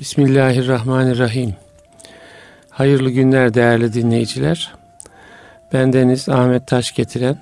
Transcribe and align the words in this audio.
Bismillahirrahmanirrahim. 0.00 1.54
Hayırlı 2.70 3.10
günler 3.10 3.54
değerli 3.54 3.92
dinleyiciler. 3.92 4.74
Bendeniz 5.72 6.28
Ahmet 6.28 6.66
Taş 6.66 6.94
getiren 6.94 7.38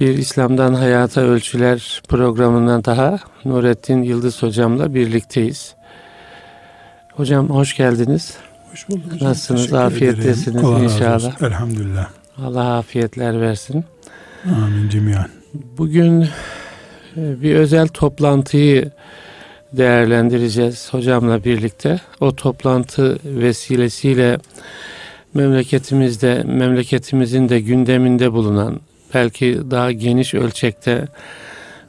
bir 0.00 0.18
İslam'dan 0.18 0.74
Hayata 0.74 1.20
Ölçüler 1.20 2.02
programından 2.08 2.84
daha 2.84 3.18
Nurettin 3.44 4.02
Yıldız 4.02 4.42
hocamla 4.42 4.94
birlikteyiz. 4.94 5.74
Hocam 7.12 7.50
hoş 7.50 7.76
geldiniz. 7.76 8.36
Hoş 8.70 8.88
bulduk 8.88 9.12
hocam. 9.12 9.28
Nasılsınız? 9.28 9.72
Afiyettesiniz 9.72 10.62
inşallah. 10.62 11.42
Elhamdülillah. 11.42 12.08
Allah 12.38 12.76
afiyetler 12.76 13.40
versin. 13.40 13.84
Amin 14.44 14.88
cemiyan. 14.88 15.28
Bugün 15.54 16.22
e, 17.16 17.42
bir 17.42 17.54
özel 17.54 17.88
toplantıyı 17.88 18.90
değerlendireceğiz 19.72 20.94
hocamla 20.94 21.44
birlikte. 21.44 22.00
O 22.20 22.36
toplantı 22.36 23.18
vesilesiyle 23.24 24.38
memleketimizde, 25.34 26.42
memleketimizin 26.46 27.48
de 27.48 27.60
gündeminde 27.60 28.32
bulunan 28.32 28.80
belki 29.14 29.60
daha 29.70 29.92
geniş 29.92 30.34
ölçekte 30.34 31.06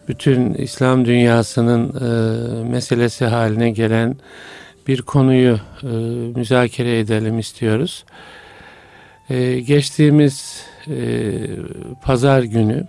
bütün 0.08 0.54
İslam 0.54 1.06
dünyasının 1.06 1.90
e, 1.90 2.70
meselesi 2.70 3.26
haline 3.26 3.72
gelen 3.72 4.16
bir 4.88 5.02
konuyu 5.02 5.60
e, 5.84 5.88
müzakere 6.36 7.00
edelim 7.00 7.40
istiyoruz. 7.40 8.06
E, 9.30 9.60
geçtiğimiz 9.60 10.66
e, 10.88 10.96
pazar 12.02 12.44
günü 12.44 12.88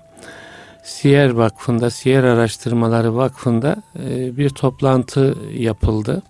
Siyer 0.84 1.30
Vakfı'nda, 1.30 1.90
Siyer 1.90 2.24
Araştırmaları 2.24 3.16
Vakfı'nda 3.16 3.76
e, 3.98 4.36
bir 4.36 4.50
toplantı 4.50 5.34
yapıldı. 5.52 6.22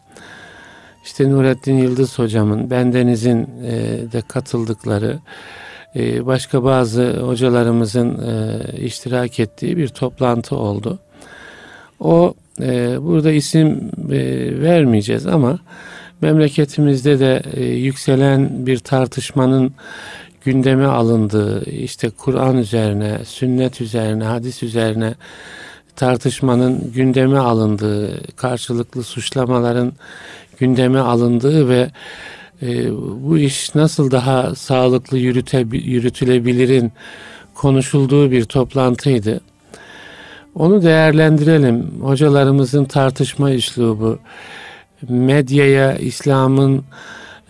İşte 1.04 1.30
Nurettin 1.30 1.78
Yıldız 1.78 2.18
hocamın, 2.18 2.70
bendenizin 2.70 3.48
e, 3.64 3.72
de 4.12 4.22
katıldıkları, 4.28 5.18
e, 5.96 6.26
başka 6.26 6.64
bazı 6.64 7.20
hocalarımızın 7.20 8.18
e, 8.22 8.58
iştirak 8.78 9.40
ettiği 9.40 9.76
bir 9.76 9.88
toplantı 9.88 10.56
oldu. 10.56 10.98
O 12.00 12.34
e, 12.60 13.02
burada 13.02 13.32
isim 13.32 13.90
e, 14.10 14.18
vermeyeceğiz 14.62 15.26
ama 15.26 15.58
memleketimizde 16.20 17.20
de 17.20 17.42
e, 17.54 17.64
yükselen 17.64 18.66
bir 18.66 18.78
tartışmanın 18.78 19.74
gündeme 20.44 20.86
alındığı, 20.86 21.70
işte 21.70 22.10
Kur'an 22.10 22.58
üzerine, 22.58 23.18
sünnet 23.24 23.80
üzerine, 23.80 24.24
hadis 24.24 24.62
üzerine 24.62 25.14
tartışmanın 25.96 26.92
gündeme 26.92 27.38
alındığı, 27.38 28.22
karşılıklı 28.36 29.02
suçlamaların 29.02 29.92
gündeme 30.58 30.98
alındığı 30.98 31.68
ve 31.68 31.90
e, 32.62 32.92
bu 33.22 33.38
iş 33.38 33.74
nasıl 33.74 34.10
daha 34.10 34.54
sağlıklı 34.54 35.18
yürüte, 35.18 35.66
yürütülebilirin 35.72 36.92
konuşulduğu 37.54 38.30
bir 38.30 38.44
toplantıydı. 38.44 39.40
Onu 40.54 40.82
değerlendirelim. 40.82 41.90
Hocalarımızın 42.00 42.84
tartışma 42.84 43.52
üslubu, 43.52 44.18
medyaya 45.08 45.94
İslam'ın 45.94 46.84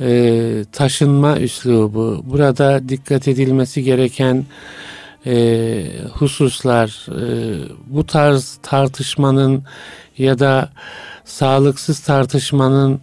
e, 0.00 0.64
taşınma 0.72 1.38
üslubu, 1.38 2.22
burada 2.24 2.88
dikkat 2.88 3.28
edilmesi 3.28 3.82
gereken 3.82 4.44
e, 5.26 5.84
hususlar, 6.12 7.06
e, 7.10 7.58
bu 7.86 8.06
tarz 8.06 8.58
tartışmanın 8.62 9.64
ya 10.18 10.38
da 10.38 10.68
sağlıksız 11.24 12.00
tartışmanın 12.00 13.00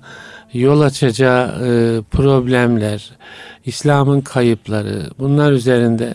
yol 0.54 0.82
açacağı 0.82 1.48
e, 1.48 2.02
problemler, 2.02 3.12
İslam'ın 3.66 4.22
kayıpları 4.22 5.10
bunlar 5.20 5.52
üzerinde 5.52 6.14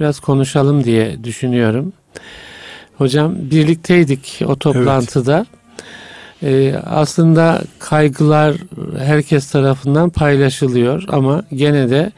biraz 0.00 0.20
konuşalım 0.20 0.84
diye 0.84 1.24
düşünüyorum. 1.24 1.92
Hocam 2.98 3.34
birlikteydik 3.50 4.40
o 4.46 4.56
toplantıda. 4.56 5.46
Ee, 6.42 6.74
aslında 6.86 7.62
kaygılar 7.78 8.56
herkes 8.98 9.50
tarafından 9.50 10.10
paylaşılıyor 10.10 11.04
ama 11.08 11.44
gene 11.54 11.90
de 11.90 12.12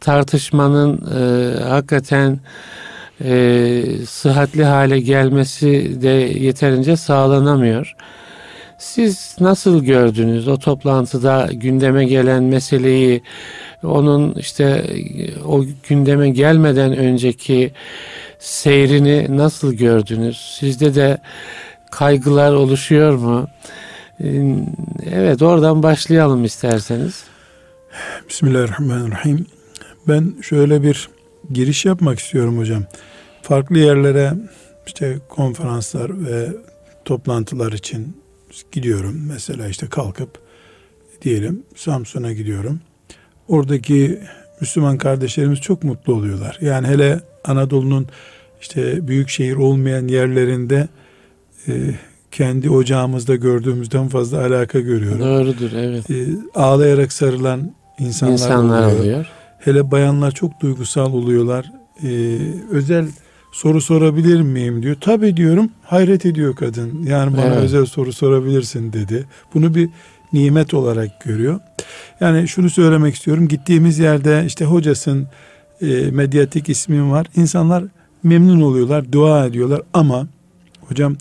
tartışmanın 0.00 1.00
e, 1.16 1.62
hakikaten 1.62 2.40
e, 3.24 3.82
sıhhatli 4.08 4.64
hale 4.64 5.00
gelmesi 5.00 6.02
de 6.02 6.08
yeterince 6.40 6.96
sağlanamıyor. 6.96 7.96
Siz 8.78 9.36
nasıl 9.40 9.84
gördünüz 9.84 10.48
o 10.48 10.58
toplantıda 10.58 11.48
gündeme 11.52 12.04
gelen 12.04 12.42
meseleyi, 12.42 13.22
onun 13.82 14.34
işte 14.34 14.84
o 15.46 15.64
gündeme 15.88 16.30
gelmeden 16.30 16.96
önceki 16.96 17.72
seyrini 18.38 19.26
nasıl 19.36 19.74
gördünüz? 19.74 20.56
Sizde 20.58 20.94
de 20.94 21.18
kaygılar 21.90 22.52
oluşuyor 22.52 23.14
mu? 23.14 23.48
Ee, 24.20 24.56
evet 25.12 25.42
oradan 25.42 25.82
başlayalım 25.82 26.44
isterseniz. 26.44 27.24
Bismillahirrahmanirrahim. 28.28 29.46
Ben 30.08 30.34
şöyle 30.42 30.82
bir 30.82 31.08
giriş 31.52 31.84
yapmak 31.84 32.18
istiyorum 32.18 32.58
hocam. 32.58 32.84
Farklı 33.42 33.78
yerlere 33.78 34.32
işte 34.86 35.18
konferanslar 35.28 36.26
ve 36.26 36.48
toplantılar 37.04 37.72
için 37.72 38.16
gidiyorum. 38.72 39.26
Mesela 39.28 39.68
işte 39.68 39.88
kalkıp 39.88 40.38
diyelim 41.22 41.62
Samsun'a 41.76 42.32
gidiyorum. 42.32 42.80
Oradaki 43.48 44.20
Müslüman 44.60 44.98
kardeşlerimiz 44.98 45.60
çok 45.60 45.84
mutlu 45.84 46.14
oluyorlar. 46.14 46.58
Yani 46.60 46.86
hele 46.86 47.20
Anadolu'nun 47.44 48.06
işte 48.60 49.08
büyük 49.08 49.28
şehir 49.28 49.56
olmayan 49.56 50.08
yerlerinde 50.08 50.88
e, 51.68 51.72
kendi 52.30 52.70
ocağımızda 52.70 53.36
gördüğümüzden 53.36 54.08
fazla 54.08 54.40
alaka 54.40 54.80
görüyorum. 54.80 55.20
Doğrudur 55.20 55.72
evet. 55.72 56.10
E, 56.10 56.26
ağlayarak 56.54 57.12
sarılan 57.12 57.74
insanlar, 57.98 58.32
insanlar 58.32 58.86
oluyor. 58.86 59.00
oluyor. 59.00 59.26
Hele 59.58 59.90
bayanlar 59.90 60.30
çok 60.30 60.60
duygusal 60.60 61.12
oluyorlar. 61.12 61.72
E, 62.02 62.38
özel 62.70 63.06
soru 63.52 63.80
sorabilir 63.80 64.40
miyim 64.40 64.82
diyor. 64.82 64.96
Tabii 65.00 65.36
diyorum. 65.36 65.70
Hayret 65.84 66.26
ediyor 66.26 66.56
kadın. 66.56 67.02
Yani 67.02 67.36
bana 67.36 67.44
evet. 67.44 67.58
özel 67.58 67.86
soru 67.86 68.12
sorabilirsin 68.12 68.92
dedi. 68.92 69.26
Bunu 69.54 69.74
bir 69.74 69.88
nimet 70.32 70.74
olarak 70.74 71.20
görüyor. 71.24 71.60
Yani 72.20 72.48
şunu 72.48 72.70
söylemek 72.70 73.14
istiyorum. 73.14 73.48
Gittiğimiz 73.48 73.98
yerde 73.98 74.44
işte 74.46 74.64
hocasın 74.64 75.28
e, 75.82 75.86
medyatik 76.10 76.68
ismin 76.68 77.10
var. 77.10 77.26
İnsanlar 77.36 77.84
memnun 78.22 78.60
oluyorlar, 78.60 79.12
dua 79.12 79.46
ediyorlar 79.46 79.82
ama 79.94 80.26
hocam 80.80 81.16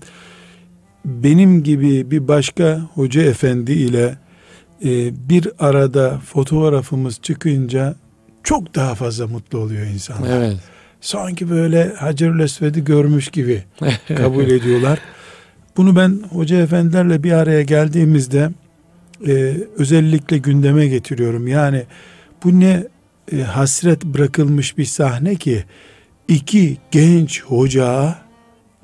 benim 1.05 1.63
gibi 1.63 2.11
bir 2.11 2.27
başka 2.27 2.81
hoca 2.93 3.21
efendi 3.21 3.71
ile 3.71 4.17
e, 4.83 4.89
bir 5.29 5.47
arada 5.59 6.19
fotoğrafımız 6.19 7.19
çıkınca 7.21 7.95
çok 8.43 8.75
daha 8.75 8.95
fazla 8.95 9.27
mutlu 9.27 9.59
oluyor 9.59 9.85
insanlar. 9.85 10.37
Evet. 10.37 10.57
Sanki 11.01 11.49
böyle 11.49 11.93
Hacer 11.93 12.39
Esved'i 12.39 12.83
görmüş 12.83 13.27
gibi 13.27 13.63
kabul 14.17 14.43
ediyorlar. 14.51 14.99
Bunu 15.77 15.95
ben 15.95 16.19
hoca 16.31 16.61
efendilerle 16.61 17.23
bir 17.23 17.31
araya 17.31 17.61
geldiğimizde 17.61 18.49
e, 19.27 19.57
özellikle 19.77 20.37
gündeme 20.37 20.87
getiriyorum. 20.87 21.47
Yani 21.47 21.83
bu 22.43 22.59
ne 22.59 22.83
e, 23.31 23.41
hasret 23.41 24.05
bırakılmış 24.05 24.77
bir 24.77 24.85
sahne 24.85 25.35
ki 25.35 25.63
iki 26.27 26.77
genç 26.91 27.43
hoca 27.43 28.15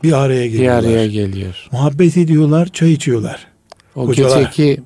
bir 0.08 0.14
araya 0.14 0.48
geliyorlar. 0.48 0.84
Bir 0.84 0.88
araya 0.90 1.08
geliyor. 1.08 1.68
Muhabbet 1.72 2.18
ediyorlar, 2.18 2.68
çay 2.68 2.94
içiyorlar. 2.94 3.48
O 3.96 4.08
Hocalar. 4.08 4.38
geceki 4.38 4.82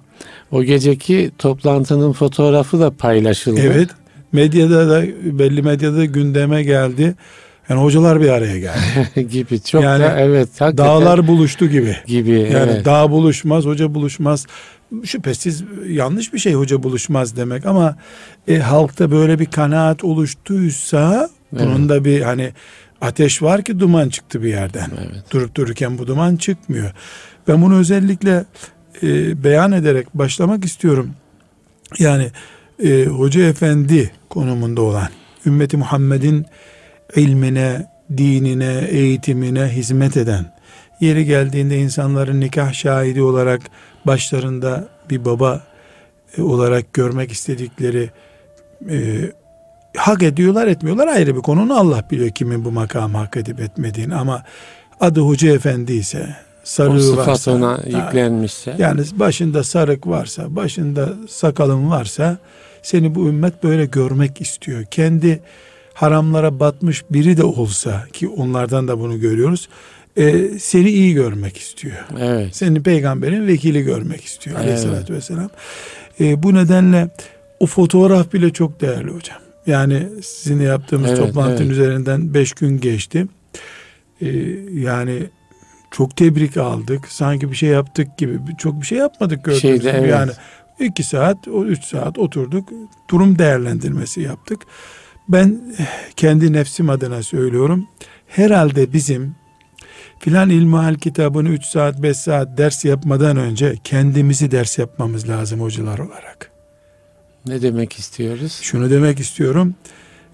o 0.52 0.64
geceki 0.64 1.32
toplantının 1.38 2.14
fotoğrafı 2.14 2.80
da 2.80 2.92
paylaşıldı. 2.92 3.62
Evet. 3.64 3.90
Medyada 4.32 4.90
da 4.90 5.04
belli 5.40 5.62
medyada 5.62 5.98
da 5.98 6.06
gündeme 6.06 6.64
geldi. 6.64 7.16
Yani 7.70 7.82
hocalar 7.82 8.22
bir 8.22 8.30
araya 8.30 8.60
geldi. 8.60 9.28
gibi 9.32 9.62
çok 9.62 9.84
yani 9.84 10.04
da 10.04 10.20
evet 10.20 10.60
dağlar 10.60 11.28
buluştu 11.28 11.68
gibi. 11.68 11.96
Gibi 12.08 12.32
yani 12.32 12.72
evet. 12.72 12.86
dağ 12.86 13.12
buluşmaz, 13.12 13.66
hoca 13.66 13.94
buluşmaz. 13.96 14.46
Şüphesiz 15.04 15.64
yanlış 15.88 16.34
bir 16.34 16.40
şey 16.40 16.54
hoca 16.54 16.84
buluşmaz 16.84 17.38
demek 17.38 17.66
ama 17.66 17.96
e, 18.48 18.58
halkta 18.58 19.12
böyle 19.12 19.40
bir 19.40 19.46
kanaat 19.46 20.04
oluştuysa 20.04 21.30
evet. 21.54 21.66
bunun 21.66 21.90
da 21.90 22.06
bir 22.06 22.22
hani 22.22 22.54
ateş 23.02 23.42
var 23.42 23.64
ki 23.64 23.80
duman 23.80 24.10
çıktı 24.10 24.44
bir 24.44 24.50
yerden. 24.50 24.92
Evet. 24.98 25.24
Durup 25.32 25.56
dururken 25.56 25.98
bu 25.98 26.08
duman 26.08 26.36
çıkmıyor. 26.36 26.92
Ben 27.48 27.62
bunu 27.62 27.80
özellikle 27.80 28.46
e, 29.04 29.44
beyan 29.44 29.72
ederek 29.72 30.08
başlamak 30.14 30.66
istiyorum. 30.66 31.12
Yani 32.00 32.32
e, 32.84 33.06
Hoca 33.06 33.42
Efendi 33.42 34.12
konumunda 34.30 34.82
olan 34.82 35.10
ümmeti 35.46 35.78
Muhammed'in 35.78 36.46
ilmine, 37.16 37.88
dinine, 38.18 38.88
eğitimine 38.90 39.66
hizmet 39.66 40.18
eden, 40.18 40.54
yeri 41.00 41.26
geldiğinde 41.26 41.78
insanların 41.78 42.40
nikah 42.40 42.74
şahidi 42.74 43.22
olarak 43.22 43.62
başlarında 44.06 44.88
bir 45.10 45.26
baba 45.26 45.64
e, 46.38 46.42
olarak 46.42 46.94
görmek 46.94 47.32
istedikleri 47.32 48.10
e, 48.90 48.98
hak 49.98 50.24
ediyorlar 50.24 50.68
etmiyorlar 50.68 51.08
ayrı 51.08 51.36
bir 51.36 51.42
konu. 51.42 51.62
Onu 51.62 51.80
Allah 51.80 52.04
biliyor 52.12 52.30
kimin 52.30 52.66
bu 52.66 52.72
makamı 52.72 53.18
hak 53.18 53.38
edip 53.38 53.60
etmediğini 53.60 54.16
ama 54.16 54.44
adı 55.00 55.20
hoca 55.20 55.54
efendi 55.54 55.94
ise 55.94 56.36
sarığı 56.64 57.18
varsa 57.18 57.52
ona 57.52 57.80
yüklenmişse. 57.86 58.76
yani 58.78 59.02
başında 59.14 59.64
sarık 59.64 60.08
varsa 60.08 60.56
başında 60.56 61.14
sakalın 61.30 61.90
varsa 61.90 62.38
seni 62.82 63.16
bu 63.16 63.28
ümmet 63.28 63.64
böyle 63.64 63.86
görmek 63.86 64.42
istiyor. 64.42 64.86
Kendi 64.86 65.40
haramlara 65.94 66.60
batmış 66.60 67.04
biri 67.12 67.38
de 67.38 67.44
olsa 67.44 68.04
ki 68.14 68.28
onlardan 68.28 68.88
da 68.88 69.00
bunu 69.00 69.20
görüyoruz. 69.20 69.70
e, 70.18 70.50
seni 70.60 70.90
iyi 70.90 71.14
görmek 71.14 71.58
istiyor. 71.58 71.96
Evet. 72.20 72.56
Seni 72.56 72.84
peygamberin 72.84 73.48
vekili 73.48 73.84
görmek 73.84 74.26
istiyor 74.26 74.56
Evet. 74.60 74.66
aleyhissalatü 74.66 75.14
vesselam. 75.14 75.50
E, 76.20 76.44
bu 76.44 76.54
nedenle 76.56 77.10
o 77.60 77.66
fotoğraf 77.66 78.34
bile 78.34 78.54
çok 78.54 78.82
değerli 78.82 79.12
hocam. 79.12 79.38
Yani 79.70 80.08
sizinle 80.24 80.64
yaptığımız 80.64 81.10
Evet, 81.10 81.20
toplantının 81.20 81.58
evet. 81.58 81.72
üzerinden 81.72 82.34
beş 82.34 82.54
gün 82.54 82.80
geçti. 82.80 83.28
E, 84.22 84.28
yani 84.74 85.24
çok 85.92 86.18
tebrik 86.18 86.58
aldık. 86.58 87.08
Sanki 87.08 87.52
bir 87.52 87.56
şey 87.56 87.70
yaptık 87.70 88.18
gibi. 88.18 88.40
Çok 88.58 88.82
bir 88.82 88.86
şey 88.86 88.98
yapmadık 88.98 89.44
gördüğünüz 89.44 89.62
Şeyde, 89.62 89.78
gibi. 89.78 89.90
evet. 89.90 90.10
Yani 90.10 90.32
iki 90.80 91.04
saat, 91.04 91.48
o 91.48 91.66
üç 91.66 91.84
saat 91.84 92.20
oturduk. 92.20 92.70
Durum 93.10 93.40
değerlendirmesi 93.40 94.22
yaptık. 94.22 94.62
Ben 95.30 95.62
kendi 96.16 96.54
nefsim 96.54 96.90
adına 96.90 97.24
söylüyorum. 97.24 97.88
Herhalde 98.28 98.94
bizim 98.94 99.36
filan 100.20 100.50
ilmihal 100.50 100.96
kitabını 100.96 101.50
3 101.50 101.66
saat 101.66 102.02
5 102.02 102.18
saat 102.18 102.58
ders 102.58 102.86
yapmadan 102.86 103.38
önce 103.38 103.76
kendimizi 103.84 104.52
ders 104.52 104.78
yapmamız 104.78 105.30
lazım 105.30 105.62
hocalar 105.62 106.00
olarak. 106.00 106.49
Ne 107.48 107.62
demek 107.62 107.94
istiyoruz? 107.94 108.60
Şunu 108.62 108.90
demek 108.90 109.20
istiyorum. 109.20 109.76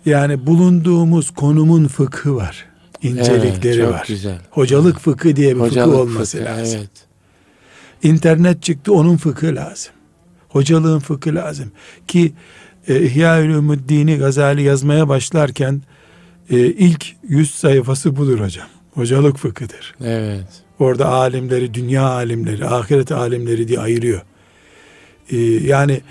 Yani 0.05 0.45
bulunduğumuz 0.47 1.31
konumun 1.31 1.87
fıkhı 1.87 2.35
var. 2.35 2.65
incelikleri 3.01 3.75
Evet, 3.75 3.85
çok 3.85 3.93
var. 3.93 4.05
güzel. 4.07 4.39
Hocalık 4.49 4.99
fıkhı 4.99 5.35
diye 5.35 5.55
bir 5.55 5.61
Hocalık 5.61 5.93
fıkhı 5.93 6.01
olması 6.01 6.37
fıkhı, 6.37 6.49
lazım. 6.49 6.79
Evet. 6.79 6.89
İnternet 8.03 8.63
çıktı 8.63 8.93
onun 8.93 9.17
fıkhı 9.17 9.55
lazım. 9.55 9.93
Hocalığın 10.49 10.99
fıkhı 10.99 11.35
lazım. 11.35 11.71
Ki 12.07 12.33
e, 12.87 13.01
İhya-ül 13.01 13.79
Dini 13.89 14.17
Gazali 14.17 14.63
yazmaya 14.63 15.09
başlarken 15.09 15.81
e, 16.49 16.57
ilk 16.59 17.05
100 17.29 17.55
sayfası 17.55 18.15
budur 18.15 18.39
hocam. 18.39 18.67
Hocalık 18.93 19.37
fıkhıdır. 19.37 19.95
Evet. 20.03 20.47
Orada 20.79 21.07
alimleri, 21.07 21.73
dünya 21.73 22.03
alimleri, 22.03 22.65
ahiret 22.65 23.11
alimleri 23.11 23.67
diye 23.67 23.79
ayırıyor. 23.79 24.21
Ee, 25.31 25.37
yani 25.41 26.01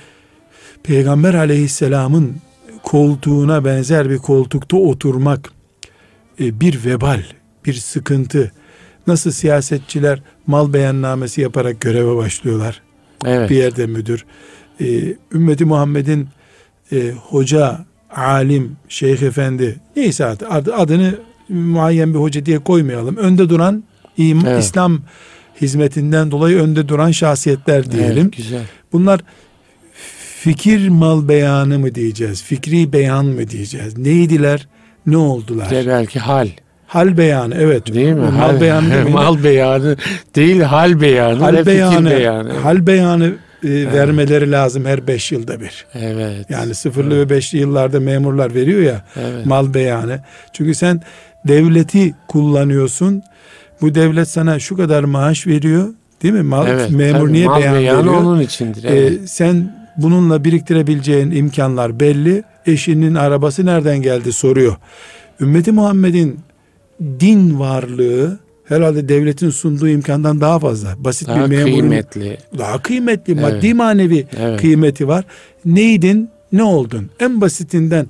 Peygamber 0.85 1.35
aleyhisselamın 1.35 2.35
koltuğuna 2.83 3.65
benzer 3.65 4.11
bir 4.11 4.19
koltukta 4.19 4.77
oturmak 4.77 5.51
e, 6.41 6.61
bir 6.61 6.85
vebal, 6.85 7.23
bir 7.67 7.75
sıkıntı. 7.75 8.53
Nasıl 9.07 9.31
siyasetçiler 9.31 10.23
mal 10.47 10.73
beyannamesi 10.73 11.41
yaparak 11.41 11.81
göreve 11.81 12.17
başlıyorlar. 12.17 12.83
Evet. 13.25 13.51
Bir 13.51 13.57
yerde 13.57 13.87
müdür. 13.87 14.25
Ee, 14.81 15.15
ümmeti 15.33 15.65
Muhammed'in 15.65 16.29
e, 16.93 17.11
hoca, 17.11 17.85
alim, 18.17 18.77
şeyh 18.89 19.23
efendi 19.23 19.81
neyse 19.97 20.25
artık 20.25 20.49
adı, 20.53 20.75
adını 20.75 21.15
muayyen 21.49 22.15
bir 22.15 22.19
hoca 22.19 22.47
diye 22.47 22.59
koymayalım. 22.59 23.17
Önde 23.17 23.49
duran 23.49 23.85
im, 24.17 24.47
Evet. 24.47 24.65
İslam 24.65 25.01
hizmetinden 25.61 26.31
dolayı 26.31 26.59
önde 26.59 26.89
duran 26.89 27.11
şahsiyetler 27.11 27.91
diyelim. 27.91 28.23
Evet, 28.23 28.37
güzel. 28.37 28.63
Bunlar 28.93 29.21
fikir 30.45 30.89
mal 30.89 31.29
beyanı 31.29 31.79
mı 31.79 31.95
diyeceğiz? 31.95 32.43
Fikri 32.43 32.93
beyan 32.93 33.27
mı 33.27 33.49
diyeceğiz? 33.49 33.99
Neydiler? 33.99 34.69
Ne 35.07 35.17
oldular? 35.17 35.71
De 35.71 35.87
belki 35.87 36.19
hal. 36.19 36.49
Hal 36.87 37.17
beyanı 37.17 37.55
evet. 37.59 37.95
Değil 37.95 38.13
mi? 38.13 38.21
Mal 38.21 38.31
hal, 38.31 38.61
beyanı 38.61 38.91
demeyin. 38.91 39.11
mal 39.13 39.45
beyanı 39.45 39.97
değil 40.37 40.61
hal 40.61 41.01
beyanı 41.01 41.39
hal 41.39 41.67
beyanı, 41.67 42.11
beyanı. 42.11 42.53
hal 42.53 42.87
beyanı 42.87 43.33
e, 43.65 43.93
vermeleri 43.93 44.53
lazım 44.53 44.85
her 44.85 45.07
beş 45.07 45.33
yılda 45.33 45.61
bir. 45.61 45.87
Evet. 45.95 46.47
Yani 46.51 46.75
sıfırlı 46.75 47.19
ve 47.19 47.31
beşli 47.31 47.59
yıllarda 47.59 48.01
memurlar 48.01 48.55
veriyor 48.55 48.81
ya 48.81 49.05
evet. 49.17 49.47
mal 49.47 49.75
beyanı. 49.75 50.21
Çünkü 50.53 50.75
sen 50.75 51.01
devleti 51.49 52.15
kullanıyorsun. 52.29 53.23
Bu 53.81 53.95
devlet 53.95 54.29
sana 54.29 54.59
şu 54.59 54.77
kadar 54.77 55.05
maaş 55.05 55.47
veriyor. 55.47 55.89
Değil 56.23 56.35
mi? 56.35 56.43
Mal, 56.43 56.67
evet, 56.69 56.91
memur 56.91 57.21
tabii, 57.21 57.33
niye 57.33 57.47
mal 57.47 57.61
beyan 57.61 57.75
beyanı 57.75 57.99
veriyor? 57.99 58.23
onun 58.23 58.41
içindir. 58.41 58.85
Ee, 58.85 58.89
Evet. 58.89 59.31
sen 59.31 59.84
bununla 59.97 60.45
biriktirebileceğin 60.45 61.31
imkanlar 61.31 62.01
belli. 62.01 62.43
Eşinin 62.67 63.15
arabası 63.15 63.67
nereden 63.67 64.03
geldi 64.03 64.33
soruyor. 64.33 64.77
Ümmeti 65.41 65.73
Muhammed'in 65.73 66.41
din 67.21 67.59
varlığı 67.59 68.39
herhalde 68.65 69.09
devletin 69.09 69.51
sunduğu 69.51 69.89
imkandan 69.89 70.41
daha 70.41 70.59
fazla. 70.59 70.95
Basit 70.99 71.29
Daha 71.29 71.51
bir 71.51 71.57
memurun 71.57 71.79
kıymetli. 71.79 72.39
daha 72.59 72.83
kıymetli, 72.83 73.33
Evet. 73.33 73.43
maddi 73.43 73.75
manevi 73.75 74.27
Evet. 74.41 74.61
kıymeti 74.61 75.09
var. 75.09 75.25
Neydin, 75.65 76.29
ne 76.53 76.63
oldun? 76.63 77.11
En 77.21 77.41
basitinden 77.41 78.07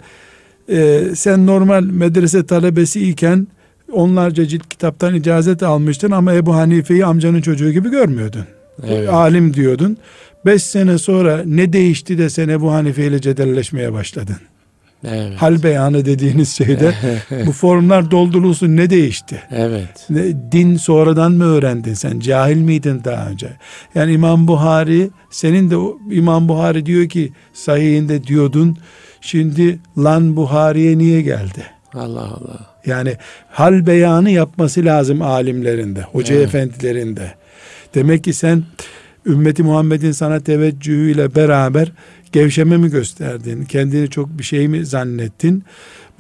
e, 0.68 1.02
sen 1.14 1.46
normal 1.46 1.82
medrese 1.84 2.46
talebesi 2.46 3.08
iken 3.08 3.46
onlarca 3.92 4.46
cilt 4.46 4.68
kitaptan 4.68 5.14
icazet 5.14 5.62
almıştın 5.62 6.10
ama 6.10 6.34
Ebu 6.34 6.54
Hanife'yi 6.54 7.04
amcanın 7.06 7.40
çocuğu 7.40 7.70
gibi 7.72 7.90
görmüyordun. 7.90 8.44
Evet. 8.86 9.08
Alim 9.08 9.54
diyordun. 9.54 9.96
Beş 10.46 10.62
sene 10.62 10.98
sonra 10.98 11.42
ne 11.46 11.72
değişti 11.72 12.18
de 12.18 12.30
sen 12.30 12.48
Ebu 12.48 12.72
Hanife 12.72 13.06
ile 13.06 13.20
cedelleşmeye 13.20 13.92
başladın. 13.92 14.36
Evet. 15.08 15.36
Hal 15.36 15.62
beyanı 15.62 16.04
dediğiniz 16.04 16.48
şeyde 16.48 16.94
bu 17.46 17.52
formlar 17.52 18.10
doldurulsun 18.10 18.76
ne 18.76 18.90
değişti? 18.90 19.42
evet. 19.50 20.06
Ne, 20.10 20.52
din 20.52 20.76
sonradan 20.76 21.32
mı 21.32 21.44
öğrendin 21.44 21.94
sen? 21.94 22.20
Cahil 22.20 22.56
miydin 22.56 23.04
daha 23.04 23.28
önce? 23.28 23.48
Yani 23.94 24.12
İmam 24.12 24.48
Buhari 24.48 25.10
senin 25.30 25.70
de 25.70 25.74
İmam 26.10 26.48
Buhari 26.48 26.86
diyor 26.86 27.08
ki 27.08 27.32
sahihinde 27.52 28.24
diyordun 28.24 28.78
şimdi 29.20 29.78
lan 29.98 30.36
Buhari'ye 30.36 30.98
niye 30.98 31.22
geldi? 31.22 31.62
Allah 31.94 32.22
Allah. 32.22 32.58
Yani 32.86 33.16
hal 33.50 33.86
beyanı 33.86 34.30
yapması 34.30 34.84
lazım 34.84 35.22
alimlerinde, 35.22 36.02
hoca 36.02 36.34
Evet. 36.34 36.46
efendilerinde. 36.46 37.34
Demek 37.94 38.24
ki 38.24 38.32
sen 38.32 38.62
ümmeti 39.26 39.62
Muhammed'in 39.62 40.12
sana 40.12 40.40
teveccühüyle 40.40 41.34
beraber 41.34 41.92
gevşeme 42.32 42.76
mi 42.76 42.90
gösterdin? 42.90 43.64
Kendini 43.64 44.10
çok 44.10 44.38
bir 44.38 44.42
şey 44.44 44.68
mi 44.68 44.86
zannettin? 44.86 45.64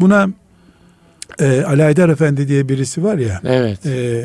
Buna 0.00 0.28
e, 1.40 1.62
Ali 1.66 1.82
Haydar 1.82 2.08
Efendi 2.08 2.48
diye 2.48 2.68
birisi 2.68 3.04
var 3.04 3.18
ya, 3.18 3.40
Evet. 3.44 3.86
e, 3.86 4.24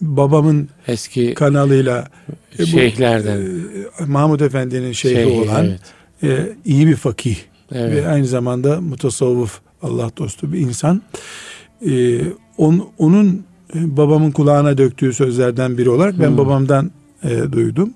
babamın 0.00 0.68
Eski 0.88 1.34
kanalıyla 1.34 2.08
e, 2.58 2.66
şeyhlerden. 2.66 3.40
e, 4.00 4.04
Mahmud 4.06 4.40
Efendi'nin 4.40 4.92
şeyhi, 4.92 5.14
Şeyhi, 5.14 5.40
olan 5.40 5.64
Evet. 5.66 5.80
e, 6.22 6.52
iyi 6.64 6.86
bir 6.86 6.96
fakih 6.96 7.36
Evet. 7.72 7.92
ve 8.04 8.08
aynı 8.08 8.26
zamanda 8.26 8.80
mutasavvıf 8.80 9.60
Allah 9.82 10.10
dostu 10.18 10.52
bir 10.52 10.58
insan. 10.58 11.02
Ee, 11.90 12.20
on- 12.58 12.88
onun 12.98 13.44
e, 13.74 13.96
babamın 13.96 14.30
kulağına 14.30 14.78
döktüğü 14.78 15.12
sözlerden 15.12 15.78
biri 15.78 15.90
olarak 15.90 16.18
ben 16.20 16.28
Hmm. 16.28 16.38
babamdan 16.38 16.90
e, 17.24 17.52
duydum. 17.52 17.94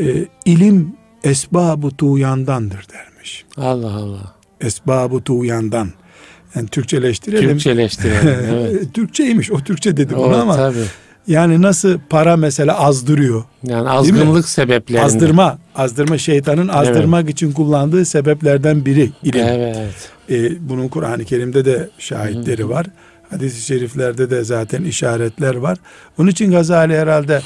E, 0.00 0.26
ilim 0.44 0.92
esbab-ı 1.24 1.90
tuğyandandır 1.90 2.86
dermiş. 2.92 3.44
Allah 3.56 3.92
Allah. 3.94 4.34
Esbab-ı 4.60 5.20
tuğyandan. 5.20 5.88
Yani 6.54 6.68
Türkçeleştirelim. 6.68 7.48
Türkçeleştirelim. 7.48 8.28
Evet. 8.54 8.94
Türkçeymiş 8.94 9.50
o 9.50 9.60
Türkçe 9.60 9.96
dedi 9.96 10.16
bunu 10.16 10.36
ama 10.36 10.56
tabii. 10.56 10.84
yani 11.26 11.62
nasıl 11.62 11.98
para 12.10 12.36
mesela 12.36 12.80
azdırıyor. 12.80 13.44
Yani 13.64 13.90
azgınlık 13.90 14.48
sebeplerinden. 14.48 15.06
Azdırma, 15.06 15.58
azdırma 15.74 16.18
şeytanın 16.18 16.68
azdırmak 16.68 17.30
için 17.30 17.52
kullandığı 17.52 18.04
sebeplerden 18.04 18.84
biri 18.84 19.10
ilim. 19.22 19.46
Evet. 19.46 20.10
E, 20.30 20.68
bunun 20.68 20.88
Kur'an-ı 20.88 21.24
Kerim'de 21.24 21.64
de 21.64 21.88
şahitleri 21.98 22.68
var. 22.68 22.86
Hadis-i 23.30 23.62
şeriflerde 23.62 24.30
de 24.30 24.44
zaten 24.44 24.84
işaretler 24.84 25.54
var. 25.54 25.78
Onun 26.18 26.30
için 26.30 26.50
Gazali 26.50 26.96
herhalde 26.96 27.42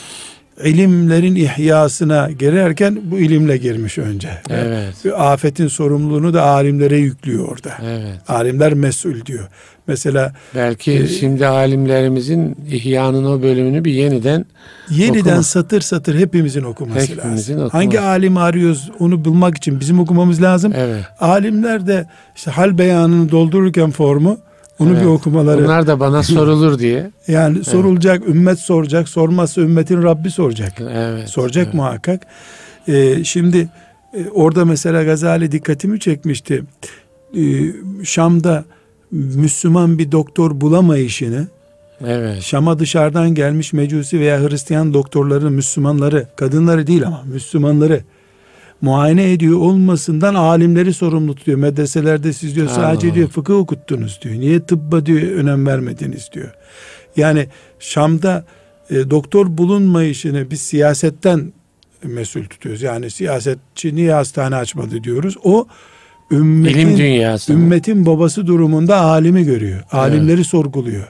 ilimlerin 0.65 1.35
ihyasına 1.35 2.31
girerken 2.39 2.99
bu 3.05 3.19
ilimle 3.19 3.57
girmiş 3.57 3.99
önce. 3.99 4.29
Evet. 4.51 4.95
Bir 5.05 5.33
afetin 5.33 5.69
sorumluluğunu 5.69 6.35
da 6.35 6.43
alimlere 6.43 6.97
yüklüyor 6.99 7.49
orada. 7.49 7.71
Evet. 7.85 8.19
Alimler 8.29 8.75
mesul 8.75 9.25
diyor. 9.27 9.49
Mesela 9.87 10.33
Belki 10.55 10.93
Ee, 10.93 11.07
şimdi 11.09 11.47
alimlerimizin 11.47 12.57
İhya'nın 12.71 13.25
o 13.25 13.43
bölümünü 13.43 13.85
bir 13.85 13.93
yeniden 13.93 14.47
yeniden 14.91 15.21
Okuma. 15.31 15.43
satır 15.43 15.81
satır 15.81 16.19
hepimizin 16.19 16.63
okuması 16.63 17.01
Hepimizin 17.01 17.27
lazım. 17.29 17.55
okuması. 17.55 17.77
Hangi 17.77 18.01
alimi 18.01 18.41
arıyoruz 18.41 18.91
onu 18.99 19.25
bulmak 19.25 19.57
için 19.57 19.81
bizim 19.81 20.01
okumamız 20.01 20.43
lazım. 20.43 20.73
evet. 20.77 21.05
Alimler 21.21 21.87
de 21.87 22.07
işte 22.37 22.51
hal 22.51 22.79
beyanını 22.79 23.31
doldururken 23.31 23.91
formu 23.91 24.39
Onu 24.83 24.93
Evet. 24.93 25.03
bir 25.03 25.07
okumaları. 25.07 25.65
Bunlar 25.65 25.87
da 25.87 26.01
bana 26.01 26.23
sorulur 26.23 26.79
diye. 26.79 27.11
yani 27.29 27.65
sorulacak, 27.65 28.29
ümmet 28.29 28.59
soracak. 28.59 29.09
Sormazsa 29.09 29.61
ümmetin 29.61 30.03
Rabbi 30.03 30.31
soracak. 30.31 30.73
Evet. 30.81 31.29
soracak 31.29 31.65
evet. 31.65 31.75
muhakkak. 31.75 32.27
Ee, 32.89 33.25
şimdi 33.25 33.69
e, 34.15 34.29
orada 34.29 34.65
mesela 34.65 35.05
Gazali 35.05 35.53
dikkatimi 35.53 36.01
çekmişti. 36.01 36.65
Ee, 37.37 37.41
Şam'da 38.05 38.65
Müslüman 39.11 39.99
bir 39.99 40.13
doktor 40.13 40.61
bulamayışını 40.61 41.47
Evet. 42.07 42.43
Şam'a 42.43 42.79
dışarıdan 42.79 43.35
gelmiş 43.35 43.73
Mecusi 43.73 44.21
veya 44.21 44.41
Hristiyan 44.41 44.95
doktorların 44.95 45.53
Müslümanları, 45.53 46.27
kadınları 46.37 46.87
değil 46.87 47.07
ama 47.07 47.23
Müslümanları 47.27 48.01
muayene 48.83 49.33
ediyor 49.33 49.59
olmasından 49.59 50.35
alimleri 50.35 50.95
sorumlu 50.95 51.35
tutuyor. 51.35 51.59
Medreselerde 51.59 52.33
siz 52.33 52.57
diyor 52.57 52.69
sadece 52.69 53.07
Allah 53.07 53.15
diyor 53.15 53.29
fıkıh 53.29 53.55
okuttunuz 53.55 54.21
diyor. 54.23 54.35
Niye 54.35 54.61
tıbba 54.67 55.07
diyor 55.07 55.21
önem 55.23 55.67
vermediniz 55.67 56.31
diyor. 56.33 56.55
Yani 57.17 57.47
Şam'da 57.79 58.45
e, 58.91 59.11
doktor 59.11 59.59
bulunmayışını 59.59 60.51
biz 60.51 60.61
siyasetten 60.61 61.53
mesul 62.05 62.45
tutuyoruz. 62.45 62.83
Yani 62.83 63.11
siyasetçi 63.11 63.95
niye 63.95 64.13
hastane 64.13 64.57
açmadı 64.57 65.05
diyoruz. 65.05 65.37
O 65.45 65.67
ümmetin, 66.31 66.79
İlim 66.79 66.99
dünyası. 66.99 67.53
ümmetin 67.53 68.07
babası 68.07 68.47
durumunda 68.47 69.01
alimi 69.01 69.45
görüyor. 69.45 69.83
Alimleri 69.93 70.45
sorguluyor. 70.45 71.09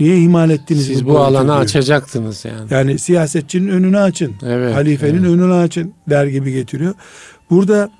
Niye 0.00 0.18
ihmal 0.18 0.50
ettiniz? 0.50 0.86
Siz 0.86 1.04
bu 1.04 1.08
boyutu 1.08 1.24
alanı 1.24 1.46
diyor. 1.46 1.60
açacaktınız 1.60 2.44
yani. 2.44 2.66
Yani 2.70 2.98
siyasetçinin 2.98 3.68
önünü 3.68 3.98
açın. 3.98 4.34
Evet. 4.46 4.74
halifenin 4.74 5.18
evet. 5.18 5.26
önünü 5.30 5.54
açın 5.54 5.94
der 6.10 6.26
gibi 6.26 6.52
getiriyor. 6.52 6.94
Burada 7.50 7.90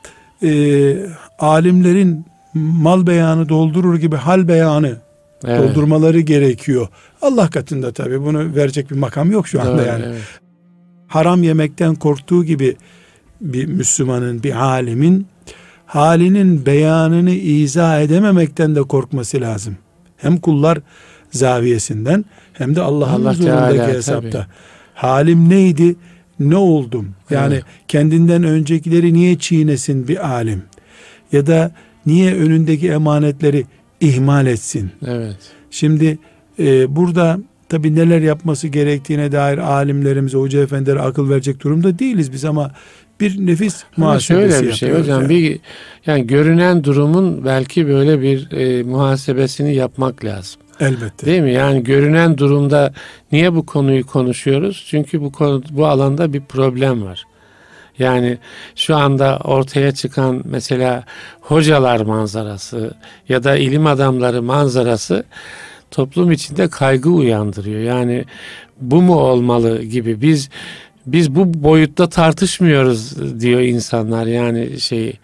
e, 0.42 0.96
alimlerin 1.38 2.24
mal 2.54 3.06
beyanı 3.06 3.48
doldurur 3.48 3.96
gibi 3.96 4.16
hal 4.16 4.48
beyanı 4.48 4.96
Evet. 5.44 5.60
doldurmaları 5.60 6.20
gerekiyor. 6.20 6.88
Allah 7.22 7.50
katında 7.50 7.92
tabii 7.92 8.22
bunu 8.22 8.54
verecek 8.54 8.90
bir 8.90 8.96
makam 8.96 9.30
yok 9.30 9.48
şu 9.48 9.60
anda 9.60 9.78
Doğru, 9.78 9.86
yani. 9.86 10.04
evet. 10.06 10.20
Haram 11.08 11.42
yemekten 11.42 11.94
korktuğu 11.94 12.44
gibi 12.44 12.76
bir 13.40 13.66
Müslümanın, 13.66 14.42
bir 14.42 14.52
alimin 14.52 15.26
halinin 15.86 16.66
beyanını 16.66 17.30
izah 17.30 18.00
edememekten 18.00 18.76
de 18.76 18.82
korkması 18.82 19.40
lazım. 19.40 19.76
Hem 20.16 20.36
kullar 20.36 20.78
zaviyesinden 21.30 22.24
hem 22.52 22.76
de 22.76 22.80
Allah'ın 22.80 23.20
Allah 23.24 23.30
huzurundaki 23.30 23.76
Teala, 23.76 23.92
hesapta. 23.92 24.30
tabii. 24.30 24.46
Halim 24.94 25.48
neydi? 25.50 25.96
Ne 26.40 26.56
oldum? 26.56 27.08
Yani 27.30 27.54
Evet. 27.54 27.64
kendinden 27.88 28.42
öncekileri 28.44 29.14
niye 29.14 29.38
çiğnesin 29.38 30.08
bir 30.08 30.28
alim? 30.30 30.62
Ya 31.32 31.46
da 31.46 31.70
niye 32.06 32.34
önündeki 32.34 32.88
emanetleri 32.90 33.64
ihmal 34.00 34.46
etsin? 34.46 34.90
Evet. 35.06 35.36
Şimdi 35.70 36.18
e, 36.58 36.96
burada 36.96 37.38
tabi 37.68 37.94
neler 37.94 38.20
yapması 38.20 38.68
gerektiğine 38.68 39.32
dair 39.32 39.58
alimlerimize, 39.58 40.38
hoca 40.38 40.62
efendilere 40.62 41.00
akıl 41.00 41.30
verecek 41.30 41.60
durumda 41.64 41.98
değiliz 41.98 42.32
biz 42.32 42.44
ama 42.44 42.70
bir 43.20 43.46
nefis 43.46 43.82
muhasebesi 43.96 44.52
şöyle 44.52 44.68
bir 44.68 44.72
şey 44.72 44.92
hocam 44.92 45.20
yani. 45.22 45.28
bir 45.28 45.60
yani 46.06 46.26
görünen 46.26 46.84
durumun 46.84 47.44
belki 47.44 47.88
böyle 47.88 48.20
bir 48.22 48.50
e, 48.52 48.82
muhasebesini 48.82 49.74
yapmak 49.74 50.24
lazım. 50.24 50.60
Elbette. 50.80 51.26
Değil 51.26 51.42
mi? 51.42 51.52
Yani 51.52 51.84
görünen 51.84 52.38
durumda 52.38 52.92
niye 53.32 53.54
bu 53.54 53.66
konuyu 53.66 54.06
konuşuyoruz? 54.06 54.86
Çünkü 54.88 55.22
bu 55.22 55.32
konu 55.32 55.62
bu 55.70 55.86
alanda 55.86 56.32
bir 56.32 56.40
problem 56.40 57.04
var. 57.04 57.26
Yani 57.98 58.38
şu 58.76 58.96
anda 58.96 59.38
ortaya 59.44 59.92
çıkan 59.92 60.42
mesela 60.44 61.04
hocalar 61.40 62.00
manzarası 62.00 62.94
ya 63.28 63.44
da 63.44 63.56
ilim 63.56 63.86
adamları 63.86 64.42
manzarası 64.42 65.24
toplum 65.90 66.32
içinde 66.32 66.68
kaygı 66.68 67.10
uyandırıyor. 67.10 67.80
Yani 67.80 68.24
bu 68.80 69.02
mu 69.02 69.14
olmalı 69.14 69.82
gibi 69.82 70.22
biz 70.22 70.50
biz 71.12 71.34
bu 71.34 71.62
boyutta 71.62 72.08
tartışmıyoruz 72.08 73.14
diyor 73.40 73.60
insanlar 73.60 74.26
yani 74.26 74.80
şey 74.80 75.16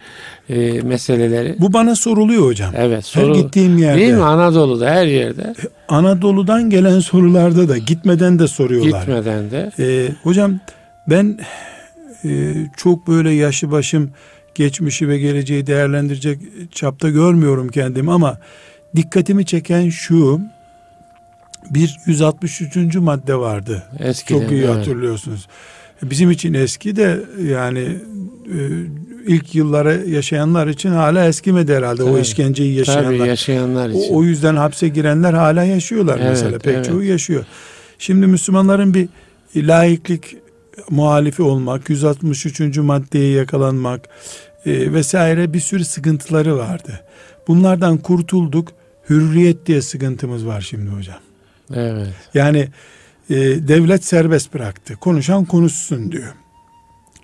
e, 0.49 0.83
meseleleri. 0.83 1.57
Bu 1.59 1.73
bana 1.73 1.95
soruluyor 1.95 2.43
hocam. 2.47 2.73
Evet 2.77 2.97
Her 2.97 3.03
soru 3.23 3.35
gittiğim 3.35 3.79
yerde. 3.79 4.01
değil 4.01 4.13
mi 4.15 4.23
Anadolu'da 4.23 4.91
her 4.91 5.07
yerde 5.07 5.55
Anadolu'dan 5.89 6.71
gelen 6.71 7.01
sorularda 7.01 7.69
da 7.69 7.79
gitmeden 7.79 8.39
de 8.39 8.49
soruyorlar. 8.49 9.01
gitmeden 9.01 9.51
de 9.51 9.73
Ee, 9.79 10.09
hocam 10.23 10.61
ben 11.11 11.39
e, 12.25 12.55
çok 12.77 13.09
böyle 13.09 13.31
yaşı 13.31 13.71
başım 13.71 14.11
geçmişi 14.55 15.09
ve 15.09 15.19
geleceği 15.19 15.67
değerlendirecek 15.67 16.39
çapta 16.73 17.09
görmüyorum 17.11 17.69
kendimi 17.69 18.13
ama 18.13 18.39
dikkatimi 18.97 19.47
çeken 19.47 19.89
şu 19.89 20.41
bir 21.71 21.97
163. 22.07 22.97
madde 22.97 23.37
vardı. 23.37 23.83
eskiden 23.99 24.41
Çok 24.41 24.51
iyi 24.53 24.65
evet. 24.65 24.77
hatırlıyorsunuz. 24.77 25.49
Bizim 26.03 26.31
için 26.31 26.55
eski 26.55 26.97
de 26.97 27.21
yani 27.43 27.99
e, 28.47 28.59
ilk 29.27 29.55
yıllara 29.55 29.93
yaşayanlar 29.93 30.67
için 30.67 30.91
hala 30.91 31.27
eskimedi 31.27 31.75
herhalde 31.75 32.03
o 32.03 32.13
Tabii. 32.13 32.21
işkenceyi 32.21 32.75
yaşayanlar. 32.75 33.19
Tabii 33.19 33.29
yaşayanlar 33.29 33.91
için. 33.91 34.15
O, 34.15 34.19
o 34.19 34.25
yüzden 34.25 34.57
hapse 34.57 34.89
girenler 34.89 35.33
hala 35.33 35.65
yaşıyorlar 35.65 36.17
Evet, 36.19 36.29
mesela. 36.31 36.59
Pek 36.59 36.75
evet. 36.75 36.87
çoğu 36.87 37.03
yaşıyor. 37.03 37.45
Şimdi 37.99 38.27
Müslümanların 38.27 38.95
bir 38.95 39.09
laiklik 39.57 40.37
muhalifi 40.91 41.43
olmak, 41.43 41.91
163. 41.91 42.79
maddeye 42.79 43.33
yakalanmak 43.33 44.09
e, 44.67 44.93
vesaire 44.93 45.53
bir 45.53 45.61
sürü 45.61 45.85
sıkıntıları 45.85 46.57
vardı. 46.57 47.01
Bunlardan 47.49 47.99
kurtulduk. 47.99 48.69
Hürriyet 49.11 49.67
diye 49.67 49.83
sıkıntımız 49.83 50.47
var 50.47 50.61
şimdi 50.61 50.91
hocam. 50.91 51.26
Evet. 51.75 52.09
Yani 52.35 52.69
e, 53.31 53.35
devlet 53.69 54.05
serbest 54.05 54.55
bıraktı. 54.55 54.97
Konuşan 54.97 55.45
konuşsun 55.45 56.13
diyor. 56.13 56.35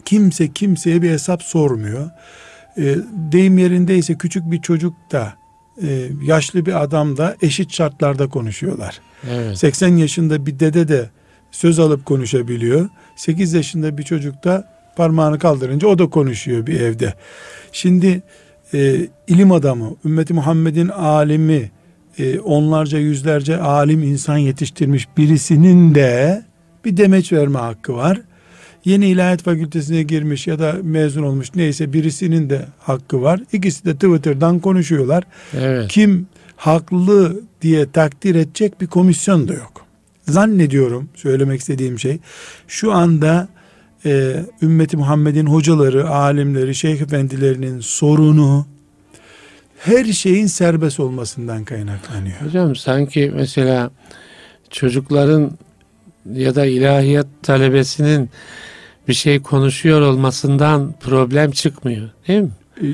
Kimse 0.05 0.53
kimseye 0.53 1.03
bir 1.03 1.11
hesap 1.11 1.43
sormuyor. 1.43 2.11
E, 2.79 2.97
deyim 3.33 3.59
yerindeyse 3.59 4.19
küçük 4.19 4.51
bir 4.51 4.63
çocuk 4.63 4.95
da 5.13 5.35
e, 5.83 6.09
yaşlı 6.25 6.67
bir 6.67 6.83
adam 6.83 7.17
da 7.17 7.37
eşit 7.43 7.73
şartlarda 7.73 8.29
konuşuyorlar. 8.29 9.01
Evet. 9.31 9.59
80 9.59 9.97
yaşında 9.97 10.47
bir 10.47 10.59
dede 10.61 10.89
de 10.89 11.11
söz 11.51 11.79
alıp 11.79 12.07
konuşabiliyor. 12.07 12.89
8 13.17 13.53
yaşında 13.53 13.99
bir 13.99 14.03
çocuk 14.03 14.45
da 14.45 14.73
parmağını 14.97 15.39
kaldırınca 15.39 15.89
o 15.89 15.99
da 15.99 16.11
konuşuyor 16.11 16.67
bir 16.67 16.81
evde. 16.81 17.15
Şimdi 17.73 18.23
e, 18.75 19.07
ilim 19.27 19.53
adamı, 19.53 19.97
ümmeti 20.05 20.35
Muhammed'in 20.35 20.89
alimi, 20.89 21.71
e, 22.19 22.41
onlarca 22.41 22.99
yüzlerce 22.99 23.57
alim 23.57 24.03
insan 24.03 24.37
yetiştirmiş 24.37 25.09
birisinin 25.17 25.95
de 25.95 26.43
bir 26.85 26.97
demeç 26.97 27.33
verme 27.33 27.59
hakkı 27.59 27.95
var. 27.95 28.21
Yeni 28.85 29.07
ilahiyat 29.07 29.43
fakültesine 29.43 30.03
girmiş 30.03 30.47
ya 30.47 30.59
da 30.59 30.77
mezun 30.83 31.23
olmuş 31.23 31.49
neyse 31.55 31.93
birisinin 31.93 32.51
de 32.51 32.67
hakkı 32.79 33.23
var. 33.23 33.41
İkisi 33.53 33.85
de 33.85 33.95
Twitter'dan 33.95 34.59
konuşuyorlar. 34.59 35.25
Evet. 35.55 35.89
Kim 35.89 36.27
haklı 36.57 37.41
diye 37.63 37.91
takdir 37.91 38.35
edecek 38.35 38.81
bir 38.81 38.87
komisyon 38.87 39.49
da 39.49 39.53
yok. 39.53 39.87
Zannediyorum 40.29 41.09
söylemek 41.15 41.61
istediğim 41.61 41.99
şey 41.99 42.19
şu 42.69 42.93
anda 42.93 43.49
e, 44.07 44.37
ümmeti 44.63 44.97
Muhammed'in 44.97 45.47
hocaları, 45.47 46.11
alimleri, 46.11 46.75
şeyh 46.75 47.01
efendilerinin 47.01 47.81
sorunu 47.81 48.67
her 49.85 50.05
şeyin 50.05 50.47
serbest 50.47 51.01
olmasından 51.01 51.65
kaynaklanıyor. 51.65 52.41
Hocam 52.41 52.77
sanki 52.77 53.33
mesela 53.35 53.91
çocukların 54.71 55.51
ya 56.33 56.55
da 56.55 56.67
ilahiyat 56.67 57.27
talebesinin 57.43 58.31
bir 59.09 59.15
şey 59.15 59.43
konuşuyor 59.43 60.01
olmasından 60.01 60.95
problem 61.01 61.51
çıkmıyor. 61.51 62.11
Değil 62.29 62.41
mi? 62.41 62.51
E, 62.83 62.87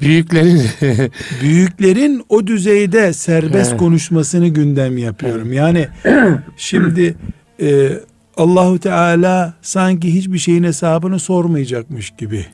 Büyüklerin 0.00 0.62
Büyüklerin 1.42 2.24
o 2.28 2.46
düzeyde 2.46 3.12
serbest 3.12 3.70
Evet. 3.70 3.80
konuşmasını 3.80 4.48
gündem 4.48 4.98
yapıyorum. 4.98 5.52
Yani 5.52 5.88
şimdi 6.56 7.14
e, 7.62 7.90
Allahu 8.36 8.78
Teala 8.78 9.54
sanki 9.62 10.14
hiçbir 10.14 10.38
şeyin 10.38 10.64
hesabını 10.64 11.18
sormayacakmış 11.18 12.10
gibi. 12.10 12.46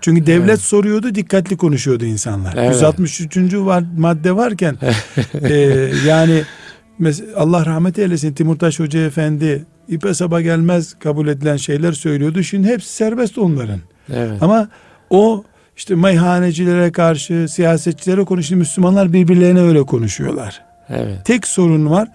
Çünkü 0.00 0.26
devlet 0.26 0.48
Evet. 0.48 0.60
soruyordu, 0.60 1.14
dikkatli 1.14 1.56
konuşuyordu 1.56 2.04
insanlar. 2.04 2.54
Evet. 2.56 2.74
163. 2.74 3.54
Var, 3.54 3.84
madde 3.98 4.36
varken 4.36 4.76
e, 5.42 5.54
yani 6.06 6.42
Allah 7.36 7.66
rahmet 7.66 7.98
eylesin 7.98 8.34
Timurtaş 8.34 8.80
Hoca 8.80 9.00
Efendi 9.00 9.64
ipe 9.88 10.14
saba 10.14 10.40
gelmez 10.40 10.94
kabul 10.98 11.28
edilen 11.28 11.56
şeyler 11.56 11.92
söylüyordu. 11.92 12.42
Şimdi 12.42 12.68
hepsi 12.68 12.92
serbest 12.94 13.38
onların. 13.38 13.80
evet. 14.12 14.42
Ama 14.42 14.68
o 15.10 15.44
işte 15.76 15.94
meyhanecilere 15.94 16.92
karşı 16.92 17.46
siyasetçilere 17.48 18.24
konuşuyor. 18.24 18.58
Müslümanlar 18.58 19.12
birbirlerine 19.12 19.60
öyle 19.60 19.82
konuşuyorlar. 19.82 20.62
Evet. 20.88 21.24
Tek 21.24 21.46
sorun 21.48 21.90
var. 21.90 22.08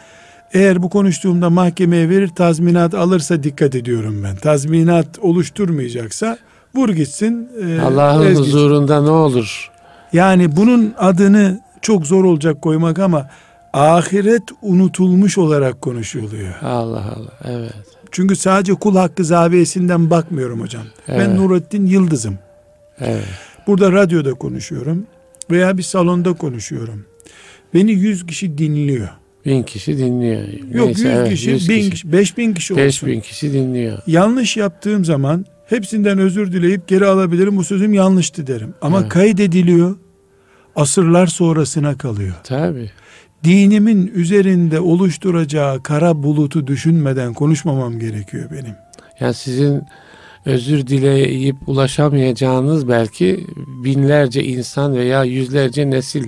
Eğer 0.54 0.84
bu 0.84 0.90
konuştuğumda 0.90 1.50
mahkemeye 1.50 2.10
verir 2.10 2.28
tazminat 2.28 2.94
alırsa 2.94 3.44
dikkat 3.44 3.76
ediyorum 3.76 4.24
ben. 4.24 4.36
Tazminat 4.36 5.20
oluşturmayacaksa 5.20 6.38
vur 6.76 6.90
gitsin. 6.90 7.50
e, 7.66 7.82
Allah'ın 7.82 8.22
ez 8.26 8.30
gitsin. 8.38 8.44
huzurunda 8.44 9.02
ne 9.02 9.10
olur? 9.10 9.72
Yani 10.14 10.56
bunun 10.56 10.94
adını 10.98 11.60
çok 11.82 12.08
zor 12.08 12.24
olacak 12.24 12.62
koymak 12.62 13.00
ama 13.00 13.30
ahiret 13.74 14.44
unutulmuş 14.62 15.38
olarak 15.38 15.82
konuşuluyor. 15.82 16.54
Allah 16.62 17.04
Allah. 17.16 17.32
Evet. 17.46 17.74
Çünkü 18.12 18.36
sadece 18.36 18.74
kul 18.74 18.96
hakkı 18.96 19.26
zaviyesinden 19.26 20.10
bakmıyorum 20.10 20.62
hocam. 20.62 20.84
Evet. 21.08 21.20
Ben 21.20 21.38
Nurettin 21.38 21.86
Yıldız'ım. 21.86 22.40
Evet. 23.00 23.26
Burada 23.68 23.92
radyoda 23.92 24.34
konuşuyorum 24.34 25.06
veya 25.52 25.78
bir 25.78 25.84
salonda 25.84 26.34
konuşuyorum. 26.34 27.06
Beni 27.74 27.92
yüz 27.92 28.26
kişi 28.26 28.58
dinliyor. 28.58 29.10
Bin 29.46 29.64
kişi 29.64 29.98
dinliyor. 29.98 30.42
Yok 30.74 30.86
Neyse, 30.86 31.08
yüz 31.08 31.18
evet, 31.18 31.30
kişi, 31.30 31.70
bin 31.70 31.90
kişi, 31.90 32.12
beş 32.12 32.38
bin 32.38 32.54
kişi 32.54 32.78
Beş 32.78 32.96
olsun. 32.96 33.10
bin 33.10 33.20
kişi 33.22 33.54
dinliyor. 33.54 33.98
Yanlış 34.08 34.58
yaptığım 34.58 35.06
zaman 35.06 35.46
hepsinden 35.74 36.20
özür 36.20 36.52
dileyip 36.52 36.88
geri 36.88 37.06
alabilirim. 37.06 37.58
Bu 37.58 37.64
sözüm 37.64 37.94
yanlıştı 37.94 38.48
derim. 38.48 38.74
Ama 38.82 39.00
Evet. 39.00 39.10
kaydediliyor. 39.10 39.96
Asırlar 40.76 41.28
sonrasına 41.28 41.98
kalıyor. 41.98 42.34
Tabii. 42.44 42.92
Dinimin 43.44 44.12
üzerinde 44.16 44.80
oluşturacağı 44.80 45.84
kara 45.84 46.24
bulutu 46.24 46.68
düşünmeden 46.68 47.34
konuşmamam 47.34 48.00
gerekiyor 48.00 48.50
benim. 48.52 48.76
Yani 49.20 49.34
sizin 49.34 49.82
özür 50.46 50.88
dileyip 50.88 51.56
ulaşamayacağınız 51.68 52.88
belki 52.88 53.48
binlerce 53.84 54.44
insan 54.44 54.96
veya 54.96 55.24
yüzlerce 55.24 55.90
nesil 55.90 56.28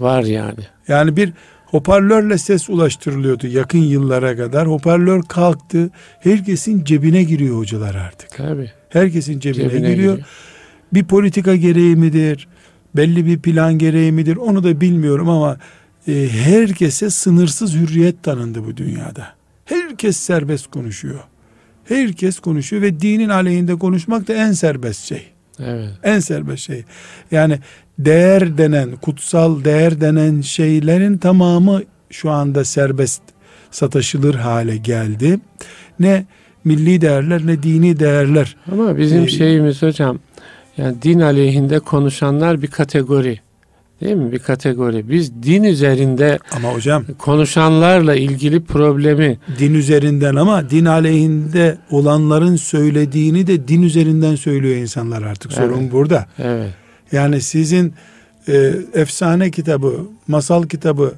var 0.00 0.22
yani. 0.22 0.60
Yani 0.88 1.16
bir 1.16 1.32
hoparlörle 1.66 2.38
ses 2.38 2.70
ulaştırılıyordu 2.70 3.46
yakın 3.46 3.78
yıllara 3.78 4.36
kadar. 4.36 4.68
Hoparlör 4.68 5.22
kalktı. 5.22 5.90
Herkesin 6.20 6.84
cebine 6.84 7.22
giriyor 7.22 7.56
hocalar 7.56 7.94
artık. 7.94 8.30
Tabii. 8.36 8.70
Herkesin 8.88 9.40
cebine, 9.40 9.62
Cebine 9.62 9.78
giriyor. 9.78 9.94
giriyor. 9.94 10.28
Bir 10.92 11.04
politika 11.04 11.56
gereği 11.56 11.96
midir? 11.96 12.48
Belli 12.96 13.26
bir 13.26 13.38
plan 13.38 13.78
gereği 13.78 14.12
midir? 14.12 14.36
Onu 14.36 14.64
da 14.64 14.80
bilmiyorum 14.80 15.28
ama 15.28 15.58
e, 16.08 16.28
herkese 16.28 17.10
sınırsız 17.10 17.74
hürriyet 17.74 18.22
tanındı 18.22 18.64
bu 18.66 18.76
dünyada. 18.76 19.28
Herkes 19.64 20.16
serbest 20.16 20.66
konuşuyor. 20.66 21.20
Herkes 21.84 22.40
konuşuyor 22.40 22.82
ve 22.82 23.00
dinin 23.00 23.28
aleyhinde 23.28 23.78
konuşmak 23.78 24.28
da 24.28 24.34
en 24.34 24.52
serbest 24.52 25.04
şey. 25.04 25.26
Evet. 25.58 25.90
En 26.02 26.18
serbest 26.20 26.62
şey. 26.66 26.84
Yani 27.30 27.58
değer 27.98 28.58
denen, 28.58 28.96
kutsal 28.96 29.64
değer 29.64 30.00
denen 30.00 30.40
şeylerin 30.40 31.18
tamamı 31.18 31.82
şu 32.10 32.30
anda 32.30 32.64
serbest 32.64 33.22
sataşılır 33.70 34.34
hale 34.34 34.76
geldi. 34.76 35.40
Ne 36.00 36.26
milli 36.64 37.00
değerler 37.00 37.46
ne 37.46 37.62
dini 37.62 37.98
değerler. 38.00 38.56
Ama 38.72 38.98
bizim 38.98 39.22
Ee, 39.24 39.28
şeyimiz 39.28 39.82
hocam 39.82 40.18
yani 40.76 40.96
din 41.02 41.20
aleyhinde 41.20 41.78
konuşanlar 41.78 42.62
bir 42.62 42.66
kategori. 42.66 43.40
Değil 44.00 44.16
mi? 44.16 44.32
Bir 44.32 44.38
kategori. 44.38 45.08
Biz 45.10 45.42
din 45.42 45.64
üzerinde 45.64 46.38
Ama 46.56 46.74
hocam 46.74 47.04
konuşanlarla 47.18 48.14
ilgili 48.14 48.60
problemi 48.64 49.38
din 49.58 49.74
üzerinden 49.74 50.34
ama 50.36 50.70
din 50.70 50.84
aleyhinde 50.84 51.78
olanların 51.90 52.56
söylediğini 52.56 53.46
de 53.46 53.68
din 53.68 53.82
üzerinden 53.82 54.34
söylüyor 54.34 54.76
insanlar 54.76 55.22
artık. 55.22 55.52
Sorun 55.52 55.80
Evet. 55.80 55.92
burada. 55.92 56.26
evet. 56.38 56.70
Yani 57.12 57.40
sizin 57.40 57.94
e, 58.48 58.72
efsane 58.94 59.50
kitabı, 59.50 60.06
masal 60.28 60.62
kitabı 60.62 61.12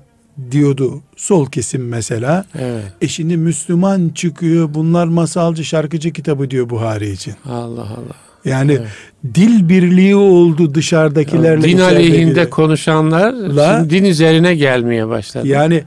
diyordu 0.50 1.00
sol 1.16 1.46
kesim 1.46 1.88
mesela. 1.88 2.44
Evet. 2.58 2.84
E 3.00 3.08
şimdi 3.08 3.36
Müslüman 3.36 4.08
çıkıyor 4.14 4.74
bunlar 4.74 5.06
masalcı 5.06 5.64
şarkıcı 5.64 6.12
kitabı 6.12 6.50
diyor 6.50 6.70
Buhari 6.70 7.10
için. 7.10 7.34
Allah 7.48 7.82
Allah. 7.82 8.16
Yani 8.44 8.72
Evet. 8.72 8.88
dil 9.34 9.68
birliği 9.68 10.16
oldu 10.16 10.74
dışarıdakilerle. 10.74 11.62
din 11.68 11.78
aleyhinde 11.78 12.50
konuşanlar 12.50 13.32
La- 13.32 13.76
şimdi 13.78 13.90
din 13.90 14.04
üzerine 14.04 14.54
gelmeye 14.54 15.08
başladı. 15.08 15.48
Yani 15.48 15.82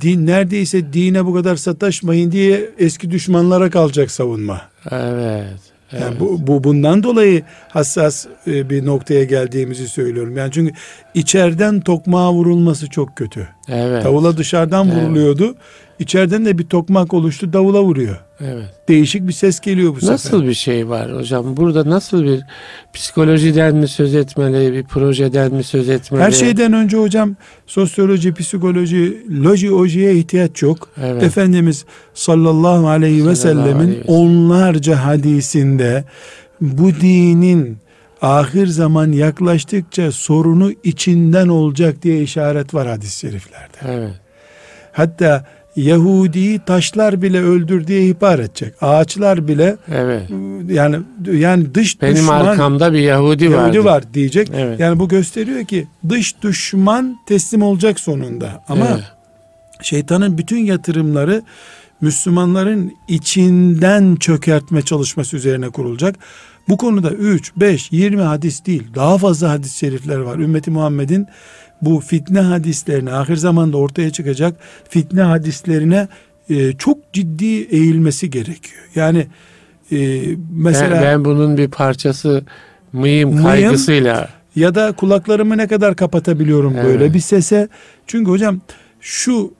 din 0.00 0.26
neredeyse 0.26 0.92
dine 0.92 1.26
bu 1.26 1.34
kadar 1.34 1.56
sataşmayın 1.56 2.32
diye 2.32 2.70
eski 2.78 3.10
düşmanlara 3.10 3.70
kalacak 3.70 4.10
savunma. 4.10 4.60
Evet. 4.90 5.58
Evet. 5.92 6.02
Yani 6.02 6.20
bu, 6.20 6.46
bu 6.46 6.64
bundan 6.64 7.02
dolayı 7.02 7.42
hassas 7.68 8.26
e, 8.46 8.70
bir 8.70 8.86
noktaya 8.86 9.24
geldiğimizi 9.24 9.88
söylüyorum. 9.88 10.36
Yani 10.36 10.52
çünkü 10.52 10.74
içeriden 11.14 11.80
tokmağa 11.80 12.32
vurulması 12.32 12.90
çok 12.90 13.16
kötü. 13.16 13.48
evet. 13.68 14.04
Davula 14.04 14.36
dışarıdan 14.36 14.88
Evet. 14.88 15.02
vuruluyordu. 15.02 15.54
İçeriden 15.98 16.44
de 16.44 16.58
bir 16.58 16.64
tokmak 16.64 17.14
oluştu 17.14 17.52
davula 17.52 17.82
vuruyor. 17.82 18.16
Evet. 18.40 18.64
Değişik 18.88 19.28
bir 19.28 19.32
ses 19.32 19.60
geliyor 19.60 19.96
bu 20.02 20.06
Nasıl 20.06 20.30
sefer. 20.30 20.48
bir 20.48 20.54
şey 20.54 20.88
var 20.88 21.16
hocam? 21.16 21.56
Burada 21.56 21.90
nasıl 21.90 22.24
bir 22.24 22.40
psikolojiden 22.94 23.76
mi 23.76 23.88
söz 23.88 24.14
etmeli, 24.14 24.72
bir 24.72 24.84
projeden 24.84 25.54
mi 25.54 25.64
söz 25.64 25.88
etmeli? 25.88 26.22
Her 26.22 26.30
şeyden 26.30 26.72
önce 26.72 26.96
hocam 26.96 27.36
sosyoloji, 27.66 28.34
psikoloji, 28.34 29.22
lojiye 29.44 30.14
ihtiyaç 30.14 30.62
yok. 30.62 30.88
Evet. 31.02 31.22
Efendimiz 31.22 31.84
sallallahu 32.14 32.88
aleyhi 32.88 33.26
ve 33.26 33.36
sellemin 33.36 33.98
onlarca 34.06 35.04
hadisinde 35.04 36.04
bu 36.60 36.90
dinin 37.00 37.78
ahir 38.22 38.66
zaman 38.66 39.12
yaklaştıkça 39.12 40.12
sorunu 40.12 40.72
içinden 40.84 41.48
olacak 41.48 42.02
diye 42.02 42.22
işaret 42.22 42.74
var 42.74 42.88
hadis-i 42.88 43.18
şeriflerde. 43.18 43.78
Evet. 43.86 44.12
Hatta 44.92 45.44
Yahudi'yi 45.78 46.58
taşlar 46.58 47.22
bile 47.22 47.42
öldür 47.42 47.86
diye 47.86 48.06
ihbar 48.06 48.38
edecek. 48.38 48.74
Ağaçlar 48.80 49.48
bile 49.48 49.76
Evet. 49.94 50.30
yani 50.68 50.96
yani 51.32 51.74
dış 51.74 52.02
Benim 52.02 52.14
düşman 52.16 52.46
arkamda 52.46 52.92
bir 52.92 52.98
Yahudi, 52.98 53.44
Yahudi 53.44 53.56
vardı. 53.56 53.84
var 53.84 54.14
diyecek. 54.14 54.50
Evet. 54.54 54.80
Yani 54.80 54.98
bu 54.98 55.08
gösteriyor 55.08 55.64
ki 55.64 55.86
dış 56.08 56.42
düşman 56.42 57.16
teslim 57.26 57.62
olacak 57.62 58.00
sonunda. 58.00 58.64
Ama 58.68 58.86
Evet. 58.92 59.04
şeytanın 59.82 60.38
bütün 60.38 60.58
yatırımları 60.58 61.42
Müslümanların 62.00 62.92
içinden 63.08 64.16
çökertme 64.16 64.82
çalışması 64.82 65.36
üzerine 65.36 65.70
kurulacak. 65.70 66.16
Bu 66.68 66.76
konuda 66.76 67.10
3, 67.10 67.52
5, 67.56 67.92
20 67.92 68.22
hadis 68.22 68.66
değil 68.66 68.82
daha 68.94 69.18
fazla 69.18 69.50
hadis-i 69.50 69.78
şerifler 69.78 70.16
var. 70.18 70.38
Ümmeti 70.38 70.70
Muhammed'in 70.70 71.26
bu 71.82 72.00
fitne 72.00 72.40
hadislerine 72.40 73.12
ahir 73.12 73.36
zamanda 73.36 73.76
ortaya 73.76 74.10
çıkacak 74.10 74.54
fitne 74.88 75.22
hadislerine 75.22 76.08
e, 76.50 76.72
çok 76.72 77.12
ciddi 77.12 77.46
eğilmesi 77.62 78.30
gerekiyor. 78.30 78.82
Yani 78.94 79.26
e, 79.92 80.20
mesela 80.52 80.90
ben, 80.94 81.02
ben 81.02 81.24
bunun 81.24 81.56
bir 81.56 81.68
parçası 81.68 82.44
mıyım 82.92 83.30
Mıyım? 83.30 83.44
kaygısıyla. 83.44 84.28
ya 84.56 84.74
da 84.74 84.92
kulaklarımı 84.92 85.56
ne 85.56 85.66
kadar 85.68 85.96
kapatabiliyorum 85.96 86.72
Evet. 86.74 86.84
böyle 86.84 87.14
bir 87.14 87.20
sese. 87.20 87.68
Çünkü 88.06 88.30
hocam 88.30 88.60
şu 89.00 89.52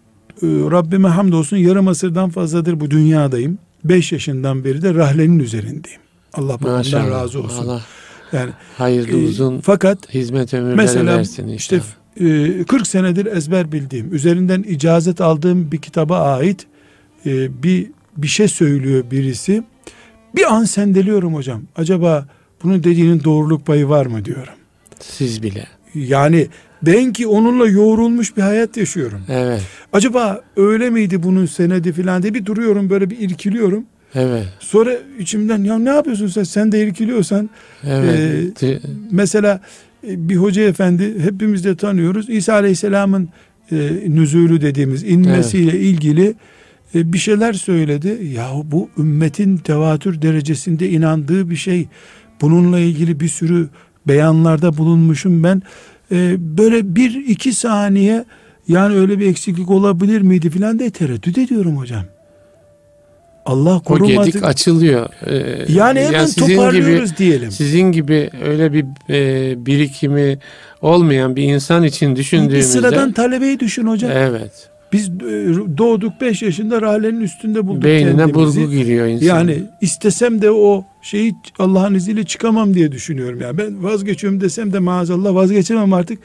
e, 0.42 0.46
Rabbime 0.46 1.08
hamdolsun 1.08 1.56
yarım 1.56 1.88
asırdan 1.88 2.30
fazladır 2.30 2.80
bu 2.80 2.90
dünyadayım. 2.90 3.58
5 3.84 4.12
yaşından 4.12 4.64
beri 4.64 4.82
de 4.82 4.94
rahlenin 4.94 5.38
üzerindeyim. 5.38 6.00
Allah 6.34 6.60
babamdan 6.60 7.10
razı 7.10 7.40
olsun. 7.42 7.64
Allah 7.68 7.80
Yani 8.32 8.50
hayırlı 8.78 9.18
e, 9.20 9.24
uzun 9.26 9.60
fakat 9.60 10.14
hizmet 10.14 10.54
ömürleri 10.54 10.76
mesela 10.76 11.16
versin 11.18 11.48
işte 11.48 11.76
inşallah. 11.76 11.90
e, 11.92 11.97
40 12.18 12.86
senedir 12.86 13.26
ezber 13.26 13.72
bildiğim, 13.72 14.14
üzerinden 14.14 14.62
icazet 14.62 15.20
aldığım 15.20 15.72
bir 15.72 15.78
kitaba 15.78 16.20
ait 16.20 16.66
e, 17.26 17.62
bir 17.62 17.86
bir 18.16 18.26
şey 18.26 18.48
söylüyor 18.48 19.04
birisi. 19.10 19.62
Bir 20.36 20.54
an 20.54 20.64
sendeliyorum 20.64 21.34
hocam. 21.34 21.62
Acaba 21.76 22.28
bunun 22.62 22.84
dediğinin 22.84 23.24
doğruluk 23.24 23.66
payı 23.66 23.88
var 23.88 24.06
mı 24.06 24.24
diyorum. 24.24 24.54
Siz 25.00 25.42
bile. 25.42 25.66
Yani 25.94 26.48
ben 26.82 27.12
ki 27.12 27.26
onunla 27.26 27.66
yoğrulmuş 27.66 28.36
bir 28.36 28.42
hayat 28.42 28.76
yaşıyorum. 28.76 29.22
Evet. 29.28 29.62
Acaba 29.92 30.42
öyle 30.56 30.90
miydi 30.90 31.22
bunun 31.22 31.46
senedi 31.46 31.92
filan 31.92 32.22
diye 32.22 32.34
bir 32.34 32.46
duruyorum 32.46 32.90
böyle 32.90 33.10
bir 33.10 33.18
irkiliyorum. 33.18 33.84
Evet. 34.14 34.44
Sonra 34.60 34.92
içimden 35.18 35.64
ya 35.64 35.78
ne 35.78 35.88
yapıyorsun 35.88 36.26
sen 36.26 36.42
sen 36.42 36.72
de 36.72 36.82
irkiliyorsan 36.82 37.50
Evet. 37.84 38.62
Ee, 38.62 38.80
mesela 39.10 39.54
e, 39.54 39.60
bir 40.02 40.36
hoca 40.36 40.62
efendi 40.62 41.20
hepimiz 41.20 41.64
de 41.64 41.76
tanıyoruz. 41.76 42.30
İsa 42.30 42.52
Aleyhisselam'ın 42.52 43.28
e, 43.72 43.76
nüzulü 44.08 44.60
dediğimiz 44.60 45.04
inmesiyle 45.04 45.80
ilgili 45.80 46.34
e, 46.94 47.12
bir 47.12 47.18
şeyler 47.18 47.52
söyledi. 47.52 48.20
Ya 48.34 48.50
bu 48.64 48.88
ümmetin 48.98 49.56
tevatür 49.56 50.22
derecesinde 50.22 50.90
inandığı 50.90 51.50
bir 51.50 51.56
şey. 51.56 51.88
Bununla 52.40 52.78
ilgili 52.78 53.20
bir 53.20 53.28
sürü 53.28 53.68
beyanlarda 54.08 54.76
bulunmuşum 54.76 55.44
ben. 55.44 55.62
E, 56.12 56.36
böyle 56.58 56.96
bir 56.96 57.14
iki 57.14 57.52
saniye 57.52 58.24
yani 58.68 58.94
öyle 58.94 59.18
bir 59.18 59.26
eksiklik 59.26 59.70
olabilir 59.70 60.20
miydi 60.20 60.50
filan 60.50 60.78
diye 60.78 60.90
tereddüt 60.90 61.38
ediyorum 61.38 61.76
hocam. 61.76 62.04
Allah 63.48 63.76
o 63.76 63.80
korumadı. 63.80 64.26
gedik 64.26 64.44
açılıyor. 64.44 65.08
Ee, 65.26 65.72
Yani 65.72 66.00
hemen 66.00 66.26
sizin 66.26 66.46
gibi 66.46 66.56
toparlıyoruz 66.56 67.16
diyelim. 67.16 67.50
sizin 67.50 67.92
gibi 67.92 68.30
öyle 68.44 68.72
bir 68.72 68.84
e, 69.10 69.66
birikimi 69.66 70.38
olmayan 70.82 71.36
bir 71.36 71.42
insan 71.42 71.84
için 71.84 72.10
Bir 72.10 72.16
düşündüğümüzde 72.16 72.62
sıradan 72.62 73.12
talebeyi 73.12 73.60
düşün 73.60 73.86
hocam. 73.86 74.10
evet. 74.14 74.68
Biz 74.92 75.08
e, 75.08 75.54
doğduk 75.78 76.20
5 76.20 76.42
yaşında 76.42 76.82
rahlenin 76.82 77.20
üstünde 77.20 77.66
bulduk 77.66 77.84
Beynine 77.84 78.16
kendimizi. 78.26 78.34
burgu 78.60 78.70
giriyor 78.70 79.06
insan. 79.06 79.26
Yani 79.26 79.62
istesem 79.80 80.42
de 80.42 80.50
o 80.50 80.84
şeyi 81.02 81.34
Allah'ın 81.58 81.94
izniyle 81.94 82.24
çıkamam 82.24 82.74
diye 82.74 82.92
düşünüyorum. 82.92 83.40
Yani 83.40 83.58
ben 83.58 83.84
vazgeçiyorum 83.84 84.40
desem 84.40 84.72
de 84.72 84.78
maazallah 84.78 85.34
vazgeçemem 85.34 85.92
artık. 85.92 86.18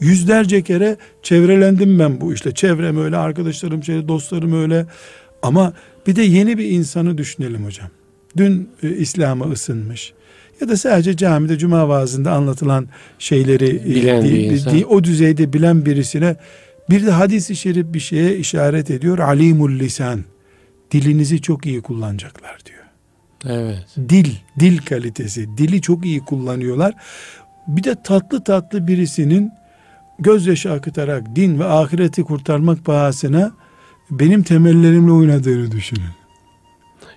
Yüzlerce 0.00 0.62
kere 0.62 0.96
çevrelendim 1.22 1.98
ben 1.98 2.20
bu 2.20 2.32
işte. 2.34 2.54
Çevrem 2.54 2.98
öyle, 3.04 3.16
arkadaşlarım 3.16 3.84
şey, 3.84 4.08
dostlarım 4.08 4.62
öyle. 4.62 4.86
Ama 5.42 5.72
bir 6.06 6.16
de 6.16 6.22
yeni 6.22 6.58
bir 6.58 6.64
insanı 6.64 7.18
düşünelim 7.18 7.64
hocam. 7.64 7.88
Dün 8.36 8.68
e, 8.82 8.90
İslam'a 8.90 9.44
ısınmış. 9.44 10.12
Ya 10.60 10.68
da 10.68 10.76
sadece 10.76 11.16
camide 11.16 11.58
cuma 11.58 11.88
vaazında 11.88 12.32
anlatılan 12.32 12.86
şeyleri 13.18 13.76
e, 13.76 13.84
Bilen 13.84 14.24
bir 14.24 14.30
di- 14.30 14.36
insan. 14.42 14.78
di- 14.78 14.86
o 14.86 15.04
düzeyde 15.04 15.52
bilen 15.52 15.86
birisine 15.86 16.36
bir 16.90 17.06
de 17.06 17.10
hadisi 17.10 17.56
şerif 17.56 17.92
bir 17.94 18.00
şeye 18.00 18.36
işaret 18.36 18.90
ediyor. 18.90 19.18
Alimul 19.18 19.78
lisan. 19.78 20.24
Dilinizi 20.90 21.42
çok 21.42 21.66
iyi 21.66 21.80
kullanacaklar 21.82 22.58
diyor. 22.66 22.78
Evet. 23.58 23.86
Dil, 24.08 24.30
dil 24.60 24.78
kalitesi. 24.78 25.58
Dili 25.58 25.80
çok 25.82 26.06
iyi 26.06 26.20
kullanıyorlar. 26.20 26.94
Bir 27.68 27.84
de 27.84 27.94
tatlı 28.04 28.44
tatlı 28.44 28.86
birisinin 28.86 29.50
gözyaşı 30.18 30.72
akıtarak 30.72 31.36
din 31.36 31.58
ve 31.58 31.64
ahireti 31.64 32.22
kurtarmak 32.22 32.84
pahasına 32.84 33.52
benim 34.10 34.42
temellerimle 34.42 35.12
oynadığını 35.12 35.70
düşünün. 35.72 36.02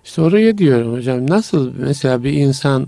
İşte 0.06 0.22
oraya 0.22 0.58
diyorum 0.58 0.94
hocam. 0.94 1.30
Nasıl 1.30 1.72
mesela 1.80 2.24
bir 2.24 2.34
insan 2.34 2.88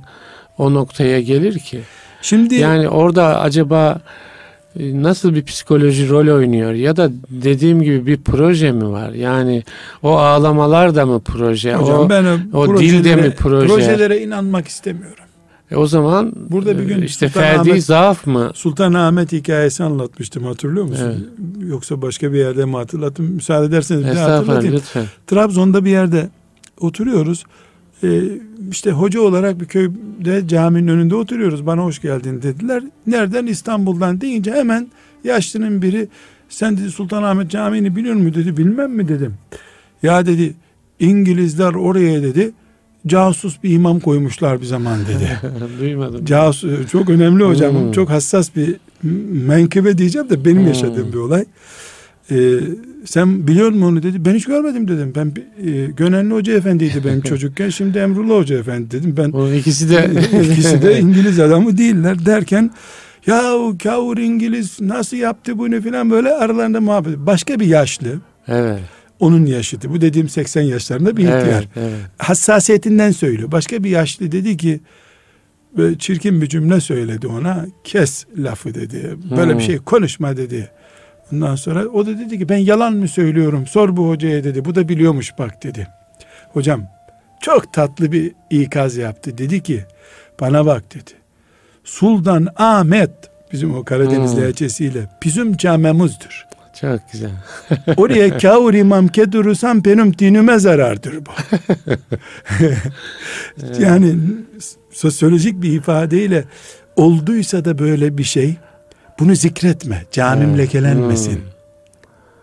o 0.58 0.74
noktaya 0.74 1.22
gelir 1.22 1.60
ki? 1.60 1.80
Şimdi 2.22 2.56
Yani 2.56 2.90
orada 2.90 3.40
acaba 3.42 4.02
e, 4.80 5.04
nasıl 5.04 5.36
bir 5.36 5.44
psikoloji 5.44 6.10
rol 6.10 6.28
oynuyor 6.38 6.72
ya 6.74 6.98
da 6.98 7.10
dediğim 7.30 7.82
gibi 7.82 8.06
bir 8.08 8.18
proje 8.18 8.72
mi 8.72 8.90
var? 8.92 9.10
Yani 9.12 9.64
o 10.04 10.18
ağlamalar 10.18 10.96
da 10.96 11.06
mı 11.06 11.22
proje? 11.26 11.74
hocam 11.76 12.00
o, 12.00 12.10
ben 12.10 12.24
o 12.54 12.66
projelere- 12.66 12.80
dilde 12.80 13.16
mi 13.16 13.34
proje? 13.40 13.68
projelere 13.68 14.22
inanmak 14.22 14.68
istemiyorum. 14.68 15.24
E, 15.72 15.76
o 15.76 15.88
zaman 15.88 16.34
Burada 16.50 16.80
bir 16.80 16.84
gün 16.84 17.02
e, 17.02 17.06
işte 17.06 17.26
Sultanahmet- 17.26 17.66
ferdi 17.66 17.82
zaaf 17.82 18.28
mı? 18.28 18.52
Sultanahmet 18.54 19.32
hikayesi 19.32 19.84
anlatmıştım 19.84 20.44
hatırlıyor 20.44 20.86
musun? 20.86 21.28
Yoksa 21.68 22.02
başka 22.02 22.34
bir 22.34 22.38
yerde 22.38 22.66
mi 22.66 22.76
hatırlattım? 22.76 23.26
Müsaade 23.26 23.66
ederseniz 23.66 24.06
bir 24.06 24.16
daha 24.16 24.32
hatırlatayım. 24.38 24.76
lütfen. 24.76 25.06
Trabzon'da 25.28 25.86
bir 25.86 25.90
yerde 25.90 26.30
oturuyoruz. 26.80 27.46
Ee, 28.04 28.22
işte 28.72 28.92
hoca 28.92 29.22
olarak 29.22 29.60
bir 29.62 29.66
köyde 29.66 30.48
caminin 30.48 30.88
önünde 30.88 31.16
oturuyoruz. 31.16 31.66
Bana 31.66 31.82
hoş 31.84 32.02
geldin 32.02 32.42
dediler. 32.42 32.84
Nereden? 33.08 33.46
İstanbul'dan 33.46 34.22
deyince 34.22 34.52
hemen 34.52 34.88
yaşlının 35.24 35.82
biri 35.82 36.08
sen 36.50 36.78
dedi 36.78 36.92
Sultanahmet 36.92 37.52
Camii'ni 37.52 37.96
biliyor 37.96 38.16
musun 38.16 38.34
dedi. 38.34 38.58
Bilmem 38.58 38.92
mi 38.92 39.08
dedim. 39.08 39.34
Ya 40.04 40.26
dedi 40.26 40.54
İngilizler 41.00 41.74
oraya 41.74 42.24
dedi 42.24 42.52
casus 43.08 43.64
bir 43.64 43.70
imam 43.70 44.00
koymuşlar 44.00 44.62
bir 44.62 44.66
zaman 44.66 45.00
dedi. 45.00 45.40
Duymadım. 45.80 46.26
Casus 46.26 46.92
çok 46.92 47.10
önemli 47.10 47.44
hocam. 47.44 47.74
Hmm. 47.74 47.92
Çok 47.92 48.10
hassas 48.10 48.56
bir 48.56 48.76
menkıbe 49.48 49.98
diyeceğim 49.98 50.30
de 50.30 50.46
benim 50.46 50.58
Hmm. 50.62 50.68
yaşadığım 50.68 51.14
bir 51.14 51.18
olay. 51.18 51.46
Ee, 52.32 52.36
sen 53.06 53.48
biliyor 53.48 53.70
musun 53.70 53.82
onu 53.82 54.04
dedi. 54.04 54.26
Ben 54.26 54.34
hiç 54.36 54.46
görmedim 54.46 54.88
dedim. 54.88 55.14
Ben 55.16 55.32
e, 55.68 55.86
Gönenli 55.98 56.34
Hoca 56.34 56.54
Efendi'ydi 56.54 57.02
benim 57.06 57.22
çocukken. 57.30 57.70
Şimdi 57.70 57.98
Emrullah 57.98 58.36
Hoca 58.38 58.58
Efendi 58.58 58.92
dedim. 58.92 59.14
Ben 59.18 59.34
Bunun 59.34 59.54
ikisi 59.54 59.90
de 59.90 60.10
ikisi 60.52 60.82
de 60.82 61.00
İngiliz 61.00 61.40
adamı 61.40 61.78
değiller 61.78 62.26
derken 62.26 62.72
ya 63.28 63.54
kavur 63.84 64.18
İngiliz 64.18 64.82
nasıl 64.82 65.18
yaptı 65.18 65.58
bunu 65.58 65.82
filan 65.82 66.12
böyle 66.12 66.30
aralarında 66.30 66.82
muhabbet. 66.82 67.18
Başka 67.18 67.60
bir 67.60 67.66
yaşlı 67.66 68.08
evet. 68.48 68.80
Onun 69.20 69.46
yaşıtı. 69.46 69.90
Bu 69.94 70.02
dediğim 70.02 70.30
80 70.30 70.62
yaşlarında 70.62 71.18
bir 71.18 71.24
ihtiyar 71.24 71.44
Evet, 71.44 71.68
evet. 71.76 72.00
hassasiyetinden 72.18 73.12
söylüyor. 73.12 73.52
Başka 73.52 73.84
bir 73.84 73.90
yaşlı 73.90 74.32
dedi 74.32 74.58
ki 74.58 74.80
böyle 75.78 75.98
çirkin 75.98 76.42
bir 76.42 76.48
cümle 76.50 76.80
söyledi 76.82 77.28
ona. 77.28 77.66
Kes 77.84 78.26
lafı 78.38 78.76
dedi. 78.76 79.16
Böyle 79.38 79.52
Hmm. 79.52 79.60
bir 79.60 79.64
şey 79.64 79.78
konuşma 79.78 80.38
dedi. 80.38 80.70
Ondan 81.34 81.56
sonra 81.56 81.86
o 81.88 82.06
da 82.06 82.20
dedi 82.20 82.40
ki 82.40 82.50
ben 82.50 82.58
yalan 82.58 82.94
mı 82.94 83.08
söylüyorum? 83.08 83.68
Sor 83.68 83.98
bu 83.98 84.10
hocaya 84.10 84.44
dedi. 84.44 84.66
Bu 84.66 84.76
da 84.76 84.90
biliyormuş 84.90 85.32
bak 85.40 85.64
dedi. 85.64 85.88
Hocam 86.54 86.84
çok 87.42 87.74
tatlı 87.74 88.12
bir 88.12 88.32
ikaz 88.50 88.98
yaptı. 88.98 89.38
Dedi 89.38 89.64
ki 89.64 89.84
bana 90.40 90.66
bak 90.66 90.94
dedi. 90.96 91.12
Sultan 91.84 92.48
Ahmet 92.56 93.12
bizim 93.52 93.76
o 93.76 93.84
Karadeniz 93.84 94.36
Hmm. 94.36 94.42
lehçesiyle 94.42 95.00
bizim 95.24 95.58
camemuzdur. 95.58 96.46
Çok 96.82 97.00
güzel. 97.12 97.30
Oraya 97.98 98.38
kavur 98.38 98.74
imam 98.74 99.08
kedurursam 99.08 99.86
benim 99.86 100.18
dinime 100.18 100.60
zarardır 100.60 101.16
bu. 101.26 101.30
yani 103.80 104.16
sosyolojik 104.92 105.62
bir 105.62 105.72
ifadeyle 105.72 106.44
olduysa 106.96 107.66
da 107.66 107.80
böyle 107.80 108.18
bir 108.18 108.24
şey 108.24 108.56
bunu 109.20 109.36
zikretme. 109.36 110.04
Camim 110.12 110.50
Evet. 110.50 110.58
lekelenmesin. 110.58 111.32
Hmm. 111.36 111.42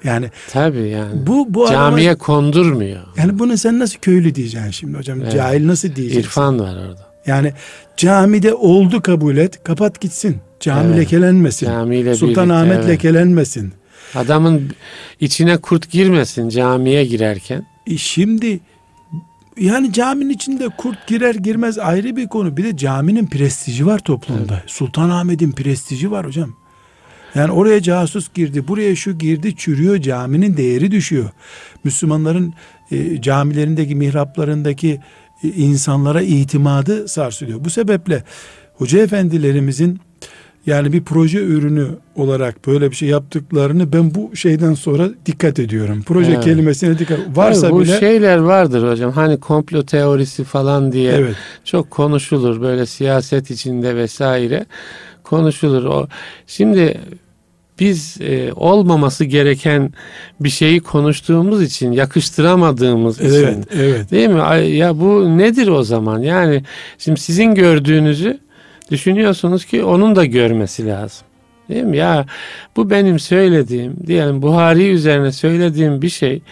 Yani 0.04 0.30
Tabii 0.52 0.88
yani. 0.88 1.26
bu 1.26 1.54
bu 1.54 1.68
Camiye 1.70 2.14
kondurmuyor. 2.14 3.00
yani 3.16 3.38
bunu 3.38 3.56
sen 3.56 3.78
nasıl 3.78 3.98
köylü 3.98 4.34
diyeceksin 4.34 4.70
şimdi 4.70 4.98
hocam? 4.98 5.22
Evet. 5.22 5.32
Cahil 5.32 5.66
nasıl 5.66 5.94
diyeceksin? 5.96 6.20
İrfan 6.20 6.60
var 6.60 6.76
orada. 6.76 7.10
Yani 7.26 7.52
camide 7.96 8.54
oldu 8.54 9.02
kabul 9.02 9.36
et. 9.36 9.64
Kapat 9.64 10.00
gitsin. 10.00 10.36
Cami 10.60 10.86
Evet. 10.86 10.98
lekelenmesin. 10.98 11.66
Camiyle 11.66 12.14
Sultanahmet 12.14 12.76
evet. 12.78 12.88
lekelenmesin. 12.88 13.72
Adamın 14.14 14.70
içine 15.20 15.57
kurt 15.57 15.90
girmesin 15.90 16.49
camiye 16.49 17.05
girerken. 17.05 17.66
E 17.87 17.96
şimdi 17.96 18.61
yani 19.61 19.92
caminin 19.92 20.31
içinde 20.31 20.68
kurt 20.68 21.07
girer 21.07 21.35
girmez 21.35 21.79
ayrı 21.79 22.16
bir 22.16 22.29
konu. 22.29 22.57
Bir 22.57 22.64
de 22.64 22.77
caminin 22.77 23.27
prestiji 23.27 23.87
var 23.87 23.99
toplumda. 23.99 24.62
Sultanahmet'in 24.66 25.53
prestiji 25.53 26.11
var 26.11 26.27
hocam. 26.27 26.55
Yani 27.35 27.53
oraya 27.53 27.83
casus 27.83 28.33
girdi, 28.35 28.68
buraya 28.68 28.96
şu 28.96 29.18
girdi, 29.18 29.57
çürüyor, 29.57 29.99
caminin 29.99 30.57
değeri 30.57 30.90
düşüyor. 30.90 31.31
Müslümanların 31.85 32.55
e, 32.90 33.23
camilerindeki, 33.23 33.94
mihraplarındaki 33.94 35.01
e, 35.44 35.49
insanlara 35.49 36.23
itimadı 36.23 37.09
sarsılıyor. 37.09 37.64
Bu 37.64 37.70
sebeple 37.70 38.25
hoca 38.75 38.99
efendilerimizin 38.99 40.01
yani 40.66 40.92
bir 40.92 41.03
proje 41.03 41.38
ürünü 41.38 41.87
olarak 42.14 42.66
böyle 42.66 42.90
bir 42.90 42.96
şey 42.96 43.09
yaptıklarını 43.09 43.92
ben 43.92 44.14
bu 44.14 44.37
şeyden 44.37 44.75
sonra 44.75 45.09
dikkat 45.27 45.59
ediyorum. 45.59 46.03
Proje 46.07 46.33
Evet. 46.33 46.44
kelimesine 46.44 46.99
dikkat. 46.99 47.18
Varsa 47.35 47.61
Tabii 47.61 47.73
bu 47.73 47.81
bile 47.81 48.01
şeyler 48.01 48.38
vardır 48.38 48.90
hocam. 48.90 49.12
Hani 49.12 49.40
komplo 49.40 49.83
teorisi 49.83 50.44
falan 50.44 50.92
diye 50.92 51.12
evet. 51.12 51.37
çok 51.64 51.90
konuşulur 51.90 52.61
böyle 52.61 52.87
siyaset 52.87 53.51
içinde 53.51 53.96
vesaire 53.96 54.66
konuşulur. 55.23 55.85
O 55.85 56.09
şimdi 56.46 57.01
biz 57.81 58.16
e, 58.20 58.53
olmaması 58.53 59.25
gereken 59.25 59.92
bir 60.40 60.49
şeyi 60.49 60.81
konuştuğumuz 60.81 61.62
için 61.62 61.92
yakıştıramadığımız 61.92 63.20
için 63.20 63.31
Evet, 63.31 63.59
evet. 63.75 64.11
Değil 64.11 64.29
mi? 64.29 64.77
Ya 64.77 65.01
bu 65.01 65.38
nedir 65.38 65.68
o 65.68 65.83
zaman? 65.83 66.23
Yani 66.23 66.62
şimdi 66.99 67.20
sizin 67.20 67.55
gördüğünüzü 67.55 68.38
düşünüyorsunuz 68.90 69.64
ki 69.64 69.85
onun 69.85 70.16
da 70.16 70.24
görmesi 70.24 70.87
lazım. 70.87 71.26
Değil 71.68 71.85
mi? 71.85 71.96
Ya 71.96 72.26
bu 72.76 72.90
benim 72.90 73.18
söylediğim, 73.18 73.96
diyelim 74.07 74.42
Buhari 74.42 74.88
üzerine 74.90 75.33
söylediğim 75.33 76.03
bir 76.03 76.09
şey 76.09 76.42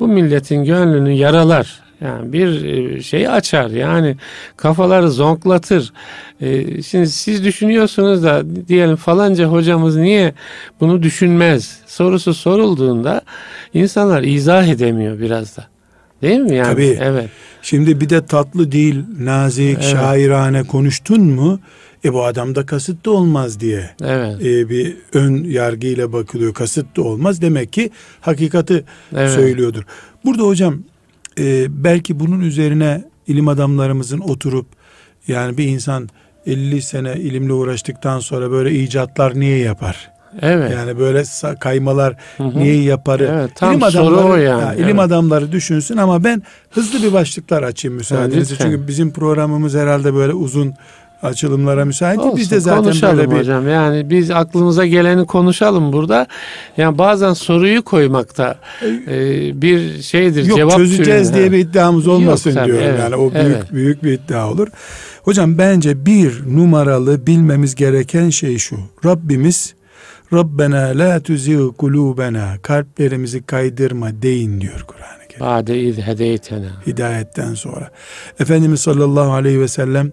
bu 0.00 0.08
milletin 0.08 0.64
gönlünü 0.64 1.12
yaralar. 1.12 1.80
Yani 2.00 2.32
bir 2.32 3.02
şey 3.02 3.28
açar 3.28 3.70
yani 3.70 4.16
kafaları 4.56 5.10
zonklatır. 5.10 5.92
E, 6.40 6.82
Şimdi 6.82 7.08
siz 7.08 7.44
düşünüyorsunuz 7.44 8.22
da 8.22 8.42
diyelim 8.68 8.96
falanca 8.96 9.44
hocamız 9.44 9.96
niye 9.96 10.34
bunu 10.80 11.02
düşünmez 11.02 11.80
sorusu 11.86 12.34
sorulduğunda 12.34 13.22
insanlar 13.74 14.22
izah 14.22 14.66
edemiyor 14.66 15.20
biraz 15.20 15.56
da. 15.56 15.64
Değil 16.22 16.40
mi 16.40 16.54
yani? 16.54 16.72
Tabii. 16.72 16.98
Evet. 17.00 17.28
Şimdi 17.62 18.00
bir 18.00 18.10
de 18.10 18.26
tatlı 18.26 18.72
değil, 18.72 19.04
nazik, 19.20 19.78
Evet. 19.80 19.84
şairane 19.84 20.62
konuştun 20.62 21.20
mu? 21.22 21.60
E 22.04 22.12
bu 22.12 22.24
adamda 22.24 22.66
kasıt 22.66 23.04
da 23.04 23.10
olmaz 23.10 23.60
diye 23.60 23.90
Evet. 24.04 24.42
e, 24.42 24.68
bir 24.68 24.96
ön 25.12 25.44
yargıyla 25.44 26.12
bakılıyor. 26.12 26.54
Kasıt 26.54 26.96
da 26.96 27.02
olmaz. 27.02 27.42
Demek 27.42 27.72
ki 27.72 27.90
hakikati 28.20 28.84
Evet. 29.16 29.30
söylüyordur. 29.30 29.82
Burada 30.24 30.42
hocam 30.42 30.82
e, 31.38 31.66
belki 31.84 32.20
bunun 32.20 32.40
üzerine 32.40 33.04
ilim 33.26 33.48
adamlarımızın 33.48 34.18
oturup 34.18 34.66
yani 35.28 35.58
bir 35.58 35.64
insan 35.66 36.08
50 36.46 36.82
sene 36.82 37.12
ilimle 37.16 37.52
uğraştıktan 37.52 38.20
sonra 38.20 38.50
böyle 38.50 38.74
icatlar 38.74 39.40
niye 39.40 39.58
yapar? 39.58 40.10
Evet. 40.42 40.72
Yani 40.72 40.98
böyle 40.98 41.22
kaymalar 41.60 42.14
Hı 42.36 42.44
hı. 42.44 42.58
niye 42.58 42.82
yaparı? 42.82 43.30
Evet, 43.38 43.50
tam 43.54 43.80
soru 43.80 44.16
o 44.16 44.36
yani. 44.36 44.62
Ha, 44.62 44.74
ilim 44.74 44.84
Evet. 44.84 45.00
adamları 45.00 45.52
düşünsün 45.52 45.96
ama 45.96 46.24
ben 46.24 46.42
hızlı 46.70 47.02
bir 47.02 47.12
başlıklar 47.12 47.62
açayım 47.62 47.96
müsaadenizle. 47.96 48.40
lütfen. 48.40 48.70
Çünkü 48.70 48.88
bizim 48.88 49.12
programımız 49.12 49.74
herhalde 49.74 50.14
böyle 50.14 50.32
uzun 50.32 50.74
açılımlara 51.22 51.84
müsait. 51.84 52.18
Olsun, 52.20 52.36
Biz 52.36 52.50
de 52.50 52.60
zaten 52.60 52.82
konuşalım 52.82 53.18
böyle 53.18 53.30
bir 53.30 53.36
hocam. 53.36 53.68
Yani 53.68 54.10
biz 54.10 54.30
aklımıza 54.30 54.86
geleni 54.86 55.26
konuşalım 55.26 55.92
burada. 55.92 56.26
Yani 56.76 56.98
bazen 56.98 57.32
soruyu 57.32 57.82
koymakta 57.82 58.56
e, 59.08 59.62
bir 59.62 60.02
şeydir. 60.02 60.44
Yok 60.44 60.56
cevap 60.58 60.76
çözeceğiz 60.76 61.28
türü- 61.28 61.38
diye 61.38 61.52
bir 61.52 61.58
iddiamız 61.58 62.08
olmasın 62.08 62.54
tabii, 62.54 62.66
diyorum. 62.66 62.84
evet, 62.88 63.00
yani 63.00 63.16
o 63.16 63.32
büyük 63.34 63.46
evet. 63.46 63.72
büyük 63.72 64.04
bir 64.04 64.12
iddia 64.12 64.50
olur. 64.50 64.68
Hocam 65.22 65.58
bence 65.58 66.06
bir 66.06 66.42
numaralı 66.56 67.26
bilmemiz 67.26 67.74
gereken 67.74 68.30
şey 68.30 68.58
şu. 68.58 68.76
Rabbimiz 69.04 69.74
Rabbena 70.32 70.98
la 70.98 71.20
tuzigh 71.20 71.72
kulubena 71.78 72.56
kalplerimizi 72.62 73.42
kaydırma 73.42 74.22
deyin 74.22 74.60
diyor 74.60 74.84
Kur'an-ı 74.86 75.28
Kerim. 75.28 75.46
Bade 75.46 75.80
iz 75.80 75.98
hedeytena. 75.98 76.70
Hidayetten 76.86 77.54
sonra. 77.54 77.90
Efendimiz 78.40 78.80
sallallahu 78.80 79.32
aleyhi 79.32 79.60
ve 79.60 79.68
sellem 79.68 80.12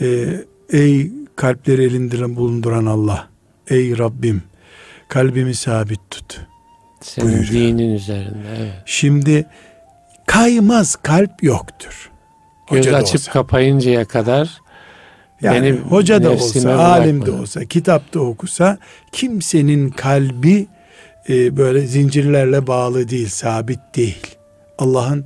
e, 0.00 0.26
ey 0.72 1.10
kalpleri 1.36 1.84
elinde 1.84 2.36
bulunduran 2.36 2.86
Allah 2.86 3.28
ey 3.70 3.98
Rabbim 3.98 4.42
kalbimi 5.08 5.54
sabit 5.54 6.00
tut. 6.10 6.40
Senin 7.00 7.28
Buyuruyor. 7.28 7.52
dinin 7.52 7.94
üzerinde. 7.94 8.48
Evet. 8.58 8.72
Şimdi 8.86 9.46
kaymaz 10.26 10.96
kalp 10.96 11.42
yoktur. 11.42 12.10
Göz 12.70 12.78
Hoca 12.80 12.96
açıp 12.96 13.32
kapayıncaya 13.32 14.04
kadar 14.04 14.60
Yani 15.42 15.62
benim 15.62 15.78
hoca 15.78 16.22
da 16.22 16.30
olsa, 16.30 16.78
alim 16.78 17.26
de 17.26 17.30
olsa, 17.30 17.64
kitapta 17.64 18.20
okusa 18.20 18.78
kimsenin 19.12 19.90
kalbi 19.90 20.66
e, 21.28 21.56
böyle 21.56 21.86
zincirlerle 21.86 22.66
bağlı 22.66 23.08
değil, 23.08 23.28
sabit 23.28 23.80
değil. 23.96 24.26
Allah'ın 24.78 25.24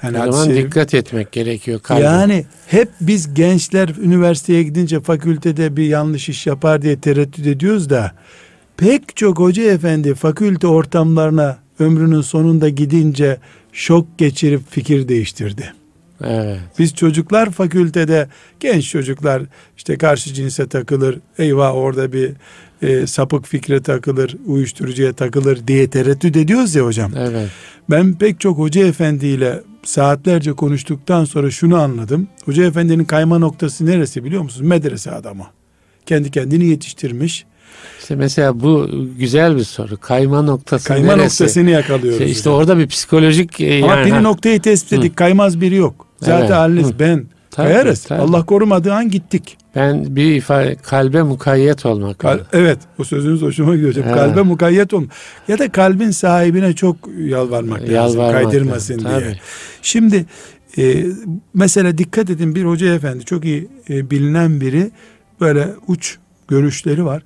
hani 0.00 0.22
o 0.22 0.32
zaman 0.32 0.56
dikkat 0.56 0.94
etmek 0.94 1.32
gerekiyor. 1.32 1.80
kalbe. 1.80 2.00
yani 2.00 2.44
hep 2.66 2.88
biz 3.00 3.34
gençler 3.34 3.88
üniversiteye 4.02 4.62
gidince 4.62 5.00
fakültede 5.00 5.76
bir 5.76 5.84
yanlış 5.84 6.28
iş 6.28 6.46
yapar 6.46 6.82
diye 6.82 7.00
tereddüt 7.00 7.46
ediyoruz 7.46 7.90
da 7.90 8.12
pek 8.76 9.16
çok 9.16 9.38
hoca 9.38 9.62
efendi 9.62 10.14
fakülte 10.14 10.66
ortamlarına 10.66 11.58
ömrünün 11.78 12.20
sonunda 12.20 12.68
gidince 12.68 13.38
şok 13.72 14.18
geçirip 14.18 14.70
fikir 14.70 15.08
değiştirdi. 15.08 15.72
Evet. 16.24 16.58
Biz 16.78 16.94
çocuklar 16.94 17.50
fakültede 17.50 18.28
genç 18.60 18.90
çocuklar 18.90 19.42
işte 19.76 19.98
karşı 19.98 20.34
cinse 20.34 20.68
takılır. 20.68 21.18
Eyvah 21.38 21.74
orada 21.74 22.12
bir 22.12 22.32
e, 22.82 23.06
sapık 23.06 23.46
fikre 23.46 23.82
takılır, 23.82 24.36
uyuşturucuya 24.46 25.12
takılır 25.12 25.66
diye 25.66 25.90
tereddüt 25.90 26.36
ediyoruz 26.36 26.74
ya 26.74 26.84
hocam. 26.84 27.12
Evet. 27.16 27.48
Ben 27.90 28.14
pek 28.14 28.40
çok 28.40 28.58
hoca 28.58 28.86
efendiyle 28.86 29.60
saatlerce 29.82 30.52
konuştuktan 30.52 31.24
sonra 31.24 31.50
şunu 31.50 31.76
anladım. 31.80 32.28
Hoca 32.44 32.64
efendinin 32.64 33.04
kayma 33.04 33.38
noktası 33.38 33.86
neresi 33.86 34.24
biliyor 34.24 34.42
musunuz? 34.42 34.68
Medrese 34.68 35.10
adamı. 35.10 35.46
Kendi 36.06 36.30
kendini 36.30 36.64
yetiştirmiş. 36.66 37.44
İşte 38.00 38.16
mesela 38.16 38.60
bu 38.60 38.90
güzel 39.18 39.56
bir 39.56 39.64
soru. 39.64 39.96
Kayma 39.96 40.42
noktası 40.42 40.88
Kayma 40.88 41.16
neresi? 41.16 41.42
noktasını 41.42 41.70
yakalıyoruz. 41.70 42.20
İşte, 42.20 42.30
işte 42.30 42.50
orada 42.50 42.78
bir 42.78 42.86
psikolojik 42.86 43.60
e, 43.60 43.84
Ama 43.84 43.94
yani, 43.94 44.06
bir 44.06 44.10
ha, 44.10 44.20
noktayı 44.20 44.60
tespit 44.60 44.92
ettik. 44.92 45.16
Kaymaz 45.16 45.60
biri 45.60 45.74
yok. 45.74 46.06
Zaten 46.22 46.40
Evet. 46.40 46.50
haliniz 46.50 46.98
ben. 46.98 47.26
Tabii, 47.50 47.66
Kayarız. 47.68 48.04
tabii. 48.04 48.20
Allah 48.20 48.46
korumadığı 48.46 48.92
an 48.92 49.10
gittik. 49.10 49.56
ben 49.76 50.16
bir 50.16 50.34
ifade 50.34 50.76
kalbe 50.82 51.22
mukayyet 51.22 51.86
olmak. 51.86 52.18
Kal- 52.18 52.38
evet 52.52 52.78
o 52.98 53.04
sözünüz 53.04 53.42
hoşuma 53.42 53.74
gidiyor 53.74 53.90
hocam. 53.90 54.04
Evet. 54.08 54.16
Kalbe 54.16 54.42
mukayyet 54.42 54.94
olma. 54.94 55.06
Ya 55.48 55.58
da 55.58 55.72
kalbin 55.72 56.10
sahibine 56.10 56.72
çok 56.72 56.96
yalvarmak 57.18 57.80
lazım. 57.82 57.94
Yalvarmak 57.94 58.42
Kaydırmasın 58.42 58.94
lazım, 59.04 59.10
diye. 59.10 59.20
tabii. 59.30 59.38
Şimdi 59.82 60.26
e, 60.78 61.04
mesela 61.54 61.98
dikkat 61.98 62.30
edin 62.30 62.54
bir 62.54 62.64
hoca 62.64 62.94
efendi 62.94 63.24
çok 63.24 63.44
iyi 63.44 63.68
e, 63.90 64.10
bilinen 64.10 64.60
biri 64.60 64.90
böyle 65.40 65.68
uç 65.86 66.18
görüşleri 66.48 67.04
var. 67.04 67.22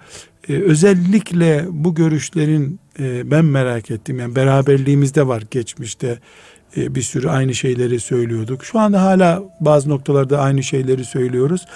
E, 0.49 0.53
özellikle 0.55 1.65
bu 1.71 1.95
görüşlerin 1.95 2.81
e, 3.01 3.31
ben 3.31 3.45
merak 3.45 3.91
ettim. 3.91 4.19
Yani 4.19 4.37
beraberliğimizde 4.37 5.27
var 5.27 5.43
geçmişte 5.51 6.19
e, 6.77 6.95
bir 6.95 7.03
sürü 7.03 7.29
aynı 7.29 7.55
şeyleri 7.55 8.01
söylüyorduk. 8.01 8.65
Şu 8.65 8.79
anda 8.79 9.03
hala 9.03 9.43
bazı 9.61 9.89
noktalarda 9.91 10.41
aynı 10.41 10.63
şeyleri 10.63 11.05
söylüyoruz. 11.05 11.67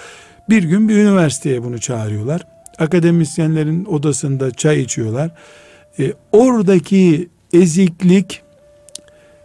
Bir 0.49 0.63
gün 0.63 0.89
bir 0.89 0.97
üniversiteye 0.97 1.63
bunu 1.63 1.79
çağırıyorlar. 1.79 2.47
Akademisyenlerin 2.79 3.85
odasında 3.85 4.51
çay 4.51 4.81
içiyorlar. 4.81 5.31
E, 5.99 6.13
oradaki 6.33 7.29
eziklik 7.53 8.43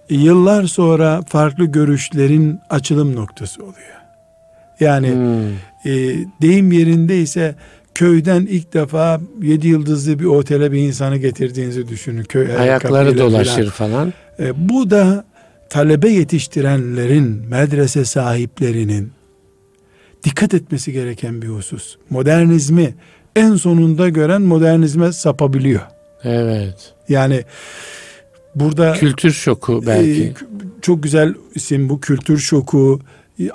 yıllar 0.10 0.64
sonra 0.64 1.22
farklı 1.28 1.66
görüşlerin 1.66 2.60
açılım 2.70 3.16
noktası 3.16 3.64
oluyor. 3.64 3.96
Yani 4.80 5.12
Hmm, 5.12 5.92
e, 5.92 6.16
deyim 6.42 6.72
yerindeyse 6.72 7.56
köyden 7.96 8.42
ilk 8.42 8.74
defa 8.74 9.22
yedi 9.42 9.68
yıldızlı 9.68 10.20
bir 10.20 10.26
otele 10.26 10.72
bir 10.72 10.78
insanı 10.80 11.18
getirdiğinizi 11.18 11.88
düşünün. 11.88 12.24
Köy 12.24 12.58
ayakları 12.58 13.18
dolaşır 13.18 13.70
falan. 13.70 13.92
falan. 13.92 14.14
E, 14.40 14.70
bu 14.70 14.90
da 14.90 15.26
talebe 15.70 16.10
yetiştirenlerin, 16.10 17.44
medrese 17.50 18.06
sahiplerinin 18.06 19.12
dikkat 20.24 20.54
etmesi 20.54 20.92
gereken 20.92 21.42
bir 21.42 21.48
husus. 21.48 21.98
Modernizmi 22.10 22.96
en 23.36 23.56
sonunda 23.56 24.10
gören 24.10 24.42
modernizme 24.42 25.12
sapabiliyor. 25.12 25.82
Evet. 26.24 26.94
Yani 27.10 27.44
burada 28.56 28.94
Kültür 28.94 29.32
şoku 29.32 29.84
belki. 29.88 30.24
e, 30.24 30.34
çok 30.82 31.04
güzel 31.04 31.34
isim 31.56 31.90
bu 31.90 32.00
kültür 32.00 32.38
şoku, 32.38 33.00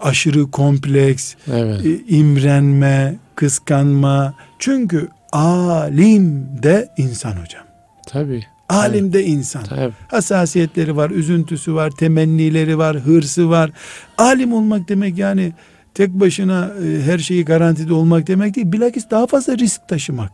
aşırı 0.02 0.50
kompleks, 0.50 1.34
evet. 1.52 1.86
e, 1.86 2.16
imrenme, 2.16 3.16
kıskanma. 3.34 4.34
Çünkü 4.58 5.08
alim 5.32 6.48
de 6.62 6.88
insan 6.96 7.32
hocam. 7.32 7.64
Tabii. 8.06 8.42
Alim 8.70 9.12
de 9.12 9.24
insan. 9.24 9.64
Tabii. 9.64 9.92
Hassasiyetleri 10.08 10.96
var, 10.96 11.10
üzüntüsü 11.10 11.74
var, 11.74 11.90
temennileri 11.90 12.78
var, 12.78 12.96
hırsı 12.96 13.50
var. 13.50 13.70
Alim 14.18 14.52
olmak 14.52 14.88
demek 14.88 15.18
yani 15.18 15.52
tek 15.94 16.10
başına 16.10 16.70
e, 16.84 17.02
her 17.02 17.18
şeyi 17.18 17.44
garantide 17.44 17.94
olmak 17.94 18.26
demek 18.26 18.56
değil. 18.56 18.72
Bilakis 18.72 19.10
daha 19.10 19.26
fazla 19.26 19.58
risk 19.58 19.88
taşımak. 19.88 20.30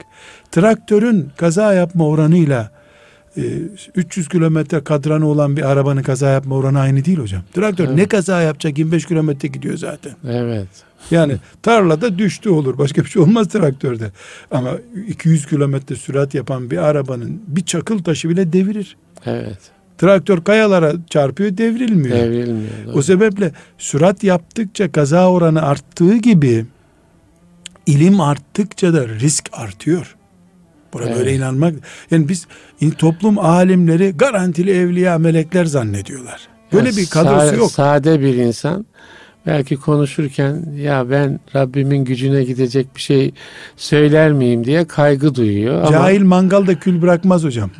Traktörün 0.51 1.29
kaza 1.37 1.75
yapma 1.75 2.07
oranıyla 2.07 2.71
e, 3.37 3.43
300 3.95 4.29
kilometre 4.29 4.85
kadranı 4.85 5.27
olan 5.29 5.57
bir 5.57 5.63
arabanın 5.71 6.03
kaza 6.03 6.29
yapma 6.31 6.55
oranı 6.55 6.81
aynı 6.81 7.05
değil 7.05 7.19
hocam. 7.19 7.43
Traktör 7.55 7.85
Evet. 7.85 7.97
ne 7.97 8.07
kaza 8.07 8.43
yapacak 8.43 8.79
25 8.79 9.07
kilometre 9.07 9.49
gidiyor 9.49 9.77
zaten. 9.77 10.13
Evet. 10.29 10.69
Yani 11.11 11.37
tarlada 11.63 12.19
düştü 12.19 12.49
olur. 12.51 12.79
Başka 12.79 13.05
bir 13.05 13.09
şey 13.09 13.23
olmaz 13.23 13.49
traktörde. 13.49 14.11
Ama 14.51 14.71
200 15.09 15.47
kilometre 15.47 15.97
sürat 15.97 16.35
yapan 16.35 16.71
bir 16.71 16.79
arabanın 16.79 17.43
bir 17.47 17.65
çakıl 17.65 17.99
taşı 17.99 18.29
bile 18.29 18.53
devirir. 18.53 18.97
Evet. 19.27 19.59
Traktör 19.99 20.45
kayalara 20.45 20.93
çarpıyor 21.11 21.57
devrilmiyor. 21.57 22.17
Devrilmiyor. 22.17 22.71
O 22.95 23.03
sebeple 23.03 23.53
sürat 23.79 24.25
yaptıkça 24.25 24.93
kaza 24.93 25.31
oranı 25.31 25.63
arttığı 25.63 26.17
gibi 26.17 26.67
ilim 27.87 28.21
arttıkça 28.21 28.95
da 28.95 29.09
risk 29.09 29.49
artıyor. 29.53 30.17
Buna 30.93 31.03
Evet. 31.05 31.17
böyle 31.17 31.35
inanmak. 31.35 31.75
Yani 32.11 32.29
biz 32.29 32.47
toplum 32.99 33.39
alimleri 33.39 34.11
garantili 34.17 34.71
evliya 34.71 35.19
melekler 35.19 35.65
zannediyorlar. 35.65 36.49
Böyle 36.73 36.89
Ya 36.89 36.97
bir 36.97 37.07
kadrosu 37.07 37.55
sa- 37.55 37.57
yok. 37.59 37.71
Sade 37.71 38.21
bir 38.21 38.35
insan 38.35 38.87
belki 39.47 39.77
konuşurken 39.77 40.65
ya 40.77 41.11
ben 41.11 41.41
Rabbimin 41.55 42.05
gücüne 42.05 42.45
gidecek 42.45 42.97
bir 42.97 43.01
şey 43.01 43.33
söyler 43.77 44.33
miyim 44.33 44.65
diye 44.65 44.85
kaygı 44.85 45.35
duyuyor. 45.35 45.83
Ama 45.83 45.91
Cahil 45.91 46.23
mangalda 46.23 46.79
kül 46.79 47.03
bırakmaz 47.03 47.45
hocam. 47.45 47.71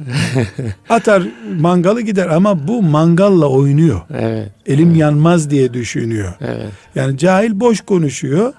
Atar 0.89 1.23
mangalı 1.61 2.01
gider 2.01 2.27
ama 2.27 2.69
bu 2.69 2.83
mangalla 2.83 3.49
oynuyor. 3.49 4.01
Evet. 4.15 4.49
Elim 4.67 4.95
yanmaz 4.95 5.51
diye 5.51 5.75
düşünüyor. 5.75 6.35
Evet. 6.41 6.71
Yani 6.95 7.19
cahil 7.19 7.61
boş 7.61 7.81
konuşuyor. 7.81 8.53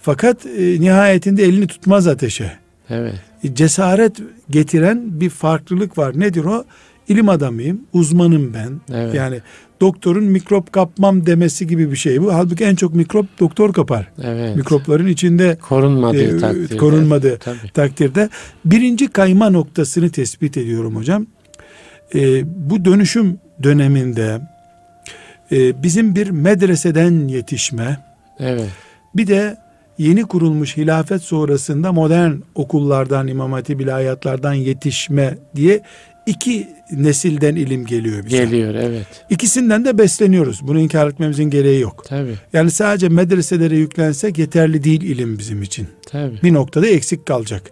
Fakat 0.00 0.46
e, 0.46 0.80
nihayetinde 0.80 1.44
elini 1.44 1.66
tutmaz 1.66 2.06
ateşe. 2.06 2.52
Evet. 2.90 3.14
E, 3.44 3.54
cesaret 3.54 4.16
getiren 4.50 5.20
bir 5.20 5.30
farklılık 5.30 5.98
var. 5.98 6.20
Nedir 6.20 6.44
o? 6.44 6.64
İlim 7.08 7.28
adamıyım, 7.28 7.80
uzmanım 7.92 8.54
ben. 8.54 8.96
Evet. 8.96 9.14
Yani 9.14 9.40
doktorun 9.80 10.24
mikrop 10.24 10.72
kapmam 10.72 11.26
demesi 11.26 11.66
gibi 11.66 11.90
bir 11.90 11.96
şey 11.96 12.22
bu. 12.22 12.34
Halbuki 12.34 12.64
en 12.64 12.74
çok 12.74 12.94
mikrop 12.94 13.26
doktor 13.40 13.72
kapar. 13.72 14.08
Evet. 14.22 14.56
Mikropların 14.56 15.06
içinde 15.06 15.56
korunmadığı 15.68 16.36
e, 16.36 16.38
takdirde. 16.38 16.76
korunmadığı 16.76 17.38
Tabii. 17.38 17.72
takdirde 17.74 18.28
birinci 18.64 19.08
kayma 19.08 19.50
noktasını 19.50 20.10
tespit 20.10 20.56
ediyorum 20.56 20.96
hocam. 20.96 21.26
E, 22.14 22.42
bu 22.70 22.84
dönüşüm 22.84 23.38
döneminde 23.62 24.40
e, 25.52 25.82
bizim 25.82 26.14
bir 26.14 26.30
medreseden 26.30 27.28
yetişme, 27.28 27.96
Evet. 28.38 28.68
bir 29.16 29.26
de 29.26 29.56
yeni 29.98 30.22
kurulmuş 30.22 30.76
hilafet 30.76 31.22
sonrasında 31.22 31.92
modern 31.92 32.32
okullardan, 32.54 33.28
İmam 33.28 33.52
Hatip 33.52 33.80
ilahiyatlardan 33.80 34.52
yetişme 34.54 35.38
diye 35.56 35.82
iki 36.30 36.68
nesilden 36.92 37.56
ilim 37.56 37.86
geliyor 37.86 38.24
bize. 38.24 38.36
Geliyor 38.36 38.74
evet. 38.74 39.06
İkisinden 39.30 39.84
de 39.84 39.98
besleniyoruz. 39.98 40.60
Bunu 40.62 40.80
inkar 40.80 41.08
etmemizin 41.08 41.44
gereği 41.50 41.80
yok. 41.80 42.04
Tabi 42.08 42.34
Yani 42.52 42.70
sadece 42.70 43.08
medreselere 43.08 43.76
yüklensek 43.76 44.38
yeterli 44.38 44.84
değil 44.84 45.02
ilim 45.02 45.38
bizim 45.38 45.62
için. 45.62 45.88
tabi. 46.06 46.42
Bir 46.42 46.54
noktada 46.54 46.86
eksik 46.86 47.26
kalacak. 47.26 47.62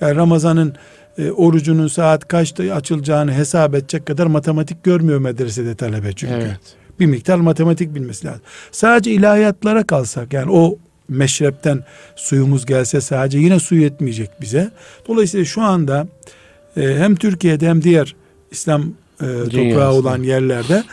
Yani 0.00 0.16
Ramazan'ın 0.16 0.74
e, 1.18 1.30
orucunun 1.30 1.88
saat 1.88 2.28
kaçta 2.28 2.62
açılacağını 2.64 3.32
hesap 3.34 3.74
edecek 3.74 4.06
kadar 4.06 4.26
matematik 4.26 4.84
görmüyor 4.84 5.18
medresede 5.18 5.74
talebe 5.74 6.12
çünkü. 6.12 6.34
Evet. 6.34 6.60
Bir 7.00 7.06
miktar 7.06 7.36
matematik 7.36 7.94
bilmesi 7.94 8.26
lazım. 8.26 8.42
Sadece 8.72 9.10
ilahiyatlara 9.12 9.82
kalsak 9.86 10.32
yani 10.32 10.50
o 10.50 10.78
meşrepten 11.08 11.84
suyumuz 12.16 12.66
gelse 12.66 13.00
sadece 13.00 13.38
yine 13.38 13.60
su 13.60 13.74
yetmeyecek 13.74 14.30
bize. 14.40 14.70
Dolayısıyla 15.08 15.44
şu 15.44 15.62
anda 15.62 16.06
hem 16.82 17.16
Türkiye'de 17.16 17.68
hem 17.68 17.82
diğer 17.82 18.16
İslam 18.50 18.82
e, 19.20 19.26
toprağı 19.50 19.92
olan 19.92 20.22
yerlerde 20.22 20.84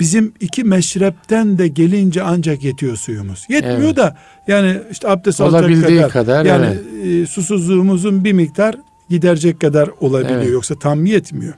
bizim 0.00 0.32
iki 0.40 0.64
meşrepten 0.64 1.58
de 1.58 1.68
gelince 1.68 2.22
ancak 2.22 2.64
yetiyor 2.64 2.96
suyumuz. 2.96 3.46
Yetmiyor 3.48 3.80
Evet. 3.80 3.96
da 3.96 4.16
yani 4.48 4.80
işte 4.90 5.08
abdest 5.08 5.40
alacak 5.40 5.82
kadar, 5.84 6.10
kadar, 6.10 6.44
yani 6.44 6.66
evet. 6.66 7.22
e, 7.22 7.26
susuzluğumuzun 7.26 8.24
bir 8.24 8.32
miktar 8.32 8.76
giderecek 9.10 9.60
kadar 9.60 9.90
olabiliyor. 10.00 10.40
Evet. 10.40 10.52
Yoksa 10.52 10.78
tam 10.78 11.06
yetmiyor. 11.06 11.54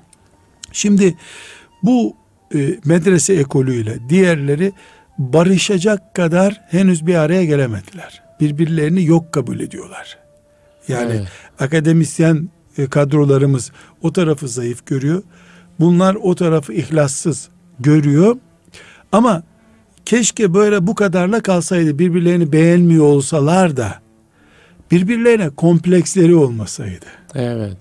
Şimdi 0.73 1.15
bu 1.83 2.17
e, 2.55 2.59
medrese 2.85 3.35
ekolüyle 3.35 3.99
diğerleri 4.09 4.73
barışacak 5.19 6.15
kadar 6.15 6.61
henüz 6.71 7.07
bir 7.07 7.15
araya 7.15 7.45
gelemediler. 7.45 8.23
Birbirlerini 8.41 9.05
yok 9.05 9.33
kabul 9.33 9.61
ediyorlar. 9.61 10.19
Yani 10.89 11.13
Evet. 11.13 11.29
akademisyen 11.59 12.49
e, 12.79 12.87
kadrolarımız 12.87 13.73
o 14.03 14.13
tarafı 14.13 14.49
zayıf 14.49 14.87
görüyor. 14.87 15.23
Bunlar 15.81 16.15
o 16.15 16.35
tarafı 16.35 16.73
ihlassız 16.73 17.49
görüyor. 17.81 18.37
Ama 19.13 19.43
keşke 20.05 20.55
böyle 20.55 20.87
bu 20.87 20.95
kadarla 20.95 21.41
kalsaydı 21.41 21.99
birbirlerini 21.99 22.53
beğenmiyor 22.53 23.05
olsalar 23.05 23.77
da 23.77 23.95
birbirlerine 24.91 25.51
kompleksleri 25.51 26.35
olmasaydı. 26.35 27.07
Evet. 27.35 27.79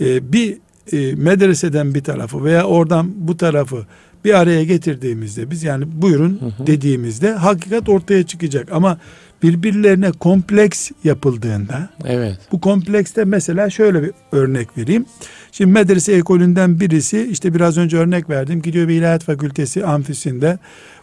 Ee, 0.00 0.32
bir 0.32 0.58
e, 0.92 1.14
medreseden 1.14 1.94
bir 1.94 2.04
tarafı 2.04 2.44
veya 2.44 2.64
oradan 2.64 3.12
bu 3.16 3.36
tarafı 3.36 3.86
bir 4.24 4.34
araya 4.34 4.64
getirdiğimizde 4.64 5.50
biz 5.50 5.62
yani 5.62 6.02
buyurun 6.02 6.54
dediğimizde 6.66 7.32
hakikat 7.32 7.88
ortaya 7.88 8.22
çıkacak 8.22 8.72
ama 8.72 8.98
birbirlerine 9.44 10.12
kompleks 10.12 10.90
yapıldığında 11.04 11.88
Evet. 12.04 12.38
bu 12.52 12.60
komplekste 12.60 13.24
mesela 13.24 13.70
şöyle 13.70 14.02
bir 14.02 14.10
örnek 14.32 14.78
vereyim. 14.78 15.06
Şimdi 15.52 15.72
medrese 15.72 16.12
ekolünden 16.12 16.80
birisi 16.80 17.28
işte 17.30 17.54
biraz 17.54 17.78
önce 17.78 17.96
örnek 17.96 18.30
verdim. 18.30 18.62
Gidiyor 18.62 18.88
bir 18.88 18.94
ilahiyat 18.94 19.24
fakültesi 19.24 19.84
amfisinde 19.86 20.58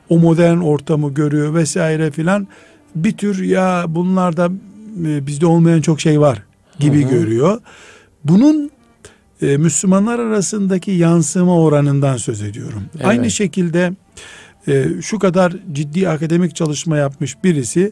o 0.10 0.19
modern 0.19 0.58
ortamı 0.58 1.13
görüyor 1.13 1.54
vesaire 1.54 2.12
filan. 2.12 2.47
Bir 2.95 3.12
tür 3.12 3.43
ya 3.43 3.86
bunlarda 3.88 4.49
e, 5.06 5.27
bizde 5.27 5.45
olmayan 5.45 5.82
çok 5.82 6.01
şey 6.01 6.19
var 6.19 6.43
gibi 6.80 7.04
Hı 7.04 7.06
hı. 7.06 7.10
görüyor. 7.10 7.62
Bunun 8.23 8.71
e, 9.41 9.58
Müslümanlar 9.58 10.19
arasındaki 10.19 10.91
yansıma 10.91 11.60
oranından 11.60 12.17
söz 12.17 12.41
ediyorum. 12.41 12.84
Evet. 12.95 13.06
Aynı 13.06 13.32
şekilde 13.32 13.93
e, 14.67 14.86
şu 15.01 15.19
kadar 15.19 15.54
ciddi 15.71 16.10
akademik 16.10 16.56
çalışma 16.56 16.97
yapmış 16.97 17.43
birisi 17.43 17.91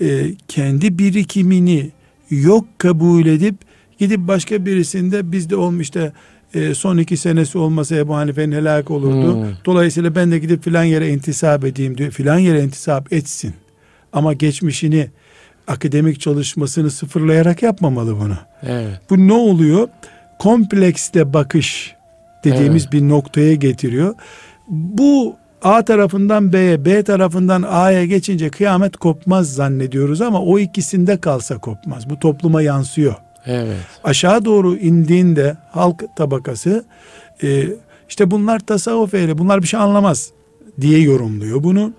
e, 0.00 0.34
kendi 0.48 0.98
birikimini 0.98 1.90
yok 2.30 2.66
kabul 2.78 3.26
edip 3.26 3.54
gidip 3.98 4.20
başka 4.20 4.66
birisinde 4.66 5.32
bizde 5.32 5.56
olmuş 5.56 5.94
da 5.94 6.12
e, 6.54 6.74
son 6.74 6.98
iki 6.98 7.16
senesi 7.16 7.58
olmasa 7.58 7.96
Ebu 7.96 8.14
Hanife'nin 8.14 8.52
helak 8.52 8.90
olurdu. 8.90 9.34
Hmm. 9.34 9.52
Dolayısıyla 9.64 10.14
ben 10.14 10.30
de 10.30 10.38
gidip 10.38 10.64
filan 10.64 10.84
yere 10.84 11.08
intisap 11.08 11.64
edeyim 11.64 11.98
diyor. 11.98 12.10
Filan 12.10 12.38
yere 12.38 12.64
intisap 12.64 13.12
etsin. 13.12 13.54
Ama 14.12 14.32
geçmişini 14.32 15.10
akademik 15.66 16.20
çalışmasını 16.20 16.90
sıfırlayarak 16.90 17.62
yapmamalı 17.62 18.20
bunu. 18.20 18.36
Evet. 18.62 19.00
Bu 19.10 19.28
ne 19.28 19.32
oluyor? 19.32 19.88
Kompleksle 20.38 21.32
bakış 21.32 21.94
dediğimiz 22.44 22.82
Evet. 22.82 22.92
bir 22.92 23.08
noktaya 23.08 23.54
getiriyor. 23.54 24.14
Bu 24.68 25.36
A 25.66 25.84
tarafından 25.84 26.52
B'ye, 26.52 26.84
B 26.84 27.02
tarafından 27.02 27.62
A'ya 27.62 28.04
geçince 28.04 28.48
kıyamet 28.48 28.96
kopmaz 28.96 29.54
zannediyoruz 29.54 30.20
ama 30.20 30.42
o 30.42 30.58
ikisinde 30.58 31.20
kalsa 31.20 31.58
kopmaz. 31.58 32.10
Bu 32.10 32.18
topluma 32.18 32.62
yansıyor. 32.62 33.14
Evet. 33.46 33.76
Aşağı 34.04 34.44
doğru 34.44 34.76
indiğinde 34.76 35.56
halk 35.70 36.04
tabakası 36.16 36.84
e, 37.42 37.64
işte 38.08 38.30
bunlar 38.30 38.58
tasavvuf 38.58 39.14
ehli, 39.14 39.38
bunlar 39.38 39.62
bir 39.62 39.66
şey 39.66 39.80
anlamaz 39.80 40.30
diye 40.80 40.98
yorumluyor 41.00 41.62
bunu. 41.62 41.92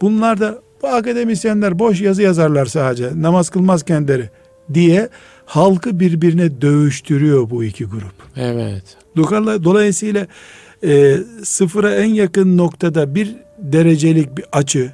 Bunlar 0.00 0.40
da 0.40 0.58
bu 0.82 0.88
akademisyenler 0.88 1.78
boş 1.78 2.00
yazı 2.00 2.22
yazarlar 2.22 2.66
sadece, 2.66 3.10
namaz 3.16 3.50
kılmaz 3.50 3.82
kendileri 3.82 4.30
diye 4.74 5.08
halkı 5.46 6.00
birbirine 6.00 6.60
dövüştürüyor 6.60 7.50
bu 7.50 7.64
iki 7.64 7.84
grup. 7.84 8.14
Evet. 8.36 8.84
Dolayısıyla- 9.16 9.64
Dolayısıyla 9.64 10.26
e, 10.84 11.16
sıfıra 11.44 11.94
en 11.94 12.14
yakın 12.14 12.58
noktada 12.58 13.14
bir 13.14 13.36
derecelik 13.58 14.36
bir 14.36 14.44
açı 14.52 14.92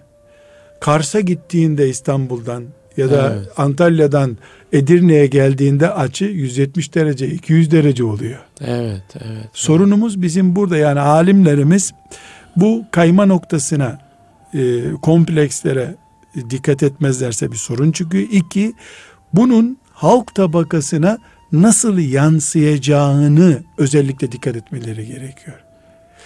Kars'a 0.81 1.21
gittiğinde 1.21 1.89
İstanbul'dan 1.89 2.65
ya 2.97 3.11
da 3.11 3.33
Evet. 3.37 3.49
Antalya'dan 3.57 4.37
Edirne'ye 4.73 5.27
geldiğinde 5.27 5.91
açı 5.91 6.25
170 6.25 6.95
derece 6.95 7.29
200 7.29 7.71
derece 7.71 8.05
oluyor. 8.05 8.39
Evet. 8.61 9.03
Evet. 9.15 9.49
Sorunumuz 9.53 10.23
bizim 10.23 10.57
burada 10.57 10.77
yani 10.77 11.01
alimlerimiz 11.01 11.93
bu 12.57 12.85
kayma 12.91 13.27
noktasına 13.27 13.99
e, 14.55 14.93
komplekslere 15.03 15.95
dikkat 16.51 16.83
etmezlerse 16.83 17.53
bir 17.53 17.57
sorun 17.57 17.93
çıkıyor. 17.93 18.29
İki, 18.31 18.73
bunun 19.33 19.79
halk 19.93 20.35
tabakasına 20.35 21.19
nasıl 21.53 21.99
yansıyacağını 21.99 23.63
özellikle 23.79 24.33
dikkat 24.33 24.57
etmeleri 24.57 25.07
gerekiyor. 25.07 25.66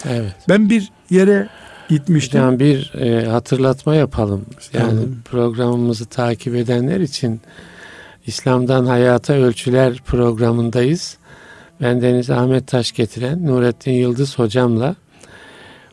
Evet. 0.09 0.35
Ben 0.49 0.71
bir 0.71 0.93
yere 1.11 1.49
gitmiştim. 1.89 2.41
Hocam 2.41 2.59
bir 2.59 2.93
e, 2.95 3.27
hatırlatma 3.27 3.95
yapalım. 3.95 4.47
Yani 4.73 4.89
Tamam. 4.89 5.05
programımızı 5.25 6.07
takip 6.07 6.55
edenler 6.55 7.01
için 7.01 7.41
İslam'dan 8.27 8.87
Hayata 8.87 9.33
Ölçüler 9.35 9.99
programındayız. 10.07 11.17
Ben 11.81 12.03
Deniz 12.03 12.31
Ahmet 12.31 12.67
Taş 12.67 12.93
getiren 12.93 13.47
Nurettin 13.47 13.93
Yıldız 13.93 14.39
hocamla 14.39 14.97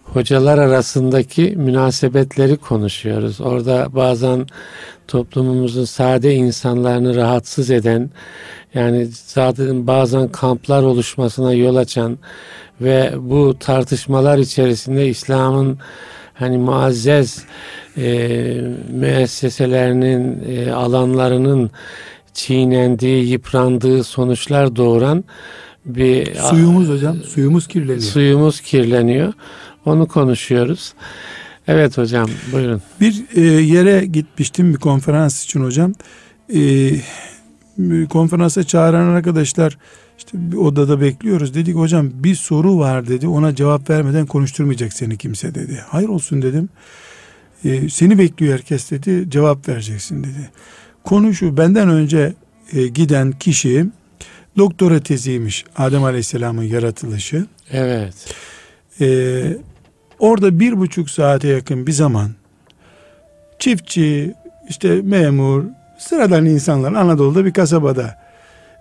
hocalar 0.04 0.58
arasındaki 0.58 1.54
münasebetleri 1.58 2.58
konuşuyoruz. 2.58 3.42
Orada 3.42 3.88
bazen 3.96 4.48
toplumumuzun 5.08 5.86
sade 5.86 6.34
insanlarını 6.36 7.16
rahatsız 7.16 7.72
eden 7.72 8.10
yani 8.74 9.08
zaten 9.26 9.88
bazen 9.88 10.28
kamplar 10.28 10.84
oluşmasına 10.84 11.54
yol 11.54 11.76
açan 11.76 12.18
ve 12.82 13.14
bu 13.20 13.58
tartışmalar 13.60 14.38
içerisinde 14.38 15.08
İslam'ın 15.08 15.78
hani 16.34 16.58
muazzez 16.58 17.46
e, 17.98 18.08
müesseselerinin 18.92 20.44
e, 20.50 20.72
alanlarının 20.72 21.72
çiğnendiği, 22.34 23.30
yıprandığı 23.30 24.04
sonuçlar 24.04 24.76
doğuran 24.76 25.24
bir 25.86 26.36
Suyumuz 26.36 26.90
hocam, 26.90 27.16
suyumuz 27.16 27.68
kirleniyor. 27.68 28.02
suyumuz 28.02 28.62
kirleniyor. 28.62 29.34
Onu 29.86 30.08
konuşuyoruz. 30.08 30.94
Evet 31.68 31.98
hocam 31.98 32.30
buyurun. 32.52 32.82
Bir 33.02 33.26
e, 33.36 33.42
yere 33.42 34.06
gitmiştim 34.06 34.74
bir 34.74 34.80
konferans 34.80 35.46
için 35.46 35.64
hocam. 35.64 35.94
E, 36.54 36.92
konferansa 38.10 38.64
çağıran 38.64 39.08
arkadaşlar 39.08 39.78
işte 40.18 40.32
bir 40.34 40.58
odada 40.58 41.02
bekliyoruz. 41.02 41.54
Dedik 41.54 41.76
hocam 41.76 42.10
bir 42.14 42.36
soru 42.36 42.80
var 42.80 43.08
dedi. 43.08 43.28
Ona 43.28 43.56
cevap 43.56 43.90
vermeden 43.90 44.26
konuşturmayacak 44.26 44.94
seni 44.94 45.18
kimse 45.18 45.56
dedi. 45.56 45.84
Hayır 45.88 46.10
olsun 46.10 46.42
dedim. 46.42 46.70
E, 47.66 47.90
seni 47.90 48.20
bekliyor 48.20 48.54
herkes 48.54 48.92
dedi. 48.92 49.26
Cevap 49.30 49.70
vereceksin 49.70 50.24
dedi. 50.24 50.50
Konu 51.04 51.34
şu 51.34 51.58
benden 51.58 51.90
önce 51.90 52.34
e, 52.74 52.88
giden 52.88 53.32
kişi 53.32 53.86
doktora 54.58 55.00
teziymiş. 55.00 55.66
Adem 55.78 56.04
Aleyhisselam'ın 56.04 56.64
yaratılışı. 56.64 57.46
Evet. 57.72 58.14
Ee, 59.02 59.58
orada 60.20 60.60
bir 60.60 60.78
buçuk 60.78 61.10
saate 61.10 61.48
yakın 61.48 61.88
bir 61.88 61.92
zaman 61.92 62.32
çiftçi, 63.60 64.34
işte 64.70 65.02
memur, 65.02 65.64
sıradan 65.98 66.46
insanlar 66.46 66.94
Anadolu'da 66.94 67.46
bir 67.46 67.54
kasabada 67.54 68.27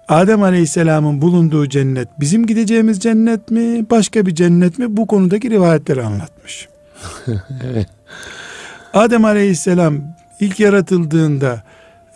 Adem 0.08 0.42
Aleyhisselam'ın 0.42 1.22
bulunduğu 1.22 1.68
cennet 1.68 2.08
bizim 2.20 2.46
gideceğimiz 2.46 3.00
cennet 3.00 3.50
mi 3.50 3.90
başka 3.90 4.26
bir 4.26 4.34
cennet 4.34 4.78
mi 4.78 4.96
bu 4.96 5.06
konudaki 5.06 5.50
rivayetleri 5.50 6.02
anlatmış. 6.02 6.68
Evet. 7.70 7.88
Adem 8.94 9.24
Aleyhisselam 9.24 10.02
ilk 10.40 10.60
yaratıldığında 10.60 11.62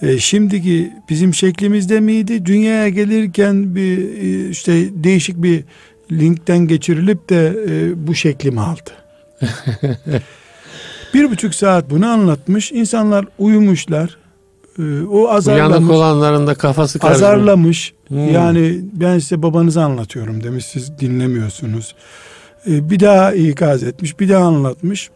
e, 0.02 0.18
şimdiki 0.18 0.92
bizim 1.08 1.34
şeklimizde 1.34 2.00
miydi? 2.00 2.46
Dünyaya 2.46 2.88
gelirken 2.88 3.74
bir 3.74 3.98
e, 3.98 4.48
işte 4.48 5.04
değişik 5.04 5.42
bir 5.42 5.64
linkten 6.12 6.58
geçirilip 6.58 7.28
de 7.28 7.56
e, 7.68 8.06
bu 8.06 8.14
şeklimi 8.14 8.60
aldı. 8.60 8.90
bir 11.14 11.30
buçuk 11.30 11.54
saat 11.54 11.90
bunu 11.90 12.06
anlatmış. 12.06 12.72
İnsanlar 12.72 13.26
uyumuşlar. 13.38 14.19
E, 14.80 15.06
o 15.06 15.14
Uyanık 15.14 15.32
azarlamış. 15.32 15.90
olanların 15.90 16.46
da 16.46 16.54
kafası 16.54 16.98
karışmış. 16.98 17.22
Azarlamış. 17.22 17.94
Hmm. 18.08 18.28
Yani 18.28 18.80
ben 18.92 19.18
size 19.18 19.42
babanızı 19.42 19.82
anlatıyorum 19.82 20.42
demiş. 20.44 20.66
Siz 20.66 20.98
dinlemiyorsunuz. 20.98 21.94
E, 22.66 22.90
bir 22.90 23.00
daha 23.00 23.32
ikaz 23.32 23.82
etmiş. 23.82 24.20
Bir 24.20 24.28
daha 24.28 24.44
anlatmış. 24.44 25.10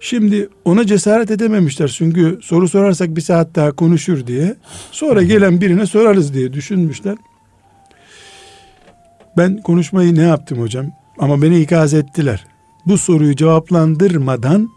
Şimdi 0.00 0.48
ona 0.64 0.86
cesaret 0.86 1.30
edememişler. 1.30 1.88
Çünkü 1.88 2.38
soru 2.42 2.68
sorarsak 2.68 3.16
bir 3.16 3.20
saat 3.20 3.54
daha 3.54 3.72
konuşur 3.72 4.26
diye. 4.26 4.56
Sonra 4.92 5.22
gelen 5.22 5.60
birine 5.60 5.86
sorarız 5.86 6.34
diye 6.34 6.52
düşünmüşler. 6.52 7.16
Ben 9.36 9.62
konuşmayı 9.62 10.14
ne 10.14 10.22
yaptım 10.22 10.60
hocam? 10.60 10.86
Ama 11.18 11.42
beni 11.42 11.60
ikaz 11.60 11.94
ettiler. 11.94 12.46
Bu 12.86 12.98
soruyu 12.98 13.36
cevaplandırmadan 13.36 14.68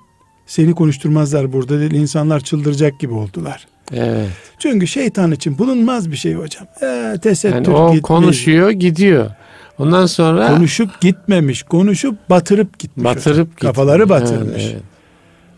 seni 0.46 0.76
konuşturmazlar 0.76 1.54
burada 1.54 1.80
değil. 1.80 1.92
İnsanlar 1.92 2.40
çıldıracak 2.40 3.00
gibi 3.00 3.14
oldular. 3.14 3.68
Evet. 3.94 4.28
Çünkü 4.60 4.88
şeytan 4.88 5.32
için 5.32 5.58
bulunmaz 5.58 6.12
bir 6.12 6.16
şey 6.18 6.34
hocam. 6.34 6.68
Ee, 6.84 7.18
tesettür 7.22 7.56
Yani 7.56 7.70
o 7.70 7.86
gitmiş. 7.88 8.02
konuşuyor 8.02 8.70
gidiyor. 8.72 9.30
Ondan 9.80 10.06
sonra 10.06 10.48
Konuşup 10.48 11.02
gitmemiş. 11.02 11.64
Konuşup 11.64 12.30
batırıp 12.30 12.80
gitmiş. 12.80 13.06
hocam. 13.06 13.16
batırıp 13.16 13.58
gidiyor. 13.58 13.74
Kafaları 13.74 14.10
batırmış. 14.10 14.62
Evet, 14.64 14.72
evet. 14.74 14.84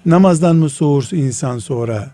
Namazdan 0.05 0.55
mı 0.55 0.69
soğur 0.69 1.07
insan 1.11 1.59
sonra? 1.59 2.07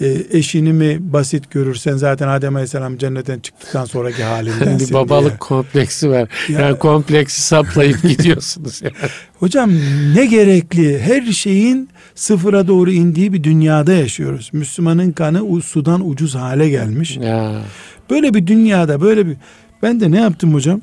E, 0.00 0.16
eşini 0.30 0.72
mi 0.72 0.98
basit 1.00 1.50
görürsen 1.50 1.96
zaten 1.96 2.28
Adem 2.28 2.54
Aleyhisselam 2.56 2.98
cennetten 2.98 3.38
çıktıktan 3.40 3.84
sonraki 3.84 4.22
halinden. 4.24 4.78
bir 4.78 4.92
babalık 4.92 5.40
kompleksi 5.40 6.10
var. 6.10 6.28
Ya- 6.48 6.60
Yani 6.60 6.78
kompleksi 6.78 7.42
saplayıp 7.42 8.02
gidiyorsunuz. 8.08 8.82
Yani. 8.82 8.94
Hocam 9.38 9.70
ne 10.14 10.26
gerekli? 10.26 10.98
Her 11.00 11.22
şeyin 11.22 11.88
sıfıra 12.14 12.66
doğru 12.68 12.90
indiği 12.92 13.32
bir 13.32 13.44
dünyada 13.44 13.92
yaşıyoruz. 13.92 14.50
Müslümanın 14.52 15.12
kanı 15.12 15.62
sudan 15.62 16.10
ucuz 16.10 16.34
hale 16.34 16.68
gelmiş. 16.68 17.16
Ya. 17.16 17.62
Böyle 18.10 18.34
bir 18.34 18.46
dünyada 18.46 19.00
böyle 19.00 19.26
bir 19.26 19.36
ben 19.82 20.00
de 20.00 20.10
ne 20.10 20.20
yaptım 20.20 20.54
hocam? 20.54 20.80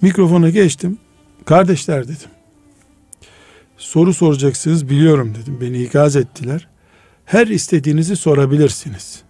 Mikrofona 0.00 0.50
geçtim. 0.50 0.98
Kardeşler 1.44 2.04
dedim. 2.04 2.16
Soru 3.76 4.14
soracaksınız 4.14 4.88
biliyorum 4.88 5.34
dedim. 5.42 5.58
Beni 5.60 5.82
ikaz 5.82 6.16
ettiler. 6.16 6.68
Her 7.24 7.46
istediğinizi 7.46 8.16
sorabilirsiniz. 8.16 9.22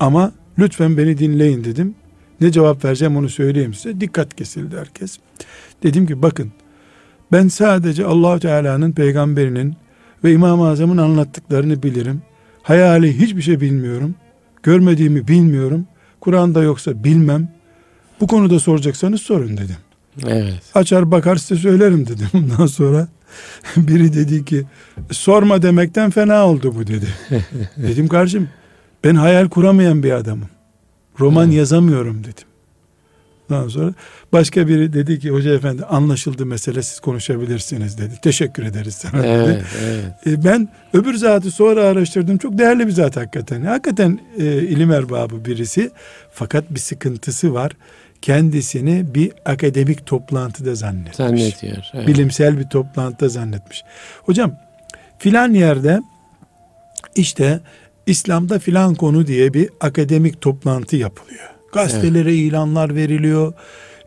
Ama 0.00 0.32
lütfen 0.58 0.96
beni 0.96 1.18
dinleyin 1.18 1.64
dedim. 1.64 1.94
Ne 2.40 2.52
cevap 2.52 2.84
vereceğim 2.84 3.16
onu 3.16 3.28
söyleyeyim 3.28 3.74
size. 3.74 4.00
Dikkat 4.00 4.36
kesildi 4.36 4.76
herkes. 4.78 5.18
Dedim 5.82 6.06
ki 6.06 6.22
bakın 6.22 6.52
ben 7.32 7.48
sadece 7.48 8.04
Allahu 8.04 8.40
Teala'nın 8.40 8.92
peygamberinin 8.92 9.76
ve 10.24 10.32
İmam-ı 10.32 10.68
Azam'ın 10.68 10.96
anlattıklarını 10.96 11.82
bilirim. 11.82 12.22
Hayali 12.62 13.18
hiçbir 13.20 13.42
şey 13.42 13.60
bilmiyorum. 13.60 14.14
Görmediğimi 14.62 15.28
bilmiyorum. 15.28 15.86
Kur'an'da 16.20 16.62
yoksa 16.62 17.04
bilmem. 17.04 17.48
Bu 18.20 18.26
konuda 18.26 18.58
soracaksanız 18.60 19.22
sorun 19.22 19.56
dedim. 19.56 19.76
Evet. 20.26 20.62
Açar 20.74 21.10
bakar 21.10 21.36
size 21.36 21.60
söylerim 21.60 22.06
dedim. 22.06 22.28
Ondan 22.34 22.66
sonra 22.66 23.08
biri 23.76 24.12
dedi 24.12 24.44
ki 24.44 24.64
sorma 25.10 25.62
demekten 25.62 26.10
fena 26.10 26.46
oldu 26.46 26.74
bu 26.74 26.86
dedi. 26.86 27.06
dedim 27.76 28.08
kardeşim 28.08 28.48
ben 29.04 29.14
hayal 29.14 29.48
kuramayan 29.48 30.02
bir 30.02 30.12
adamım. 30.12 30.48
Roman 31.20 31.50
yazamıyorum 31.50 32.24
dedim. 32.24 32.46
Ondan 33.52 33.68
sonra 33.68 33.94
başka 34.32 34.68
biri 34.68 34.92
dedi 34.92 35.18
ki 35.18 35.30
hoca 35.30 35.54
efendi 35.54 35.84
anlaşıldı 35.84 36.46
mesele 36.46 36.82
siz 36.82 37.00
konuşabilirsiniz 37.00 37.98
dedi. 37.98 38.14
Teşekkür 38.22 38.62
ederiz 38.62 38.94
sana 38.94 39.22
dedi. 39.22 39.28
Evet, 39.28 39.62
evet. 39.84 40.26
E, 40.26 40.44
ben 40.44 40.68
öbür 40.92 41.14
zatı 41.14 41.50
sonra 41.50 41.84
araştırdım. 41.84 42.38
Çok 42.38 42.58
değerli 42.58 42.86
bir 42.86 42.92
zat 42.92 43.16
hakikaten. 43.16 43.62
Hakikaten 43.62 44.20
e, 44.38 44.44
ilim 44.44 44.90
erbabı 44.90 45.44
birisi. 45.44 45.90
Fakat 46.32 46.70
bir 46.70 46.80
sıkıntısı 46.80 47.54
var. 47.54 47.72
Kendisini 48.22 49.14
bir 49.14 49.32
akademik 49.44 50.06
toplantıda 50.06 50.74
zannetmiş. 50.74 51.16
Zannediyor. 51.16 51.84
Evet. 51.94 52.08
Bilimsel 52.08 52.58
bir 52.58 52.64
toplantıda 52.64 53.28
zannetmiş. 53.28 53.84
Hocam 54.22 54.54
filan 55.18 55.54
yerde 55.54 56.02
işte 57.16 57.60
İslam'da 58.06 58.58
filan 58.58 58.94
konu 58.94 59.26
diye 59.26 59.54
bir 59.54 59.70
akademik 59.80 60.40
toplantı 60.40 60.96
yapılıyor. 60.96 61.50
Gazetelere 61.72 62.34
ilanlar 62.34 62.94
veriliyor. 62.94 63.52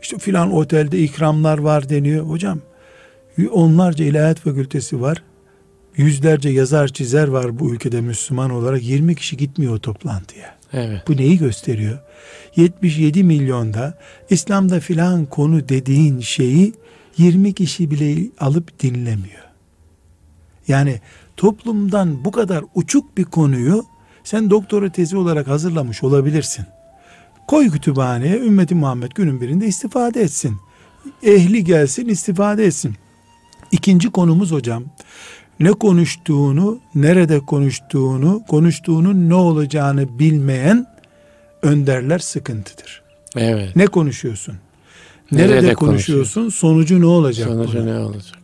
İşte 0.02 0.18
filan 0.18 0.52
otelde 0.52 0.98
ikramlar 0.98 1.58
var 1.58 1.88
deniyor. 1.88 2.26
Hocam 2.26 2.60
onlarca 3.52 4.04
ilahiyat 4.04 4.40
fakültesi 4.40 5.00
var. 5.00 5.22
Yüzlerce 5.96 6.48
yazar 6.48 6.88
çizer 6.88 7.28
var 7.28 7.58
bu 7.58 7.74
ülkede 7.74 8.00
Müslüman 8.00 8.50
olarak. 8.50 8.82
20 8.82 9.14
kişi 9.14 9.36
gitmiyor 9.36 9.74
o 9.74 9.78
toplantıya. 9.78 10.55
Evet. 10.72 11.08
Bu 11.08 11.16
neyi 11.16 11.38
gösteriyor? 11.38 11.98
77 12.56 13.24
milyonda 13.24 13.98
İslam'da 14.30 14.80
filan 14.80 15.26
konu 15.26 15.68
dediğin 15.68 16.20
şeyi 16.20 16.74
20 17.18 17.52
kişi 17.52 17.90
bile 17.90 18.28
alıp 18.40 18.80
dinlemiyor. 18.80 19.46
Yani 20.68 21.00
toplumdan 21.36 22.24
bu 22.24 22.30
kadar 22.30 22.64
uçuk 22.74 23.16
bir 23.16 23.24
konuyu 23.24 23.84
sen 24.24 24.50
doktora 24.50 24.92
tezi 24.92 25.16
olarak 25.16 25.46
hazırlamış 25.46 26.02
olabilirsin. 26.02 26.66
Koy 27.48 27.70
kütüphaneye 27.70 28.38
ümmeti 28.38 28.74
Muhammed 28.74 29.12
günün 29.14 29.40
birinde 29.40 29.66
istifade 29.66 30.22
etsin. 30.22 30.56
Ehli 31.22 31.64
gelsin 31.64 32.08
istifade 32.08 32.66
etsin. 32.66 32.94
İkinci 33.72 34.10
konumuz 34.10 34.52
hocam 34.52 34.84
ne 35.60 35.72
konuştuğunu, 35.72 36.78
nerede 36.94 37.40
konuştuğunu, 37.40 38.42
konuştuğunun 38.48 39.28
ne 39.28 39.34
olacağını 39.34 40.18
bilmeyen 40.18 40.86
önderler 41.62 42.18
sıkıntıdır. 42.18 43.02
Evet. 43.36 43.76
Ne 43.76 43.86
konuşuyorsun? 43.86 44.54
Nerede, 45.32 45.54
Nerede 45.54 45.74
konuşuyorsun? 45.74 46.48
Sonucu 46.48 47.00
ne 47.00 47.06
olacak? 47.06 47.48
Sonucu 47.48 47.78
bunun? 47.78 47.86
ne 47.86 47.98
olacak? 47.98 48.36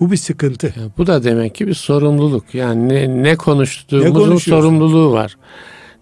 Bu 0.00 0.10
bir 0.12 0.16
sıkıntı. 0.16 0.66
Ya 0.66 0.82
bu 0.98 1.06
da 1.06 1.24
demek 1.24 1.54
ki 1.54 1.66
bir 1.66 1.74
sorumluluk. 1.74 2.54
Yani 2.54 2.88
ne, 2.88 3.22
ne 3.22 3.36
konuştuğumuzun 3.36 4.34
Ne 4.34 4.38
sorumluluğu 4.38 5.12
var. 5.12 5.36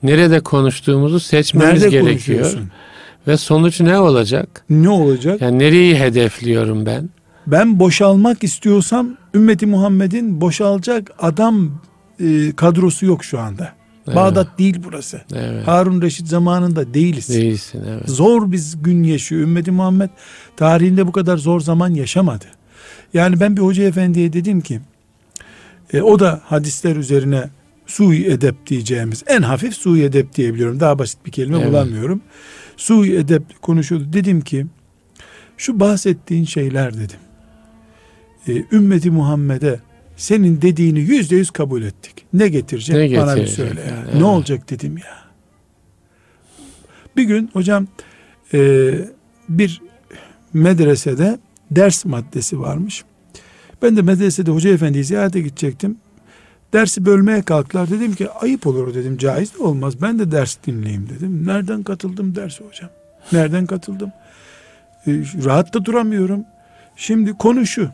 Nerede 0.02 0.40
konuştuğumuzu 0.40 1.20
seçmemiz 1.20 1.82
Nerede 1.82 1.98
gerekiyor. 1.98 2.52
Ve 3.26 3.36
sonuç 3.36 3.80
ne 3.80 3.98
olacak? 3.98 4.64
Ne 4.70 4.88
olacak? 4.88 5.40
Yani 5.40 5.58
nereyi 5.58 5.98
hedefliyorum 5.98 6.86
ben? 6.86 7.10
Ben 7.46 7.78
boşalmak 7.78 8.44
istiyorsam 8.44 9.16
ümmeti 9.34 9.66
Muhammed'in 9.66 10.40
boşalacak 10.40 11.10
adam 11.18 11.70
e, 12.20 12.52
kadrosu 12.56 13.06
yok 13.06 13.24
şu 13.24 13.38
anda. 13.40 13.72
Evet. 14.06 14.16
Bağdat 14.16 14.58
değil 14.58 14.76
burası. 14.84 15.22
Evet. 15.34 15.68
Harun 15.68 16.02
Reşit 16.02 16.28
zamanında 16.28 16.94
değiliz. 16.94 17.28
Değilsin 17.28 17.84
evet. 17.88 18.08
Zor 18.10 18.52
biz 18.52 18.82
gün 18.82 19.02
yaşıyor. 19.02 19.42
Ümmeti 19.42 19.70
Muhammed 19.70 20.10
tarihinde 20.56 21.06
bu 21.06 21.12
kadar 21.12 21.36
zor 21.36 21.60
zaman 21.60 21.94
yaşamadı. 21.94 22.44
Yani 23.14 23.40
ben 23.40 23.56
bir 23.56 23.62
hoca 23.62 23.84
efendiye 23.84 24.32
dedim 24.32 24.60
ki 24.60 24.80
e, 25.92 26.02
o 26.02 26.18
da 26.18 26.40
hadisler 26.44 26.96
üzerine 26.96 27.50
sui 27.86 28.26
edep 28.26 28.66
diyeceğimiz 28.66 29.24
en 29.26 29.42
hafif 29.42 29.74
sui 29.74 30.02
edep 30.02 30.34
diyebiliyorum. 30.34 30.80
Daha 30.80 30.98
basit 30.98 31.26
bir 31.26 31.30
kelime 31.30 31.58
Evet. 31.58 31.68
bulamıyorum. 31.68 32.20
Sui 32.76 33.16
edep 33.16 33.62
konuşuyordu. 33.62 34.12
Dedim 34.12 34.40
ki 34.40 34.66
şu 35.56 35.80
bahsettiğin 35.80 36.44
şeyler 36.44 36.94
dedim. 36.94 37.18
E, 38.48 38.64
ümmeti 38.72 39.10
Muhammed'e 39.10 39.80
senin 40.16 40.62
dediğini 40.62 41.00
yüzde 41.00 41.36
yüz 41.36 41.50
kabul 41.50 41.82
ettik. 41.82 42.24
Ne 42.32 42.48
getirecek? 42.48 43.12
Ne 43.12 43.18
Bana 43.18 43.36
bir 43.36 43.46
söyle 43.46 43.80
ya. 43.80 44.04
Evet. 44.04 44.14
Ne 44.14 44.24
olacak 44.24 44.70
dedim 44.70 44.98
ya. 44.98 45.22
Bir 47.16 47.22
gün 47.22 47.50
hocam 47.52 47.86
e, 48.54 48.90
bir 49.48 49.82
medresede 50.52 51.38
ders 51.70 52.04
maddesi 52.04 52.60
varmış. 52.60 53.04
Ben 53.82 53.96
de 53.96 54.02
medresede 54.02 54.50
hoca 54.50 54.70
efendiyi 54.70 55.04
ziyarete 55.04 55.40
gidecektim. 55.40 55.96
Dersi 56.72 57.04
bölmeye 57.04 57.42
kalktılar. 57.42 57.90
Dedim 57.90 58.14
ki 58.14 58.30
ayıp 58.30 58.66
olur 58.66 58.94
dedim. 58.94 59.18
Caiz 59.18 59.54
de 59.54 59.62
olmaz. 59.62 60.02
Ben 60.02 60.18
de 60.18 60.30
ders 60.30 60.56
dinleyeyim 60.66 61.08
dedim. 61.08 61.46
Nereden 61.46 61.82
katıldım 61.82 62.34
derse 62.34 62.64
hocam? 62.64 62.90
Nereden 63.32 63.66
katıldım? 63.66 64.12
E, 65.06 65.10
rahat 65.44 65.74
da 65.74 65.84
duramıyorum. 65.84 66.44
Şimdi 66.96 67.32
konu 67.32 67.66
şu. 67.66 67.90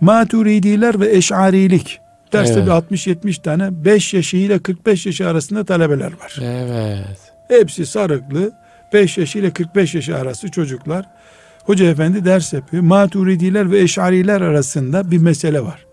Maturidiler 0.00 1.00
ve 1.00 1.16
eşarilik. 1.16 2.00
Derste 2.32 2.54
Evet. 2.54 2.66
bir 2.90 2.96
60-70 2.96 3.42
tane 3.42 3.84
5 3.84 4.14
yaşı 4.14 4.36
ile 4.36 4.58
45 4.58 5.06
yaşı 5.06 5.28
arasında 5.28 5.64
talebeler 5.64 6.12
var. 6.12 6.36
Evet. 6.42 7.18
Hepsi 7.48 7.86
sarıklı. 7.86 8.52
5 8.92 9.18
yaş 9.18 9.36
ile 9.36 9.50
45 9.50 9.94
yaş 9.94 10.08
arası 10.08 10.50
çocuklar. 10.50 11.06
Hoca 11.64 11.90
efendi 11.90 12.24
ders 12.24 12.52
yapıyor. 12.52 12.82
Maturidiler 12.82 13.70
ve 13.70 13.80
eşariler 13.80 14.40
arasında 14.40 15.10
bir 15.10 15.18
mesele 15.18 15.60
var. 15.60 15.86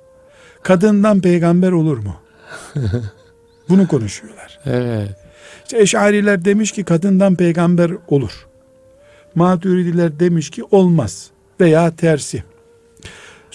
Kadından 0.63 1.21
peygamber 1.21 1.71
olur 1.71 1.97
mu? 1.97 2.15
Bunu 3.69 3.87
konuşuyorlar. 3.87 4.59
Evet. 4.65 5.15
İşte 5.63 5.79
eşariler 5.81 6.45
demiş 6.45 6.71
ki 6.71 6.83
kadından 6.83 7.35
peygamber 7.35 7.91
olur. 8.07 8.47
Maturidiler 9.35 10.19
demiş 10.19 10.49
ki 10.49 10.63
olmaz 10.71 11.29
veya 11.59 11.95
tersi. 11.95 12.43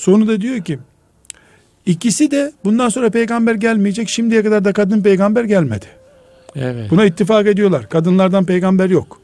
Sonu 0.00 0.28
da 0.28 0.40
diyor 0.40 0.60
ki 0.64 0.78
ikisi 1.86 2.30
de 2.30 2.52
bundan 2.64 2.88
sonra 2.88 3.10
peygamber 3.10 3.54
gelmeyecek. 3.54 4.08
Şimdiye 4.08 4.42
kadar 4.42 4.64
da 4.64 4.72
kadın 4.72 5.02
peygamber 5.02 5.44
gelmedi. 5.44 5.86
Evet. 6.56 6.90
Buna 6.90 7.04
ittifak 7.04 7.46
ediyorlar. 7.46 7.88
Kadınlardan 7.88 8.44
peygamber 8.44 8.90
yok. 8.90 9.20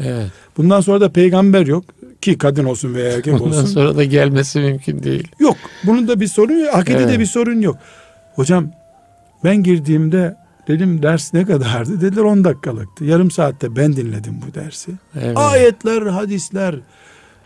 Evet. 0.00 0.26
Bundan 0.56 0.80
sonra 0.80 1.00
da 1.00 1.08
peygamber 1.12 1.66
yok 1.66 1.84
ki 2.20 2.38
kadın 2.38 2.64
olsun 2.64 2.94
veya 2.94 3.12
erkek 3.12 3.34
Ondan 3.34 3.46
olsun. 3.48 3.66
sonra 3.66 3.96
da 3.96 4.04
gelmesi 4.04 4.58
mümkün 4.60 5.02
değil. 5.02 5.28
Yok. 5.40 5.56
Bunun 5.84 6.08
da 6.08 6.20
bir 6.20 6.26
sorun 6.26 6.58
yok. 6.64 6.74
Akidede 6.74 7.02
Evet. 7.04 7.18
bir 7.18 7.26
sorun 7.26 7.60
yok. 7.60 7.76
Hocam 8.34 8.70
ben 9.44 9.62
girdiğimde 9.62 10.36
dedim 10.68 11.02
ders 11.02 11.34
ne 11.34 11.44
kadardı? 11.44 12.00
Dediler 12.00 12.22
10 12.22 12.44
dakikalıktı. 12.44 13.04
Yarım 13.04 13.30
saatte 13.30 13.76
ben 13.76 13.96
dinledim 13.96 14.40
bu 14.48 14.54
dersi. 14.54 14.90
Evet. 15.20 15.36
Ayetler, 15.38 16.02
hadisler, 16.02 16.74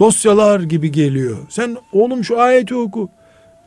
dosyalar 0.02 0.60
gibi 0.60 0.92
geliyor. 0.92 1.36
Sen 1.48 1.76
oğlum 1.92 2.24
şu 2.24 2.40
ayeti 2.40 2.74
oku. 2.74 3.08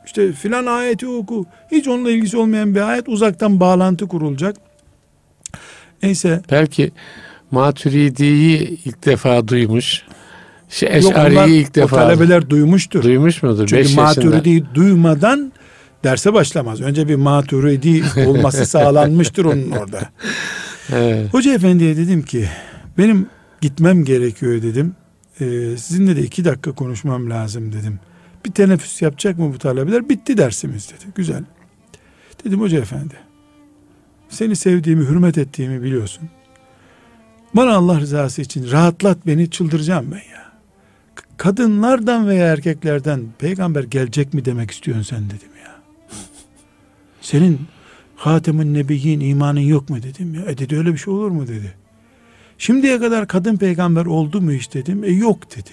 İşte 0.05 0.31
filan 0.31 0.65
ayeti 0.65 1.07
oku. 1.07 1.45
Hiç 1.71 1.87
onunla 1.87 2.11
ilgisi 2.11 2.37
olmayan 2.37 2.75
bir 2.75 2.81
ayet 2.81 3.09
uzaktan 3.09 3.59
bağlantı 3.59 4.07
kurulacak. 4.07 4.55
Neyse. 6.03 6.41
Belki 6.51 6.91
Maturidi'yi 7.51 8.79
ilk 8.85 9.05
defa 9.05 9.47
duymuş. 9.47 10.03
Şey, 10.69 10.89
Eş'ari'yi 10.91 11.61
ilk 11.61 11.71
o 11.71 11.73
defa 11.73 11.95
talebeler 11.95 12.49
duymuştur. 12.49 13.03
duymuş 13.03 13.43
mudur? 13.43 13.67
Çünkü 13.67 13.75
5 13.75 13.85
yaşında. 13.85 14.01
Maturidi'yi 14.01 14.63
duymadan 14.75 15.51
derse 16.03 16.33
başlamaz. 16.33 16.81
Önce 16.81 17.07
bir 17.07 17.15
Maturidi 17.15 18.03
olması 18.27 18.65
sağlanmıştır 18.65 19.45
onun 19.45 19.71
orada. 19.71 19.99
Evet. 20.93 21.33
Hoca 21.33 21.53
efendiye 21.53 21.97
dedim 21.97 22.21
ki 22.21 22.49
benim 22.97 23.27
gitmem 23.61 24.05
gerekiyor 24.05 24.61
dedim. 24.61 24.95
Ee, 25.41 25.77
sizinle 25.77 26.15
de 26.15 26.21
iki 26.21 26.45
dakika 26.45 26.71
konuşmam 26.71 27.29
lazım 27.29 27.73
dedim. 27.73 27.99
Bir 28.45 28.51
teneffüs 28.51 29.01
yapacak 29.01 29.39
mı 29.39 29.53
bu 29.53 29.57
talebeler? 29.57 30.09
Bitti 30.09 30.37
dersimiz 30.37 30.89
dedi. 30.89 31.11
Güzel. 31.15 31.43
Dedim 32.45 32.61
hoca 32.61 32.79
efendi. 32.79 33.13
Seni 34.29 34.55
sevdiğimi, 34.55 35.05
hürmet 35.05 35.37
ettiğimi 35.37 35.83
biliyorsun. 35.83 36.29
Bana 37.53 37.75
Allah 37.75 37.99
rızası 37.99 38.41
için 38.41 38.71
rahatlat 38.71 39.17
beni 39.27 39.49
çıldıracağım 39.49 40.11
ben 40.11 40.31
ya. 40.31 40.45
Kadınlardan 41.37 42.27
veya 42.27 42.47
erkeklerden 42.47 43.21
peygamber 43.39 43.83
gelecek 43.83 44.33
mi 44.33 44.45
demek 44.45 44.71
istiyorsun 44.71 45.03
sen 45.03 45.25
dedim 45.25 45.49
ya. 45.63 45.75
Senin 47.21 47.61
Hatemin 48.15 48.73
Nebiyyin 48.73 49.19
imanın 49.19 49.59
yok 49.59 49.89
mu 49.89 50.03
dedim 50.03 50.33
ya. 50.35 50.41
E 50.41 50.57
dedi 50.57 50.77
öyle 50.77 50.93
bir 50.93 50.97
şey 50.97 51.13
olur 51.13 51.29
mu 51.29 51.47
dedi. 51.47 51.73
Şimdiye 52.57 52.99
kadar 52.99 53.27
kadın 53.27 53.57
peygamber 53.57 54.05
oldu 54.05 54.41
mu 54.41 54.51
hiç 54.51 54.73
dedim. 54.73 55.03
E 55.03 55.11
yok 55.11 55.55
dedi. 55.57 55.69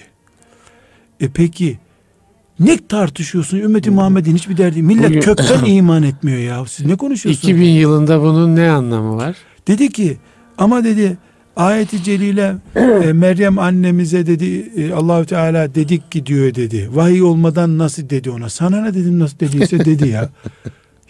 E 1.21 1.29
peki 1.35 1.79
ne 2.61 2.87
tartışıyorsun 2.87 3.59
ümmeti 3.59 3.91
Muhammed'in 3.91 4.35
hiçbir 4.37 4.57
derdi. 4.57 4.83
Millet 4.83 5.09
Bugün- 5.09 5.21
kökten 5.21 5.65
iman 5.67 6.03
etmiyor 6.03 6.39
ya. 6.39 6.65
Siz 6.67 6.87
ne 6.87 6.97
konuşuyorsunuz? 6.97 7.45
2000 7.45 7.69
yılında 7.69 8.21
bunun 8.21 8.57
ne 8.57 8.71
anlamı 8.71 9.17
var? 9.17 9.37
Dedi 9.69 9.89
ki 9.93 10.17
ama 10.59 10.85
dedi 10.85 11.17
ayeti 11.57 12.03
celile 12.05 12.55
e, 12.77 12.81
Meryem 13.13 13.59
annemize 13.59 14.27
dedi 14.27 14.71
e, 14.77 14.93
Allahü 14.93 15.27
Teala 15.27 15.75
dedik 15.75 16.13
ki 16.13 16.27
diyor 16.27 16.55
dedi. 16.55 16.89
Vahiy 16.93 17.23
olmadan 17.23 17.79
nasıl 17.79 18.11
dedi 18.11 18.31
ona? 18.31 18.49
Sana 18.49 18.83
ne 18.83 18.95
dedim 18.95 19.19
nasıl 19.19 19.39
dediyse 19.39 19.85
dedi 19.85 20.09
ya. 20.09 20.29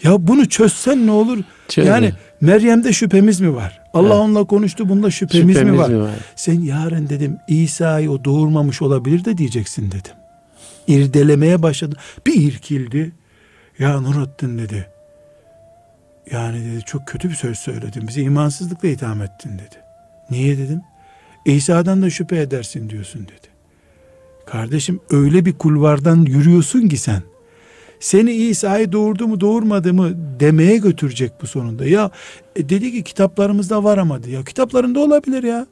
Ya 0.03 0.27
bunu 0.27 0.49
çözsen 0.49 1.07
ne 1.07 1.11
olur? 1.11 1.39
Çözün. 1.69 1.91
Yani 1.91 2.13
Meryem'de 2.41 2.93
şüphemiz 2.93 3.41
mi 3.41 3.55
var? 3.55 3.81
Allah 3.95 4.07
Evet. 4.09 4.17
onunla 4.17 4.45
konuştu 4.45 4.89
bunda 4.89 5.11
şüphemiz, 5.11 5.57
Şüphemiz 5.57 5.73
mi 5.73 5.79
var? 5.79 5.89
mi 5.91 6.01
var? 6.01 6.15
Sen 6.37 6.61
yarın 6.61 7.09
dedim 7.09 7.39
İsa'yı 7.49 8.11
o 8.11 8.25
doğurmamış 8.25 8.83
olabilir 8.83 9.25
de 9.25 9.39
diyeceksin 9.39 9.87
dedim. 9.91 10.13
İrdelemeye 10.87 11.63
başladı. 11.63 11.97
Bir 12.27 12.35
irkildi. 12.35 13.13
Ya 13.79 14.01
Nurattin 14.01 14.59
dedi. 14.59 14.87
Yani 16.31 16.65
dedi 16.65 16.83
çok 16.87 17.07
kötü 17.07 17.31
bir 17.31 17.35
söz 17.35 17.59
söyledin. 17.59 18.09
Bizi 18.09 18.23
imansızlıkla 18.23 18.89
itham 18.89 19.23
ettin 19.23 19.53
dedi. 19.53 19.77
Niye 20.31 20.59
dedim? 20.59 20.81
İsa'dan 21.45 22.03
da 22.03 22.11
şüphe 22.11 22.41
edersin 22.41 22.91
diyorsun 22.91 23.23
dedi. 23.23 23.53
Kardeşim 24.47 25.01
öyle 25.11 25.45
bir 25.45 25.53
kulvardan 25.53 26.17
yürüyorsun 26.23 26.89
ki 26.89 26.97
sen. 26.97 27.23
Seni 28.03 28.33
İsa'yı 28.33 28.93
doğurdu 28.93 29.29
mu 29.29 29.41
doğurmadı 29.41 29.95
mı 29.95 30.13
demeye 30.41 30.77
götürecek 30.77 31.33
bu 31.43 31.47
sonunda. 31.47 31.87
Ya 31.87 32.11
e, 32.57 32.69
dedi 32.69 32.93
ki 32.93 33.03
kitaplarımızda 33.03 33.85
var 33.85 33.99
ama 33.99 34.19
ya 34.29 34.45
kitaplarında 34.45 35.01
olabilir 35.01 35.43
ya. 35.43 35.67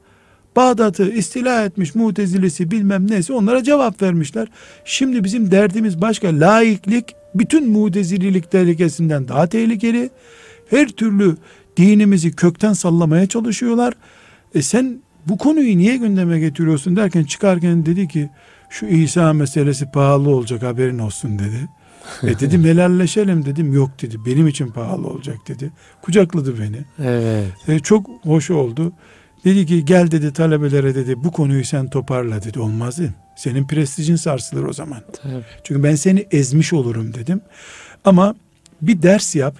Bağdat'ı 0.55 1.09
istila 1.09 1.65
etmiş 1.65 1.95
mutezilesi 1.95 2.71
bilmem 2.71 3.11
neyse 3.11 3.33
onlara 3.33 3.63
cevap 3.63 4.01
vermişler. 4.01 4.47
Şimdi 4.85 5.23
bizim 5.23 5.51
derdimiz 5.51 6.01
başka. 6.01 6.27
Laiklik 6.27 7.15
bütün 7.35 7.69
mutezililik 7.69 8.51
tehlikesinden 8.51 9.27
daha 9.27 9.47
tehlikeli. 9.47 10.09
Her 10.69 10.87
türlü 10.87 11.37
dinimizi 11.77 12.31
kökten 12.31 12.73
sallamaya 12.73 13.27
çalışıyorlar. 13.27 13.93
E 14.55 14.61
sen 14.61 14.99
bu 15.27 15.37
konuyu 15.37 15.77
niye 15.77 15.97
gündeme 15.97 16.39
getiriyorsun 16.39 16.95
derken 16.95 17.23
çıkarken 17.23 17.85
dedi 17.85 18.07
ki 18.07 18.29
şu 18.69 18.85
İsa 18.85 19.33
meselesi 19.33 19.91
pahalı 19.91 20.29
olacak 20.29 20.63
haberin 20.63 20.99
olsun 20.99 21.39
dedi. 21.39 21.80
E 22.23 22.39
dedim 22.39 22.63
helalleşelim 22.63 23.45
dedim 23.45 23.73
yok 23.73 24.01
dedi 24.01 24.17
benim 24.25 24.47
için 24.47 24.67
pahalı 24.67 25.07
olacak 25.07 25.37
dedi. 25.47 25.71
Kucakladı 26.01 26.59
beni. 26.59 26.85
Evet. 27.07 27.53
E, 27.67 27.79
çok 27.79 28.09
hoş 28.23 28.51
oldu. 28.51 28.93
Dedi 29.45 29.65
ki 29.65 29.85
gel 29.85 30.11
dedi 30.11 30.33
talebelere 30.33 30.95
dedi 30.95 31.23
bu 31.23 31.31
konuyu 31.31 31.65
sen 31.65 31.89
toparla 31.89 32.43
dedi. 32.43 32.59
Olmaz 32.59 32.97
dedim. 32.97 33.13
Senin 33.35 33.67
prestijin 33.67 34.15
sarsılır 34.15 34.63
o 34.63 34.73
zaman. 34.73 35.01
Tabii. 35.23 35.43
Çünkü 35.63 35.83
ben 35.83 35.95
seni 35.95 36.27
ezmiş 36.31 36.73
olurum 36.73 37.13
dedim. 37.13 37.41
Ama 38.05 38.35
bir 38.81 39.01
ders 39.01 39.35
yap. 39.35 39.55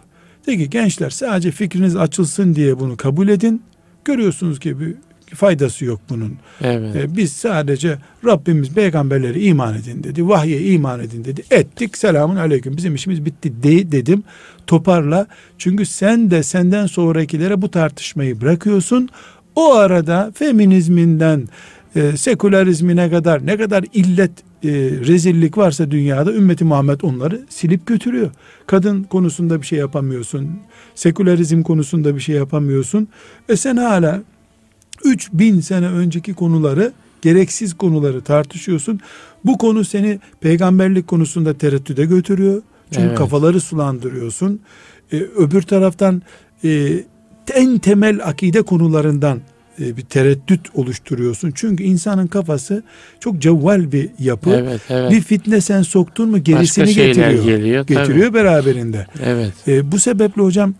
De 0.47 0.57
ki 0.57 0.69
gençler 0.69 1.09
sadece 1.09 1.51
fikriniz 1.51 1.95
açılsın 1.95 2.55
diye 2.55 2.79
bunu 2.79 2.97
kabul 2.97 3.27
edin. 3.27 3.63
Görüyorsunuz 4.05 4.59
ki 4.59 4.79
bir 4.79 4.95
faydası 5.35 5.85
yok 5.85 5.99
bunun. 6.09 6.33
Evet. 6.61 6.95
E, 6.95 7.15
biz 7.17 7.33
sadece 7.33 7.97
Rabbimiz 8.25 8.69
peygamberlere 8.69 9.41
iman 9.41 9.75
edin 9.75 10.03
dedi. 10.03 10.27
Vahye 10.27 10.61
iman 10.61 10.99
edin 10.99 11.25
dedi. 11.25 11.43
Ettik 11.51 11.97
selamun 11.97 12.35
aleyküm 12.35 12.77
bizim 12.77 12.95
işimiz 12.95 13.25
bitti 13.25 13.63
de, 13.63 13.91
dedim. 13.91 14.23
Toparla. 14.67 15.27
Çünkü 15.57 15.85
sen 15.85 16.31
de 16.31 16.43
senden 16.43 16.85
sonrakilere 16.85 17.61
bu 17.61 17.71
tartışmayı 17.71 18.41
bırakıyorsun. 18.41 19.09
O 19.55 19.73
arada 19.73 20.31
feminizminden 20.35 21.49
e, 21.95 22.17
sekülerizmine 22.17 23.09
kadar 23.09 23.45
ne 23.45 23.57
kadar 23.57 23.85
illet 23.93 24.31
e, 24.63 24.69
rezillik 25.07 25.57
varsa 25.57 25.91
dünyada 25.91 26.33
ümmeti 26.33 26.65
Muhammed 26.65 27.01
onları 27.01 27.41
silip 27.49 27.87
götürüyor. 27.87 28.31
Kadın 28.67 29.03
konusunda 29.03 29.61
bir 29.61 29.67
şey 29.67 29.79
yapamıyorsun. 29.79 30.49
Sekülerizm 30.95 31.61
konusunda 31.61 32.15
bir 32.15 32.19
şey 32.19 32.35
yapamıyorsun. 32.35 33.07
E 33.49 33.55
sen 33.55 33.77
hala 33.77 34.21
3000 35.03 35.59
sene 35.59 35.87
önceki 35.87 36.33
konuları 36.33 36.91
gereksiz 37.21 37.73
konuları 37.73 38.21
tartışıyorsun. 38.21 38.99
Bu 39.45 39.57
konu 39.57 39.83
seni 39.85 40.19
peygamberlik 40.41 41.07
konusunda 41.07 41.53
tereddüde 41.57 42.05
götürüyor. 42.05 42.61
Çünkü 42.91 43.07
Evet. 43.07 43.17
kafaları 43.17 43.61
sulandırıyorsun. 43.61 44.59
Ee, 45.13 45.17
öbür 45.17 45.61
taraftan 45.61 46.21
e, 46.63 46.89
en 47.53 47.77
temel 47.77 48.19
akide 48.27 48.61
konularından 48.61 49.39
e, 49.79 49.97
bir 49.97 50.01
tereddüt 50.01 50.61
oluşturuyorsun. 50.73 51.51
Çünkü 51.55 51.83
insanın 51.83 52.27
kafası 52.27 52.83
çok 53.19 53.39
cevval 53.39 53.91
bir 53.91 54.09
yapı. 54.19 54.49
Evet, 54.49 54.81
evet. 54.89 55.11
Bir 55.11 55.21
fitne 55.21 55.61
sen 55.61 55.81
soktun 55.81 56.29
mu 56.29 56.33
Başka 56.37 56.51
gerisini 56.51 56.93
şeyler 56.93 57.31
getiriyor. 57.31 57.57
geliyor. 57.57 57.85
tabii. 57.87 57.97
Getiriyor 57.97 58.33
beraberinde. 58.33 59.07
Evet. 59.25 59.53
E, 59.67 59.91
bu 59.91 59.99
sebeple 59.99 60.41
hocam 60.41 60.73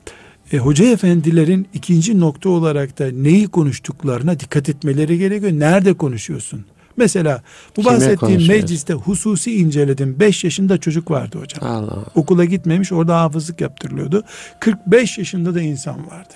e, 0.54 0.58
hoca 0.58 0.86
efendilerin 0.86 1.68
ikinci 1.74 2.20
nokta 2.20 2.50
olarak 2.50 3.00
da 3.00 3.12
neyi 3.12 3.48
konuştuklarına 3.48 4.40
dikkat 4.40 4.70
etmeleri 4.70 5.18
gerekiyor. 5.18 5.52
Nerede 5.52 5.94
konuşuyorsun? 5.94 6.66
Mesela 6.98 7.42
bu 7.78 7.82
Kime 7.82 7.94
bahsettiğim 7.94 8.48
mecliste 8.48 8.94
hususi 8.94 9.56
inceledim. 9.56 10.20
5 10.20 10.44
yaşında 10.44 10.78
çocuk 10.78 11.12
vardı 11.12 11.40
hocam. 11.40 11.72
Allah. 11.72 12.06
Okula 12.16 12.46
gitmemiş 12.46 12.92
orada 12.92 13.20
hafızlık 13.20 13.62
yaptırılıyordu. 13.62 14.24
45 14.60 15.18
yaşında 15.18 15.56
da 15.56 15.62
insan 15.62 16.08
vardı. 16.08 16.34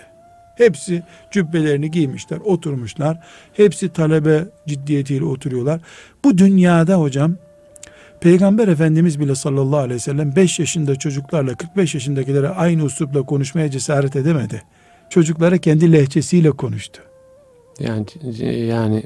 Hepsi 0.56 1.04
cübbelerini 1.32 1.92
giymişler, 1.92 2.38
oturmuşlar. 2.38 3.20
Hepsi 3.54 3.90
talebe 3.90 4.46
ciddiyetiyle 4.68 5.26
oturuyorlar. 5.26 5.82
Bu 6.24 6.38
dünyada 6.38 6.96
hocam 6.96 7.36
Peygamber 8.22 8.68
Efendimiz 8.68 9.20
bile 9.20 9.36
sallallahu 9.36 9.80
aleyhi 9.80 9.96
ve 9.96 10.00
sellem 10.00 10.36
5 10.36 10.60
yaşında 10.60 10.96
çocuklarla 10.96 11.56
45 11.56 11.94
yaşındakilere 11.94 12.50
aynı 12.50 12.84
uslupla 12.84 13.24
konuşmaya 13.24 13.72
cesaret 13.72 14.16
edemedi. 14.16 14.64
Çocuklara 15.10 15.58
kendi 15.58 15.92
lehçesiyle 15.94 16.52
konuştu. 16.52 17.02
Yani 17.80 18.06
yani 18.68 19.04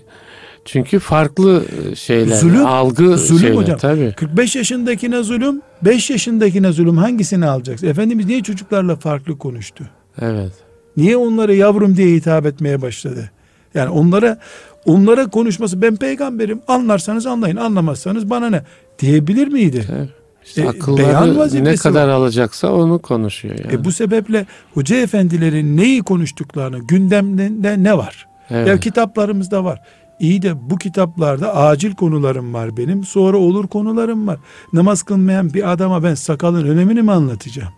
çünkü 0.65 0.99
farklı 0.99 1.65
şeyler, 1.95 2.35
Zulüm, 2.35 2.65
algı 2.65 3.17
zulüm 3.17 3.39
şeyler 3.39 3.55
hocam. 3.55 3.77
tabii. 3.77 4.13
45 4.17 4.55
yaşındakine 4.55 5.23
zulüm, 5.23 5.61
5 5.81 6.09
yaşındakine 6.09 6.71
zulüm 6.71 6.97
hangisini 6.97 7.45
alacaksın? 7.45 7.87
Efendimiz 7.87 8.25
niye 8.25 8.43
çocuklarla 8.43 8.95
farklı 8.95 9.37
konuştu? 9.37 9.89
Evet. 10.21 10.51
Niye 10.97 11.17
onlara 11.17 11.53
yavrum 11.53 11.97
diye 11.97 12.15
hitap 12.15 12.45
etmeye 12.45 12.81
başladı? 12.81 13.31
Yani 13.73 13.89
onlara 13.89 14.39
Onlara 14.85 15.27
konuşması 15.27 15.81
ben 15.81 15.95
peygamberim 15.95 16.61
anlarsanız 16.67 17.25
anlayın 17.25 17.55
anlamazsanız 17.55 18.29
bana 18.29 18.49
ne 18.49 18.61
diyebilir 18.99 19.47
miydi? 19.47 19.85
Evet. 19.97 20.09
İşte 20.45 20.61
E, 20.61 20.67
akılları 20.67 21.63
ne 21.65 21.75
kadar 21.75 22.09
alacaksa 22.09 22.73
onu 22.73 22.99
konuşuyor 22.99 23.55
yani. 23.59 23.73
E 23.73 23.85
bu 23.85 23.91
sebeple 23.91 24.45
hoca 24.73 24.95
efendilerin 24.95 25.77
neyi 25.77 26.03
konuştuklarını 26.03 26.79
gündemde 26.79 27.83
ne 27.83 27.97
var? 27.97 28.27
evet. 28.49 28.67
Ya 28.67 28.79
kitaplarımızda 28.79 29.63
var. 29.63 29.81
İyi 30.19 30.41
de 30.41 30.69
bu 30.69 30.77
kitaplarda 30.77 31.55
acil 31.55 31.95
konularım 31.95 32.53
var 32.53 32.77
benim. 32.77 33.03
Sonra 33.03 33.37
olur 33.37 33.67
konularım 33.67 34.27
var. 34.27 34.37
Namaz 34.73 35.03
kılmayan 35.03 35.53
bir 35.53 35.71
adama 35.71 36.03
ben 36.03 36.13
sakalın 36.15 36.67
önemini 36.67 37.01
mi 37.01 37.11
anlatacağım? 37.11 37.73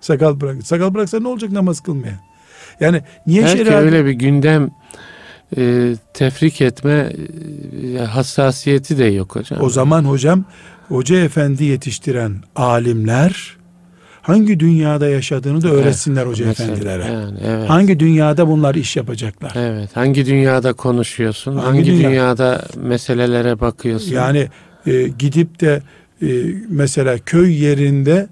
Sakal 0.00 0.40
bırak. 0.40 0.62
Sakal 0.62 0.94
bıraksa 0.94 1.20
ne 1.20 1.28
olacak 1.28 1.52
namaz 1.52 1.80
kılmayan? 1.80 2.18
Yani 2.80 3.02
niye 3.26 3.42
Belki 3.42 3.58
şeriat 3.58 3.82
öyle 3.82 4.04
bir 4.06 4.12
gündem 4.12 4.70
e, 5.56 5.94
tefrik 6.14 6.60
etme 6.60 7.12
e, 7.94 7.98
hassasiyeti 7.98 8.98
de 8.98 9.04
yok 9.04 9.36
hocam. 9.36 9.62
O 9.62 9.70
zaman 9.70 10.04
hocam 10.04 10.44
hoca 10.88 11.16
efendi 11.16 11.64
yetiştiren 11.64 12.34
alimler 12.56 13.56
hangi 14.22 14.60
dünyada 14.60 15.08
yaşadığını 15.08 15.62
da 15.62 15.68
öğretsinler 15.68 16.26
hoca 16.26 16.46
Mesela, 16.46 16.72
efendilere. 16.72 17.04
Yani, 17.04 17.38
evet. 17.46 17.70
Hangi 17.70 18.00
dünyada 18.00 18.48
bunlar 18.48 18.74
iş 18.74 18.96
yapacaklar? 18.96 19.52
Evet. 19.54 19.96
Hangi 19.96 20.26
dünyada 20.26 20.72
konuşuyorsun? 20.72 21.56
Hangi 21.56 21.66
Hangi, 21.66 21.86
dünya? 21.86 22.10
dünyada 22.10 22.64
meselelere 22.76 23.60
bakıyorsun? 23.60 24.12
Yani 24.12 24.48
e, 24.86 25.08
gidip 25.18 25.60
de 25.60 25.82
e, 26.22 26.26
mesela 26.68 27.18
köy 27.18 27.64
yerinde 27.64 28.28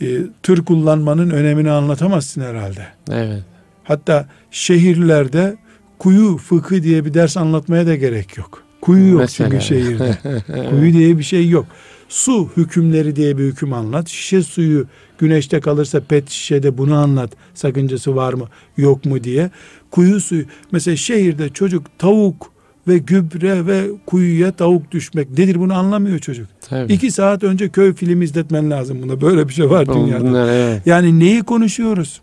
e, 0.00 0.06
tır 0.42 0.64
kullanmanın 0.64 1.30
önemini 1.30 1.70
anlatamazsın 1.70 2.40
herhalde. 2.40 2.86
evet. 3.12 3.42
Hatta 3.84 4.26
şehirlerde 4.50 5.56
kuyu 5.98 6.36
fıkı 6.36 6.82
diye 6.82 7.04
bir 7.04 7.14
ders 7.14 7.36
anlatmaya 7.36 7.86
da 7.86 7.94
gerek 7.94 8.36
yok. 8.36 8.62
Kuyu 8.80 9.10
yok 9.10 9.20
Mesela. 9.20 9.50
çünkü 9.50 9.64
şehirde. 9.64 10.18
kuyu 10.70 10.92
diye 10.92 11.18
bir 11.18 11.22
şey 11.22 11.48
yok. 11.48 11.66
Su 12.08 12.48
hükümleri 12.56 13.16
diye 13.16 13.38
bir 13.38 13.44
hüküm 13.44 13.72
anlat. 13.72 14.08
Şişe 14.08 14.42
suyu 14.42 14.86
güneşte 15.18 15.60
kalırsa 15.60 16.00
pet 16.00 16.30
şişede 16.30 16.78
bunu 16.78 16.94
anlat. 16.94 17.30
Sakıncası 17.54 18.16
var 18.16 18.32
mı 18.32 18.48
yok 18.76 19.04
mu 19.04 19.24
diye. 19.24 19.50
Kuyu 19.90 20.20
suyu. 20.20 20.44
Mesela 20.72 20.96
şehirde 20.96 21.48
çocuk 21.48 21.98
tavuk 21.98 22.52
ve 22.88 22.98
gübre 22.98 23.66
ve 23.66 23.86
kuyuya 24.06 24.52
tavuk 24.52 24.90
düşmek 24.90 25.38
nedir 25.38 25.60
bunu 25.60 25.74
anlamıyor 25.74 26.18
çocuk. 26.18 26.46
Tabii. 26.60 26.92
İki 26.92 27.10
saat 27.10 27.44
önce 27.44 27.68
köy 27.68 27.94
filmi 27.94 28.24
izletmen 28.24 28.70
lazım 28.70 29.02
buna. 29.02 29.20
Böyle 29.20 29.48
bir 29.48 29.52
şey 29.54 29.70
var 29.70 29.86
dünyada. 29.86 30.24
Bunlar 30.24 30.48
evet. 30.48 30.86
Yani 30.86 31.18
neyi 31.18 31.42
konuşuyoruz? 31.42 32.20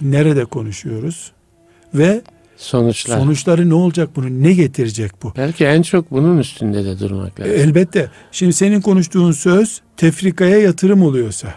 Nerede 0.00 0.44
konuşuyoruz? 0.44 1.32
Ve 1.94 2.22
Sonuçlar. 2.60 3.18
sonuçları 3.18 3.68
ne 3.68 3.74
olacak 3.74 4.08
bunun? 4.16 4.42
Ne 4.42 4.52
getirecek 4.52 5.10
bu? 5.22 5.32
Belki 5.36 5.64
en 5.64 5.82
çok 5.82 6.10
bunun 6.10 6.38
üstünde 6.38 6.84
de 6.84 6.98
durmak 6.98 7.40
E, 7.40 7.42
lazım. 7.42 7.54
elbette. 7.56 8.10
Şimdi 8.32 8.52
senin 8.52 8.80
konuştuğun 8.80 9.32
söz 9.32 9.80
tefrikaya 9.96 10.58
yatırım 10.58 11.02
oluyorsa. 11.02 11.48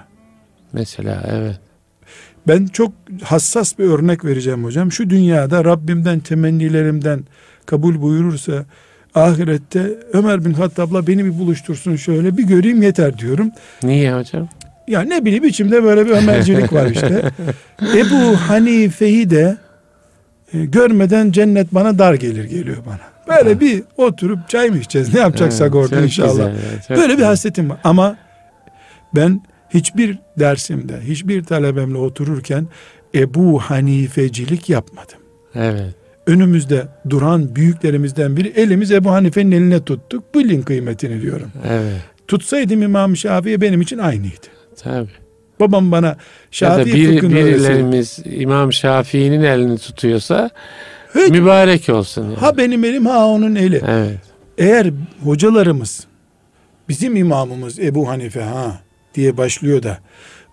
Mesela 0.74 1.24
evet. 1.32 1.60
Ben 2.48 2.66
çok 2.66 2.92
hassas 3.24 3.80
bir 3.80 3.84
örnek 3.84 4.26
vereceğim 4.26 4.64
hocam. 4.64 4.92
Şu 4.92 5.10
dünyada 5.10 5.66
Rabbimden 5.66 6.20
temennilerimden 6.20 7.24
kabul 7.66 8.02
buyurursa 8.02 8.66
ahirette 9.16 9.92
Ömer 10.14 10.46
bin 10.46 10.54
Hattab'la 10.54 11.08
beni 11.08 11.26
bir 11.26 11.40
buluştursun 11.40 11.96
şöyle 11.96 12.38
bir 12.38 12.44
göreyim 12.44 12.82
yeter 12.82 13.18
diyorum. 13.18 13.52
Niye 13.84 14.16
hocam? 14.16 14.50
Ya 14.88 15.02
ne 15.02 15.26
bileyim 15.26 15.44
içimde 15.44 15.84
böyle 15.84 16.06
bir 16.06 16.12
Ömercilik 16.12 16.74
var 16.74 16.86
işte. 16.92 17.32
Ebu 17.98 18.36
Hanife'yi 18.38 19.30
de 19.30 19.58
e, 20.54 20.66
görmeden 20.66 21.32
cennet 21.32 21.74
bana 21.74 22.00
dar 22.00 22.14
gelir 22.14 22.44
geliyor 22.44 22.78
bana. 22.86 23.38
Böyle 23.38 23.54
Ha. 23.54 23.60
bir 23.60 23.84
oturup 23.98 24.50
çay 24.50 24.70
mı 24.70 24.78
içeceğiz 24.78 25.14
ne 25.14 25.20
yapacaksak 25.20 25.62
Evet, 25.76 25.76
orada 25.76 26.02
inşallah. 26.02 26.30
güzel, 26.32 26.54
evet, 26.72 26.90
Böyle 26.90 27.04
bir 27.04 27.10
güzel. 27.14 27.26
hasretim 27.28 27.70
var 27.70 27.78
ama 27.84 28.18
ben 29.16 29.42
hiçbir 29.70 30.18
dersimde 30.40 31.00
hiçbir 31.02 31.44
talebemle 31.44 31.98
otururken 31.98 32.68
Ebu 33.16 33.60
Hanifecilik 33.60 34.70
yapmadım. 34.70 35.18
Evet. 35.56 35.96
Önümüzde 36.28 36.88
duran 37.10 37.56
büyüklerimizden 37.56 38.38
biri 38.38 38.48
elimiz 38.48 38.92
Ebu 38.92 39.12
Hanife'nin 39.12 39.52
eline 39.52 39.84
tuttuk. 39.86 40.36
Bilin 40.36 40.62
kıymetini 40.62 41.22
diyorum. 41.22 41.52
Evet. 41.70 42.02
Tutsaydım 42.28 42.82
İmam 42.82 43.18
Şafii 43.18 43.62
benim 43.62 43.82
için 43.82 43.98
aynıydı. 43.98 44.48
Tabii. 44.84 45.10
Babam 45.60 45.92
bana 45.92 46.08
Ya 46.08 46.18
Şafii 46.52 46.94
bir, 46.94 47.14
fıkhını 47.16 47.34
öğretsin. 47.40 47.64
birilerimiz 47.64 48.20
İmam 48.26 48.74
Şafii'nin 48.74 49.42
elini 49.44 49.78
tutuyorsa 49.78 50.50
Hiç- 51.16 51.30
mübarek 51.30 51.90
olsun. 51.90 52.24
Yani. 52.24 52.36
Ha 52.36 52.58
benim 52.58 52.84
elim 52.84 53.06
ha 53.06 53.26
onun 53.28 53.56
eli. 53.56 53.82
Evet. 53.88 54.18
Eğer 54.58 54.92
hocalarımız 55.24 56.04
bizim 56.90 57.16
imamımız 57.16 57.80
Ebu 57.80 58.08
Hanife 58.10 58.42
ha 58.42 58.80
diye 59.16 59.38
başlıyor 59.38 59.84
da 59.84 59.98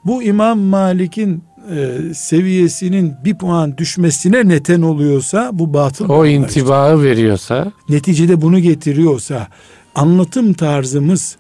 bu 0.05 0.23
İmam 0.23 0.59
Malik'in 0.59 1.45
e, 1.77 1.99
seviyesinin 2.15 3.15
bir 3.25 3.35
puan 3.39 3.79
düşmesine 3.79 4.49
neten 4.49 4.83
oluyorsa 4.83 5.51
bu 5.53 5.75
batıl. 5.75 6.09
O 6.09 6.27
intibağı 6.27 7.03
veriyorsa 7.03 7.73
Neticede 7.89 8.43
bunu 8.43 8.59
getiriyorsa 8.59 9.49
anlatım 9.95 10.53
tarzımız 10.53 11.37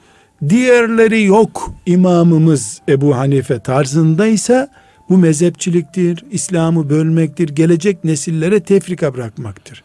diğerleri 0.48 1.22
yok 1.22 1.72
imamımız 1.86 2.80
Ebu 2.88 3.16
Hanife 3.16 3.58
tarzındaysa 3.58 4.68
bu 5.08 5.18
mezhepçiliktir, 5.18 6.24
İslam'ı 6.30 6.90
bölmektir, 6.90 7.48
gelecek 7.48 8.04
nesillere 8.04 8.60
tefrika 8.60 9.14
bırakmaktır. 9.14 9.82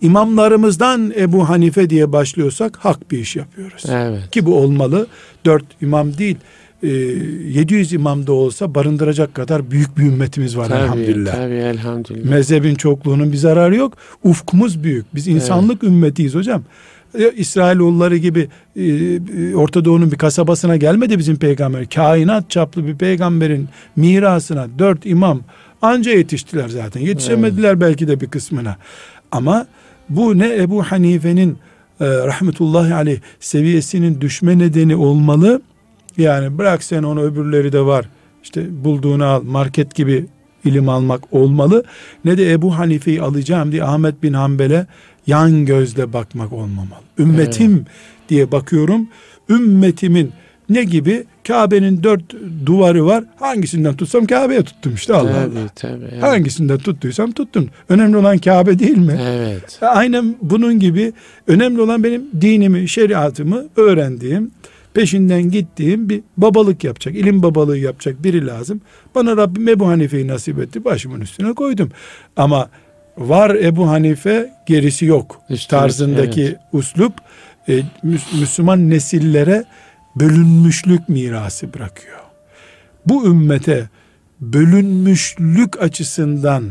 İmamlarımızdan 0.00 1.12
Ebu 1.18 1.48
Hanife 1.48 1.90
diye 1.90 2.12
başlıyorsak 2.12 2.76
hak 2.76 3.10
bir 3.10 3.18
iş 3.18 3.36
yapıyoruz. 3.36 3.84
evet. 3.88 4.30
Ki 4.30 4.46
bu 4.46 4.54
olmalı. 4.58 5.06
Dört 5.44 5.64
imam 5.82 6.18
değil, 6.18 6.36
e, 6.82 6.88
700 6.88 7.92
imam 7.92 8.26
da 8.26 8.32
olsa 8.32 8.74
barındıracak 8.74 9.34
kadar 9.34 9.70
büyük 9.70 9.98
bir 9.98 10.02
ümmetimiz 10.02 10.56
var 10.56 10.68
Tabii, 10.68 10.78
elhamdülillah. 10.82 11.32
tabii 11.34 11.54
elhamdülillah. 11.54 12.30
Mezhebin 12.30 12.74
çokluğunun 12.74 13.32
bir 13.32 13.36
zararı 13.36 13.76
yok. 13.76 13.96
Ufkumuz 14.24 14.84
büyük. 14.84 15.14
Biz 15.14 15.28
insanlık 15.28 15.84
ümmetiyiz 15.84 16.34
hocam. 16.34 16.62
Ya 17.18 17.30
İsrailoğulları 17.30 18.16
gibi 18.16 18.48
e, 18.76 18.82
e, 18.84 19.54
Orta 19.54 19.84
Doğu'nun 19.84 20.12
bir 20.12 20.18
kasabasına 20.18 20.76
gelmedi 20.76 21.18
bizim 21.18 21.36
peygamber. 21.36 21.88
Kainat 21.88 22.50
çaplı 22.50 22.86
bir 22.86 22.96
peygamberin 22.96 23.68
mirasına 23.96 24.66
dört 24.78 25.06
imam 25.06 25.40
anca 25.82 26.12
yetiştiler 26.12 26.68
zaten. 26.68 27.00
Yetişemediler 27.00 27.80
belki 27.80 28.08
de 28.08 28.20
bir 28.20 28.26
kısmına. 28.26 28.76
Ama 29.32 29.66
bu 30.08 30.38
ne 30.38 30.56
Ebu 30.56 30.82
Hanife'nin 30.82 31.58
e, 32.00 32.06
rahmetullahi 32.06 32.94
aleyh 32.94 33.18
seviyesinin 33.40 34.20
düşme 34.20 34.58
nedeni 34.58 34.96
olmalı. 34.96 35.62
Yani 36.18 36.58
bırak 36.58 36.82
sen 36.82 37.02
onu 37.02 37.22
öbürleri 37.22 37.72
de 37.72 37.80
var. 37.80 38.08
İşte 38.42 38.84
bulduğunu 38.84 39.24
al 39.24 39.42
market 39.42 39.94
gibi 39.94 40.26
ilim 40.64 40.88
almak 40.88 41.32
olmalı. 41.32 41.84
Ne 42.24 42.38
de 42.38 42.52
Ebu 42.52 42.78
Hanife'yi 42.78 43.22
alacağım 43.22 43.72
diye 43.72 43.84
Ahmet 43.84 44.22
bin 44.22 44.32
Hanbel'e 44.32 44.86
yan 45.26 45.66
gözle 45.66 46.12
bakmak 46.12 46.52
olmamalı. 46.52 47.00
Ümmetim 47.18 47.86
diye 48.28 48.52
bakıyorum. 48.52 49.08
Ümmetimin 49.48 50.32
ne 50.68 50.84
gibi? 50.84 51.24
Kabe'nin 51.48 52.02
dört 52.02 52.22
duvarı 52.66 53.06
var. 53.06 53.24
Hangisinden 53.36 53.96
tutsam 53.96 54.26
Kabe'ye 54.26 54.62
tuttum 54.62 54.94
işte 54.94 55.14
Allah 55.14 55.32
tabii, 55.32 55.58
Allah. 55.58 55.68
tabii. 55.74 56.04
evet. 56.12 56.22
Hangisinden 56.22 56.78
tuttuysam 56.78 57.32
tuttum. 57.32 57.68
Önemli 57.88 58.16
olan 58.16 58.38
Kabe 58.38 58.78
değil 58.78 58.96
mi? 58.96 59.20
Evet. 59.22 59.78
Aynen 59.82 60.36
bunun 60.42 60.78
gibi 60.80 61.12
önemli 61.46 61.80
olan 61.80 62.04
benim 62.04 62.22
dinimi, 62.40 62.88
şeriatımı 62.88 63.64
öğrendiğim, 63.76 64.50
peşinden 64.94 65.50
gittiğim 65.50 66.08
bir 66.08 66.20
babalık 66.36 66.84
yapacak, 66.84 67.14
ilim 67.14 67.42
babalığı 67.42 67.78
yapacak 67.78 68.24
biri 68.24 68.46
lazım. 68.46 68.80
Bana 69.14 69.36
Rabbim 69.36 69.68
Ebu 69.68 69.86
Hanife'yi 69.86 70.28
nasip 70.28 70.58
etti, 70.58 70.84
başımın 70.84 71.20
üstüne 71.20 71.52
koydum. 71.52 71.90
Ama 72.36 72.68
var 73.18 73.54
Ebu 73.54 73.88
Hanife, 73.88 74.52
gerisi 74.66 75.04
yok 75.04 75.40
Üstüne, 75.50 75.80
tarzındaki 75.80 76.56
uslup 76.72 77.12
e, 77.68 77.72
Müs- 78.04 78.40
Müslüman 78.40 78.90
nesillere 78.90 79.64
bölünmüşlük 80.16 81.08
mirası 81.08 81.74
bırakıyor. 81.74 82.18
Bu 83.06 83.26
ümmete 83.26 83.88
bölünmüşlük 84.40 85.82
açısından 85.82 86.70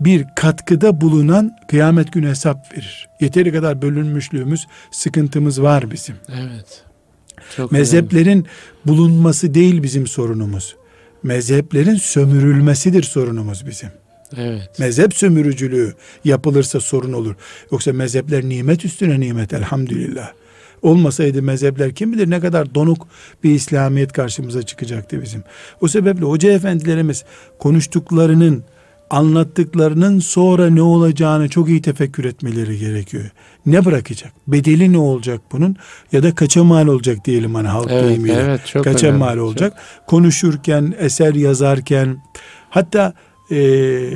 bir 0.00 0.24
katkıda 0.36 1.00
bulunan 1.00 1.56
kıyamet 1.68 2.12
günü 2.12 2.28
hesap 2.28 2.72
verir. 2.72 3.08
Yeteri 3.20 3.52
kadar 3.52 3.82
bölünmüşlüğümüz, 3.82 4.66
sıkıntımız 4.90 5.62
var 5.62 5.90
bizim. 5.90 6.14
Evet. 6.28 6.84
Çok 7.56 7.72
önemli. 7.72 7.80
Mezheplerin 7.80 8.46
bulunması 8.86 9.54
değil 9.54 9.82
bizim 9.82 10.06
sorunumuz. 10.06 10.76
Mezheplerin 11.22 11.94
sömürülmesidir 11.94 13.02
sorunumuz 13.02 13.66
bizim. 13.66 13.88
Evet. 14.36 14.78
Mezhep 14.78 15.14
sömürücülüğü 15.14 15.94
yapılırsa 16.24 16.80
sorun 16.80 17.12
olur. 17.12 17.34
Yoksa 17.72 17.92
mezhepler 17.92 18.44
nimet 18.44 18.84
üstüne 18.84 19.20
nimet 19.20 19.52
elhamdülillah. 19.52 20.32
Olmasaydı 20.82 21.42
mezhepler 21.42 21.94
kim 21.94 22.12
bilir 22.12 22.30
ne 22.30 22.40
kadar 22.40 22.74
donuk 22.74 23.08
bir 23.44 23.50
İslamiyet 23.50 24.12
karşımıza 24.12 24.62
çıkacaktı 24.62 25.22
bizim. 25.22 25.44
O 25.80 25.88
sebeple 25.88 26.24
hoca 26.24 26.52
efendilerimiz 26.52 27.24
konuştuklarının 27.58 28.64
anlattıklarının 29.10 30.18
sonra 30.18 30.70
ne 30.70 30.82
olacağını 30.82 31.48
çok 31.48 31.68
iyi 31.68 31.82
tefekkür 31.82 32.24
etmeleri 32.24 32.78
gerekiyor. 32.78 33.30
Ne 33.66 33.84
bırakacak? 33.84 34.32
Bedeli 34.46 34.92
ne 34.92 34.98
olacak 34.98 35.40
bunun? 35.52 35.76
Ya 36.12 36.22
da 36.22 36.34
kaça 36.34 36.64
mal 36.64 36.86
olacak 36.86 37.24
diyelim 37.24 37.54
hani 37.54 37.68
halk 37.68 37.88
Evet, 37.90 38.08
deyimiyle. 38.08 38.34
evet, 38.40 38.66
çok 38.66 38.84
kaça 38.84 39.06
önemli, 39.06 39.18
mal 39.18 39.36
olacak? 39.36 39.72
Konuşurken, 40.06 40.94
eser 40.98 41.34
yazarken, 41.34 42.22
hatta 42.70 43.14
e, 43.52 44.10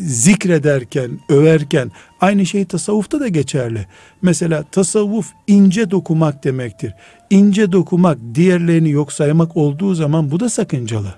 zikrederken, 0.00 1.20
överken 1.28 1.90
aynı 2.20 2.46
şey 2.46 2.64
tasavvufta 2.64 3.20
da 3.20 3.28
geçerli. 3.28 3.86
Mesela 4.22 4.64
tasavvuf 4.72 5.32
ince 5.46 5.90
dokumak 5.90 6.44
demektir. 6.44 6.94
İnce 7.30 7.72
dokumak, 7.72 8.18
diğerlerini 8.34 8.90
yok 8.90 9.12
saymak 9.12 9.56
olduğu 9.56 9.94
zaman 9.94 10.30
bu 10.30 10.40
da 10.40 10.48
sakıncalı. 10.48 11.14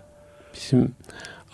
Bizim 0.55 0.93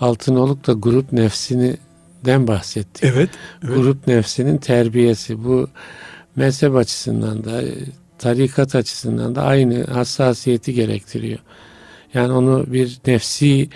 Altınoluk 0.01 0.67
da 0.67 0.73
grup 0.73 1.13
nefsinden 1.13 2.47
bahsetti. 2.47 3.13
Evet. 3.15 3.31
evet. 3.65 3.77
Grup 3.77 4.07
nefsinin 4.07 4.59
terbiyesi 4.59 5.45
bu 5.45 5.69
mezhep 6.37 6.77
açısından 6.77 7.45
da 7.45 7.63
tarikat 8.19 8.75
açısından 8.75 9.35
da 9.35 9.43
aynı 9.43 9.85
hassasiyeti 9.85 10.75
gerektiriyor. 10.75 11.39
Yani 12.15 12.33
onu 12.33 12.73
bir 12.73 12.99
nefsi 13.07 13.69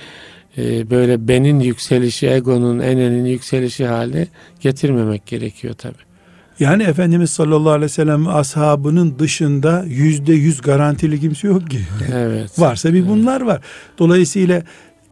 e, 0.59 0.91
böyle 0.91 1.29
benin 1.29 1.61
yükselişi, 1.61 2.27
egonun, 2.27 2.79
enenin 2.79 3.25
yükselişi 3.25 3.87
hali 3.87 4.29
getirmemek 4.61 5.27
gerekiyor 5.27 5.75
tabi. 5.75 5.95
Yani 6.61 6.83
Efendimiz 6.83 7.31
sallallahu 7.31 7.71
aleyhi 7.71 7.85
ve 7.85 7.89
sellem 7.89 8.29
ashabının 8.29 9.19
dışında 9.19 9.85
yüzde 9.87 10.33
yüz 10.33 10.61
garantili 10.61 11.21
kimse 11.21 11.49
yok 11.49 11.71
ki. 11.71 11.81
Evet. 12.15 12.51
Varsa 12.59 12.95
bir 12.95 13.09
bunlar 13.09 13.41
var. 13.41 13.61
Dolayısıyla 13.99 14.63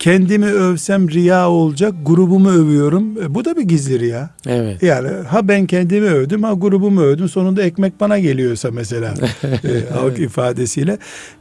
kendimi 0.03 0.46
övsem 0.46 1.11
riya 1.11 1.50
olacak, 1.50 1.94
grubumu 2.07 2.50
övüyorum. 2.50 3.22
E, 3.22 3.34
bu 3.34 3.44
da 3.44 3.57
bir 3.57 3.62
gizli 3.62 3.98
riya. 4.00 4.30
Evet. 4.46 4.82
Yani 4.82 5.09
ha 5.09 5.48
ben 5.48 5.66
kendimi 5.66 6.07
övdüm, 6.07 6.42
ha 6.42 6.53
grubumu 6.53 7.00
övdüm. 7.00 7.28
Sonunda 7.28 7.62
ekmek 7.62 8.00
bana 8.00 8.18
geliyorsa 8.18 8.70
mesela 8.70 9.14
e, 9.44 9.92
halk 9.92 10.18
ifadesiyle. 10.18 10.98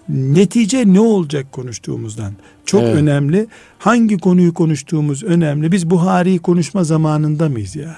Netice 0.09 0.93
ne 0.93 0.99
olacak 0.99 1.51
konuştuğumuzdan? 1.51 2.33
Çok 2.65 2.83
Evet. 2.83 2.95
önemli. 2.95 3.47
Hangi 3.79 4.17
konuyu 4.17 4.53
konuştuğumuz 4.53 5.23
önemli. 5.23 5.71
Biz 5.71 5.89
Buhari'yi 5.89 6.39
konuşma 6.39 6.83
zamanında 6.83 7.49
mıyız 7.49 7.75
ya? 7.75 7.97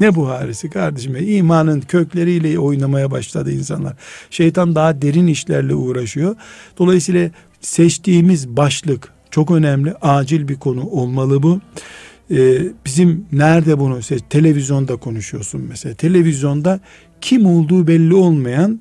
Ne 0.00 0.14
Buharisi 0.14 0.70
kardeşim? 0.70 1.16
İmanın 1.20 1.80
kökleriyle 1.80 2.58
oynamaya 2.58 3.10
başladı 3.10 3.52
insanlar. 3.52 3.96
Şeytan 4.30 4.74
daha 4.74 5.02
derin 5.02 5.26
işlerle 5.26 5.74
uğraşıyor. 5.74 6.36
Dolayısıyla 6.78 7.30
seçtiğimiz 7.60 8.48
başlık 8.48 9.13
çok 9.34 9.50
önemli. 9.50 9.94
Acil 10.02 10.48
bir 10.48 10.56
konu 10.56 10.86
olmalı 10.86 11.42
bu. 11.42 11.60
Ee, 12.30 12.58
bizim 12.86 13.26
nerede 13.32 13.78
bunu 13.78 14.02
seç? 14.02 14.22
Televizyonda 14.30 14.96
konuşuyorsun 14.96 15.66
mesela. 15.68 15.94
Televizyonda 15.94 16.80
kim 17.20 17.46
olduğu 17.46 17.86
belli 17.86 18.14
olmayan 18.14 18.80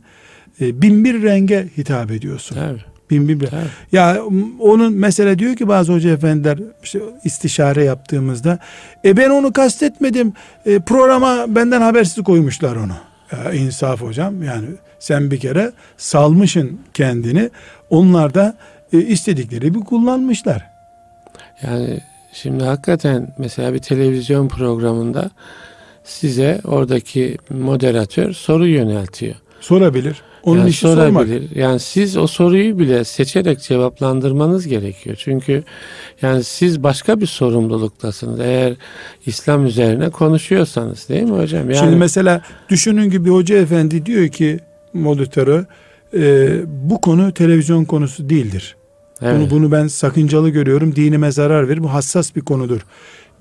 e, 0.62 0.82
bin 0.82 1.04
bir 1.04 1.24
renge 1.24 1.68
hitap 1.78 2.12
ediyorsun. 2.12 2.56
Tabii. 2.56 2.82
Bin 3.10 3.30
bir 3.30 3.40
Tabii. 3.40 3.62
ya 3.92 4.22
onun 4.60 4.94
mesela 4.94 5.40
diyor 5.40 5.56
ki 5.56 5.68
bazı 5.68 5.94
hoca 5.94 6.10
efendiler 6.10 6.60
işte 6.84 7.00
istişare 7.24 7.84
yaptığımızda 7.84 8.60
e 9.06 9.18
ben 9.18 9.30
onu 9.30 9.54
kastetmedim. 9.54 10.34
E, 10.66 10.80
programa 10.80 11.46
benden 11.56 11.82
habersiz 11.82 12.24
koymuşlar 12.24 12.76
onu. 12.76 12.96
Ya 13.32 13.54
insaf 13.54 14.02
hocam 14.02 14.44
yani 14.44 14.68
sen 15.00 15.32
bir 15.32 15.40
kere 15.40 15.72
salmışın 15.98 16.80
kendini. 16.94 17.50
Onlar 17.90 18.34
da 18.34 18.58
e, 18.94 18.98
istedikleri 18.98 19.74
bir 19.74 19.80
kullanmışlar. 19.80 20.70
Yani 21.64 22.00
şimdi 22.34 22.64
hakikaten 22.64 23.28
mesela 23.38 23.74
bir 23.74 23.80
televizyon 23.80 24.48
programında 24.48 25.32
size 26.04 26.62
oradaki 26.64 27.38
moderatör 27.50 28.34
soru 28.34 28.68
yöneltiyor. 28.68 29.36
Sorabilir. 29.60 30.22
Onun 30.44 30.60
yani 30.60 30.70
işi 30.70 30.80
sormak. 30.80 31.08
sorabilir. 31.08 31.56
Yani 31.56 31.80
siz 31.80 32.18
o 32.18 32.28
soruyu 32.28 32.80
bile 32.80 33.04
seçerek 33.04 33.62
cevaplandırmanız 33.62 34.68
gerekiyor. 34.68 35.16
Çünkü 35.20 35.64
yani 36.22 36.44
siz 36.44 36.84
başka 36.84 37.22
bir 37.22 37.26
sorumluluktasınız. 37.26 38.40
Eğer 38.40 38.74
İslam 39.26 39.66
üzerine 39.66 40.10
konuşuyorsanız 40.10 41.10
değil 41.10 41.24
mi 41.24 41.38
hocam? 41.38 41.70
Yani 41.70 41.80
Şimdi 41.80 41.96
mesela 41.96 42.42
düşünün 42.70 43.10
ki 43.10 43.26
bir 43.26 43.30
hoca 43.30 43.58
efendi 43.58 44.06
diyor 44.06 44.28
ki 44.28 44.60
moderatörü 44.94 45.66
e, 46.14 46.50
bu 46.68 47.02
konu 47.02 47.34
televizyon 47.34 47.86
konusu 47.86 48.30
değildir. 48.30 48.76
Evet, 49.24 49.40
Bunu, 49.40 49.50
bunu 49.50 49.72
ben 49.72 49.88
sakıncalı 49.88 50.50
görüyorum. 50.50 50.96
Dinime 50.96 51.32
zarar 51.32 51.70
verir. 51.70 51.84
Bu 51.84 51.94
hassas 51.94 52.36
bir 52.36 52.42
konudur. 52.42 52.82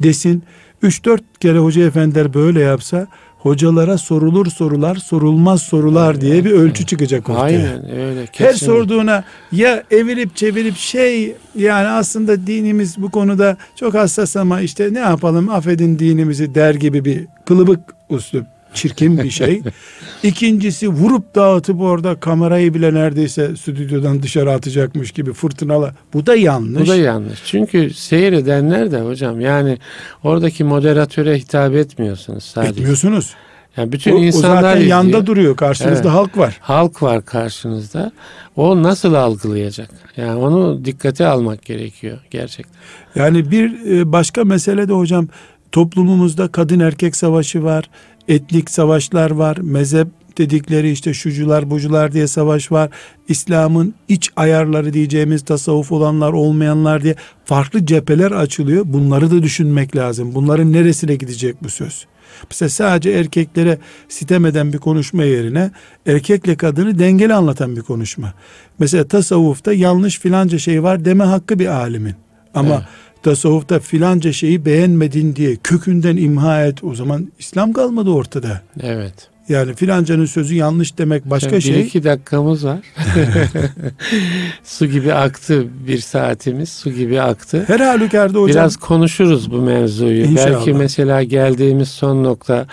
Desin. 0.02 0.42
3-4 0.82 1.20
kere 1.40 1.58
hoca 1.58 1.86
efendiler 1.86 2.34
böyle 2.34 2.60
yapsa 2.60 3.06
hocalara 3.38 3.98
sorulur 3.98 4.46
sorular, 4.46 4.96
sorulmaz 4.96 5.62
sorular 5.62 6.20
diye 6.20 6.44
bir 6.44 6.50
ölçü 6.50 6.86
çıkacak 6.86 7.28
ortaya. 7.28 7.42
aynen 7.42 7.90
öyle. 7.90 8.20
Her 8.20 8.26
kesinlikle. 8.26 8.66
sorduğuna 8.66 9.24
ya 9.52 9.82
evirip 9.90 10.36
çevirip 10.36 10.76
şey 10.76 11.34
yani 11.54 11.88
aslında 11.88 12.46
dinimiz 12.46 13.02
bu 13.02 13.10
konuda 13.10 13.56
çok 13.76 13.94
hassas 13.94 14.36
ama 14.36 14.60
işte 14.60 14.88
ne 14.92 14.98
yapalım 14.98 15.48
affedin 15.48 15.98
dinimizi 15.98 16.54
der 16.54 16.74
gibi 16.74 17.04
bir 17.04 17.26
kılıbık 17.44 17.80
uslup 18.08 18.46
çirkin 18.74 19.18
bir 19.18 19.30
şey. 19.30 19.62
İkincisi 20.22 20.88
vurup 20.88 21.34
dağıtıp 21.34 21.80
orada 21.80 22.20
kamerayı 22.20 22.74
bile 22.74 22.94
neredeyse 22.94 23.56
stüdyodan 23.56 24.22
dışarı 24.22 24.52
atacakmış 24.52 25.12
gibi 25.12 25.32
fırtınalı. 25.32 25.94
Bu 26.14 26.26
da 26.26 26.34
yanlış. 26.36 26.82
Bu 26.82 26.86
da 26.86 26.96
yanlış. 26.96 27.42
Çünkü 27.46 27.94
seyredenler 27.94 28.92
de 28.92 29.00
hocam 29.00 29.40
yani 29.40 29.78
oradaki 30.24 30.64
moderatöre 30.64 31.38
hitap 31.38 31.74
etmiyorsunuz 31.74 32.44
sadece. 32.44 32.70
Etmiyorsunuz. 32.70 33.34
Yani 33.76 33.92
bütün 33.92 34.12
O, 34.12 34.16
o 34.16 34.22
insanlar 34.22 34.62
zaten 34.62 34.80
izliyor. 34.80 34.90
yanda 34.90 35.26
duruyor. 35.26 35.56
Karşınızda 35.56 35.94
Evet. 36.02 36.10
halk 36.12 36.38
var. 36.38 36.58
Halk 36.60 37.02
var 37.02 37.24
karşınızda. 37.24 38.12
O 38.56 38.82
nasıl 38.82 39.14
algılayacak? 39.14 39.90
Yani 40.16 40.34
onu 40.38 40.84
dikkate 40.84 41.26
almak 41.26 41.64
gerekiyor 41.64 42.18
gerçekten. 42.30 42.74
Yani 43.14 43.50
bir 43.50 43.90
e, 43.98 44.12
başka 44.12 44.44
mesele 44.44 44.88
de 44.88 44.92
hocam 44.92 45.28
toplumumuzda 45.72 46.48
kadın 46.48 46.80
erkek 46.80 47.16
savaşı 47.16 47.64
var. 47.64 47.90
Etnik 48.28 48.70
savaşlar 48.70 49.30
var. 49.30 49.56
Mezhep 49.56 50.08
dedikleri 50.38 50.90
işte 50.90 51.14
şucular 51.14 51.70
bucular 51.70 52.12
diye 52.12 52.26
savaş 52.26 52.72
var. 52.72 52.90
İslam'ın 53.28 53.94
iç 54.08 54.30
ayarları 54.36 54.92
diyeceğimiz 54.92 55.44
tasavvuf 55.44 55.92
olanlar 55.92 56.32
olmayanlar 56.32 57.02
diye 57.02 57.14
farklı 57.44 57.86
cepheler 57.86 58.30
açılıyor. 58.30 58.84
Bunları 58.86 59.30
da 59.30 59.42
düşünmek 59.42 59.96
lazım. 59.96 60.34
Bunların 60.34 60.72
neresine 60.72 61.14
gidecek 61.14 61.64
bu 61.64 61.68
söz? 61.68 62.06
Mesela 62.50 62.68
sadece 62.68 63.10
erkeklere 63.10 63.78
sitem 64.08 64.46
eden 64.46 64.72
bir 64.72 64.78
konuşma 64.78 65.24
yerine 65.24 65.70
erkekle 66.06 66.56
kadını 66.56 66.98
dengeli 66.98 67.34
anlatan 67.34 67.76
bir 67.76 67.82
konuşma. 67.82 68.32
Mesela 68.78 69.08
tasavvufta 69.08 69.72
yanlış 69.72 70.18
filanca 70.18 70.58
şey 70.58 70.82
var 70.82 71.04
deme 71.04 71.24
hakkı 71.24 71.58
bir 71.58 71.66
alimin. 71.66 72.14
Ama 72.54 72.74
Evet. 72.74 72.84
Tasavvufta 73.22 73.78
filanca 73.78 74.32
şeyi 74.32 74.64
beğenmedin 74.64 75.36
diye 75.36 75.56
kökünden 75.56 76.16
imha 76.16 76.64
et 76.64 76.84
o 76.84 76.94
zaman 76.94 77.32
İslam 77.38 77.72
kalmadı 77.72 78.10
ortada. 78.10 78.62
Evet. 78.82 79.28
Yani 79.48 79.74
filancanın 79.74 80.26
sözü 80.26 80.54
yanlış 80.54 80.98
demek 80.98 81.30
başka 81.30 81.52
bir 81.52 81.60
şey. 81.60 81.80
iki 81.80 82.04
dakikamız 82.04 82.64
var. 82.64 82.78
su 84.64 84.86
gibi 84.86 85.14
aktı 85.14 85.66
bir 85.86 85.98
saatimiz. 85.98 86.68
Su 86.68 86.90
gibi 86.90 87.20
aktı. 87.20 87.64
Her 87.66 87.80
halükarda 87.80 88.38
hocam 88.38 88.62
Biraz 88.62 88.76
konuşuruz 88.76 89.50
bu 89.50 89.62
mevzuyu. 89.62 90.24
İnşallah. 90.24 90.50
Belki 90.50 90.72
mesela 90.72 91.22
geldiğimiz 91.22 91.88
son 91.88 92.24
nokta 92.24 92.66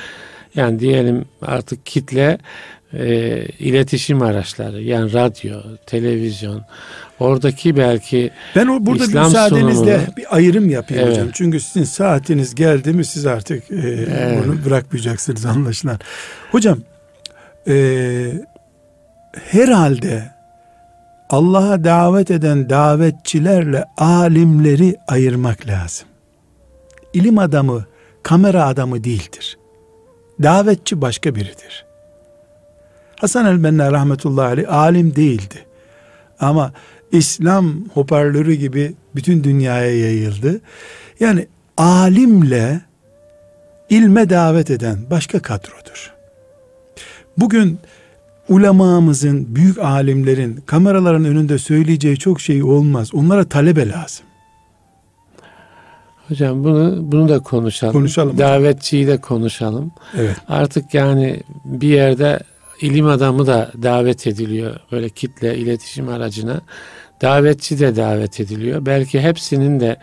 yani 0.56 0.80
diyelim 0.80 1.26
artık 1.42 1.86
kitle 1.86 2.38
e, 2.94 3.46
iletişim 3.60 4.22
araçları 4.22 4.82
yani 4.82 5.14
radyo, 5.14 5.60
televizyon 5.86 6.66
oradaki 7.20 7.78
belki 7.78 8.32
ben 8.56 8.68
o 8.68 8.86
burada 8.86 9.04
İslam 9.04 9.26
müsaadenizle 9.26 9.96
sunumunu- 9.96 10.18
bir 10.18 10.36
ayrım 10.36 10.70
yapayım 10.70 11.04
Evet. 11.04 11.18
hocam. 11.18 11.30
Çünkü 11.34 11.60
sizin 11.60 11.84
saatiniz 11.84 12.56
geldi 12.56 12.94
mi 12.94 13.06
siz 13.06 13.26
artık 13.26 13.72
e, 13.72 13.76
Evet. 13.76 14.44
bunu 14.46 14.66
bırakmayacaksınız 14.66 15.46
anlaşılan. 15.46 16.00
Hocam 16.52 16.80
e, 17.68 18.32
herhalde 19.34 20.32
Allah'a 21.30 21.84
davet 21.84 22.32
eden 22.32 22.70
davetçilerle 22.70 23.86
alimleri 23.98 24.96
ayırmak 25.08 25.68
lazım. 25.68 26.08
İlim 27.14 27.40
adamı 27.40 27.86
kamera 28.24 28.66
adamı 28.66 29.04
değildir. 29.04 29.58
Davetçi 30.44 31.02
başka 31.02 31.36
biridir. 31.36 31.86
Hasan 33.20 33.46
el-Benna 33.46 33.92
rahmetullahi 33.92 34.48
aleyh 34.48 34.74
alim 34.74 35.16
değildi. 35.16 35.66
Ama 36.40 36.74
İslam 37.12 37.86
hoparlörü 37.94 38.54
gibi 38.54 38.94
bütün 39.16 39.44
dünyaya 39.44 40.00
yayıldı. 40.00 40.62
Yani 41.20 41.48
alimle 41.78 42.82
ilme 43.90 44.30
davet 44.30 44.72
eden 44.72 44.98
başka 45.12 45.40
kadrodur. 45.40 46.14
Bugün 47.38 47.80
ulemamızın, 48.50 49.56
büyük 49.56 49.78
alimlerin 49.80 50.64
kameraların 50.66 51.26
önünde 51.26 51.58
söyleyeceği 51.58 52.18
çok 52.18 52.42
şey 52.42 52.64
olmaz. 52.64 53.14
Onlara 53.14 53.44
talebe 53.44 53.90
lazım. 53.90 54.26
Hocam 56.28 56.64
bunu 56.64 57.12
bunu 57.12 57.30
da 57.30 57.40
konuşalım. 57.40 57.94
Konuşalım. 57.94 58.38
Davetçiyi 58.38 59.08
de 59.08 59.18
konuşalım. 59.18 59.92
Evet. 60.18 60.36
Artık 60.48 60.94
yani 60.94 61.44
bir 61.66 61.88
yerde 61.88 62.40
ilim 62.82 63.08
adamı 63.08 63.48
da 63.48 63.72
davet 63.84 64.28
ediliyor 64.28 64.76
böyle 64.92 65.10
kitle 65.10 65.58
iletişim 65.58 66.10
aracına. 66.10 66.62
Davetçi 67.22 67.80
de 67.80 67.96
davet 67.96 68.40
ediliyor. 68.40 68.86
Belki 68.86 69.20
hepsinin 69.22 69.80
de 69.80 69.98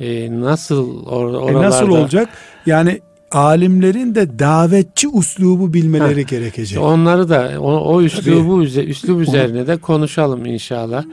e, 0.00 0.40
nasıl 0.40 1.04
or- 1.04 1.32
E 1.34 1.36
oralarda 1.36 1.62
nasıl 1.66 1.88
olacak? 1.88 2.28
Yani 2.66 3.00
alimlerin 3.30 4.14
de 4.14 4.38
davetçi 4.38 5.08
uslubu 5.08 5.72
bilmeleri 5.74 6.26
gerekecek. 6.26 6.82
Onları 6.82 7.28
da 7.28 7.52
o, 7.60 7.72
o 7.72 8.02
üslubu 8.02 8.62
üze, 8.62 8.84
üslub 8.84 9.20
üzerine 9.20 9.66
de 9.66 9.76
konuşalım 9.76 10.46
inşallah. 10.46 11.04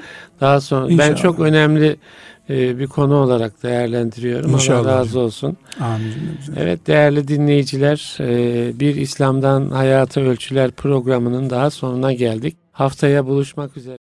Daha 0.42 0.62
sonra 0.62 0.88
ben 0.88 0.94
İnşallah. 0.94 1.16
çok 1.18 1.40
önemli 1.40 1.86
e, 1.88 1.98
bir 2.50 2.88
konu 2.88 3.16
olarak 3.16 3.64
değerlendiriyorum. 3.64 4.52
İnşallah 4.52 4.80
Allah 4.80 5.00
razı 5.00 5.20
olsun. 5.20 5.58
Amin. 5.80 6.14
Evet 6.58 6.88
değerli 6.88 7.28
dinleyiciler, 7.28 8.18
e, 8.20 8.80
bir 8.80 8.96
İslam'dan 8.96 9.70
Hayata 9.70 10.22
Ölçüler 10.22 10.72
programının 10.72 11.50
daha 11.50 11.70
sonuna 11.70 12.14
geldik. 12.14 12.58
Haftaya 12.72 13.26
buluşmak 13.26 13.78
üzere. 13.78 13.98